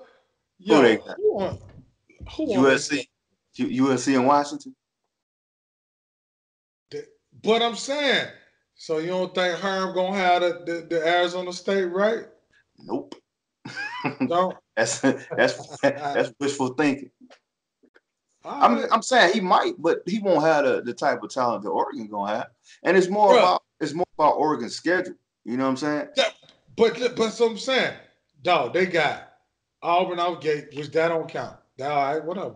Yo, 0.59 0.75
Who 0.75 0.81
who, 0.81 0.87
they 0.87 0.97
got? 0.97 1.17
on, 1.33 1.59
who 2.35 2.47
USC, 2.47 3.07
U- 3.55 3.85
USC 3.85 4.13
in 4.13 4.25
Washington. 4.25 4.75
But 7.43 7.61
I'm 7.61 7.75
saying, 7.75 8.27
so 8.75 8.99
you 8.99 9.07
don't 9.07 9.33
think 9.33 9.59
Herm 9.59 9.93
gonna 9.93 10.15
have 10.17 10.41
the, 10.41 10.63
the, 10.65 10.87
the 10.95 11.07
Arizona 11.07 11.53
State 11.53 11.85
right? 11.85 12.25
Nope. 12.79 13.15
Don't. 14.27 14.55
That's 14.77 14.99
that's 14.99 15.79
that's 15.81 16.31
wishful 16.39 16.75
thinking. 16.75 17.09
I'm. 18.45 18.85
I'm 18.91 19.01
saying 19.01 19.33
he 19.33 19.39
might, 19.39 19.73
but 19.79 20.03
he 20.05 20.19
won't 20.19 20.43
have 20.43 20.65
the, 20.65 20.83
the 20.83 20.93
type 20.93 21.23
of 21.23 21.31
talent 21.31 21.63
that 21.63 21.69
Oregon 21.69 22.05
gonna 22.07 22.35
have. 22.35 22.47
And 22.83 22.95
it's 22.95 23.09
more 23.09 23.33
Bruh. 23.33 23.39
about 23.39 23.63
it's 23.79 23.93
more 23.93 24.05
about 24.19 24.33
Oregon's 24.33 24.75
schedule. 24.75 25.15
You 25.45 25.57
know 25.57 25.63
what 25.63 25.71
I'm 25.71 25.77
saying? 25.77 26.07
Yeah, 26.15 26.29
But 26.75 27.15
but 27.15 27.31
so 27.31 27.49
I'm 27.49 27.57
saying, 27.57 27.95
dog, 28.43 28.73
they 28.73 28.85
got 28.85 29.33
Auburn 29.81 30.19
out 30.19 30.41
gate, 30.41 30.67
which 30.75 30.91
that 30.91 31.07
don't 31.07 31.27
count. 31.27 31.57
That 31.77 31.91
all 31.91 32.13
right, 32.13 32.23
whatever. 32.23 32.55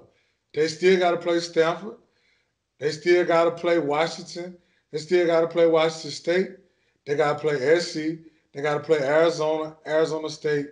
They 0.53 0.67
still 0.67 0.99
got 0.99 1.11
to 1.11 1.17
play 1.17 1.39
Stanford. 1.39 1.95
They 2.79 2.91
still 2.91 3.25
got 3.25 3.45
to 3.45 3.51
play 3.51 3.79
Washington. 3.79 4.57
They 4.91 4.99
still 4.99 5.25
got 5.25 5.41
to 5.41 5.47
play 5.47 5.67
Washington 5.67 6.11
State. 6.11 6.49
They 7.05 7.15
got 7.15 7.33
to 7.33 7.39
play 7.39 7.79
SC. 7.79 8.19
They 8.53 8.61
got 8.61 8.75
to 8.75 8.79
play 8.81 8.99
Arizona, 8.99 9.75
Arizona 9.87 10.29
State, 10.29 10.67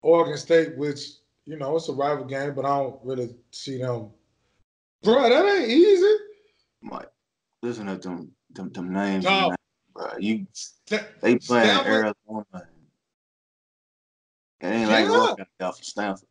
Oregon 0.00 0.38
State, 0.38 0.76
which 0.76 1.00
you 1.44 1.56
know 1.56 1.76
it's 1.76 1.88
a 1.88 1.92
rival 1.92 2.24
game, 2.24 2.54
but 2.54 2.64
I 2.64 2.78
don't 2.78 2.98
really 3.04 3.34
see 3.50 3.78
them. 3.78 4.10
Bro, 5.02 5.28
that 5.28 5.44
ain't 5.44 5.68
easy. 5.68 6.14
Mike, 6.80 7.10
listen 7.62 7.86
to 7.86 7.96
them 7.96 8.32
them, 8.50 8.70
them 8.72 8.92
names, 8.92 9.24
man, 9.24 9.54
bro. 9.92 10.06
You 10.18 10.46
they 11.20 11.36
playing 11.36 11.86
Arizona. 11.86 12.44
It 14.60 14.66
ain't 14.66 14.90
like 14.90 15.04
Yeah. 15.06 15.10
working 15.10 15.46
out 15.60 15.76
for 15.76 15.84
Stanford. 15.84 16.28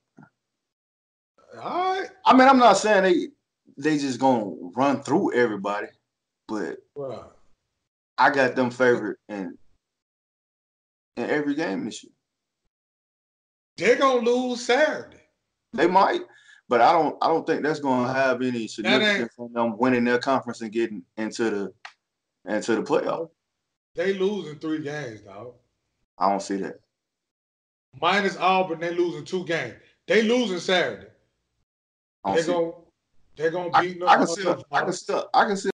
All 1.62 2.00
right, 2.00 2.10
I 2.26 2.34
mean, 2.34 2.48
I'm 2.48 2.58
not 2.58 2.78
saying 2.78 3.04
they 3.04 3.28
they 3.78 3.98
just 3.98 4.20
gonna 4.20 4.54
run 4.76 5.04
through 5.04 5.34
everybody, 5.34 5.88
but 6.52 6.78
bro. 6.96 7.26
I 8.18 8.30
got 8.30 8.56
them 8.56 8.70
favorite 8.70 9.18
in 9.30 9.58
in 11.18 11.30
every 11.30 11.56
game 11.56 11.86
this 11.86 12.04
year. 12.04 12.14
They're 13.78 13.96
gonna 13.98 14.22
lose 14.22 14.66
Saturday. 14.66 15.18
They 15.74 15.88
might, 15.88 16.22
but 16.68 16.82
I 16.82 16.92
don't. 16.92 17.18
I 17.22 17.28
don't 17.28 17.48
think 17.48 17.64
that's 17.64 17.80
going 17.80 18.06
to 18.06 18.14
have 18.14 18.42
any 18.42 18.68
significance 18.68 19.34
on 19.38 19.54
them 19.54 19.78
winning 19.78 20.04
their 20.04 20.20
conference 20.20 20.62
and 20.62 20.72
getting 20.72 21.04
into 21.18 21.50
the 21.50 21.74
into 22.54 22.76
the 22.76 22.82
playoff. 22.82 23.30
They 23.96 24.14
losing 24.14 24.60
three 24.60 24.82
games, 24.84 25.22
dog. 25.22 25.54
I 26.18 26.30
don't 26.30 26.42
see 26.42 26.58
that. 26.58 26.76
Minus 28.02 28.38
Auburn, 28.38 28.80
they 28.80 28.94
losing 28.94 29.26
two 29.26 29.46
games. 29.46 29.76
They 30.08 30.24
losing 30.24 30.60
Saturday. 30.60 31.08
I 32.24 32.36
They 32.36 32.44
don't 32.44 32.46
see. 32.46 32.52
gonna 32.52 32.72
they're 33.38 33.52
gonna 33.52 33.70
I, 33.74 33.82
beat 33.82 34.04
I 34.04 34.16
can 34.16 34.20
no- 34.26 34.26
still. 34.26 34.66
I 34.72 34.82
can 34.82 34.94
still. 34.94 35.30
I 35.34 35.46
can 35.46 35.58
still 35.58 35.71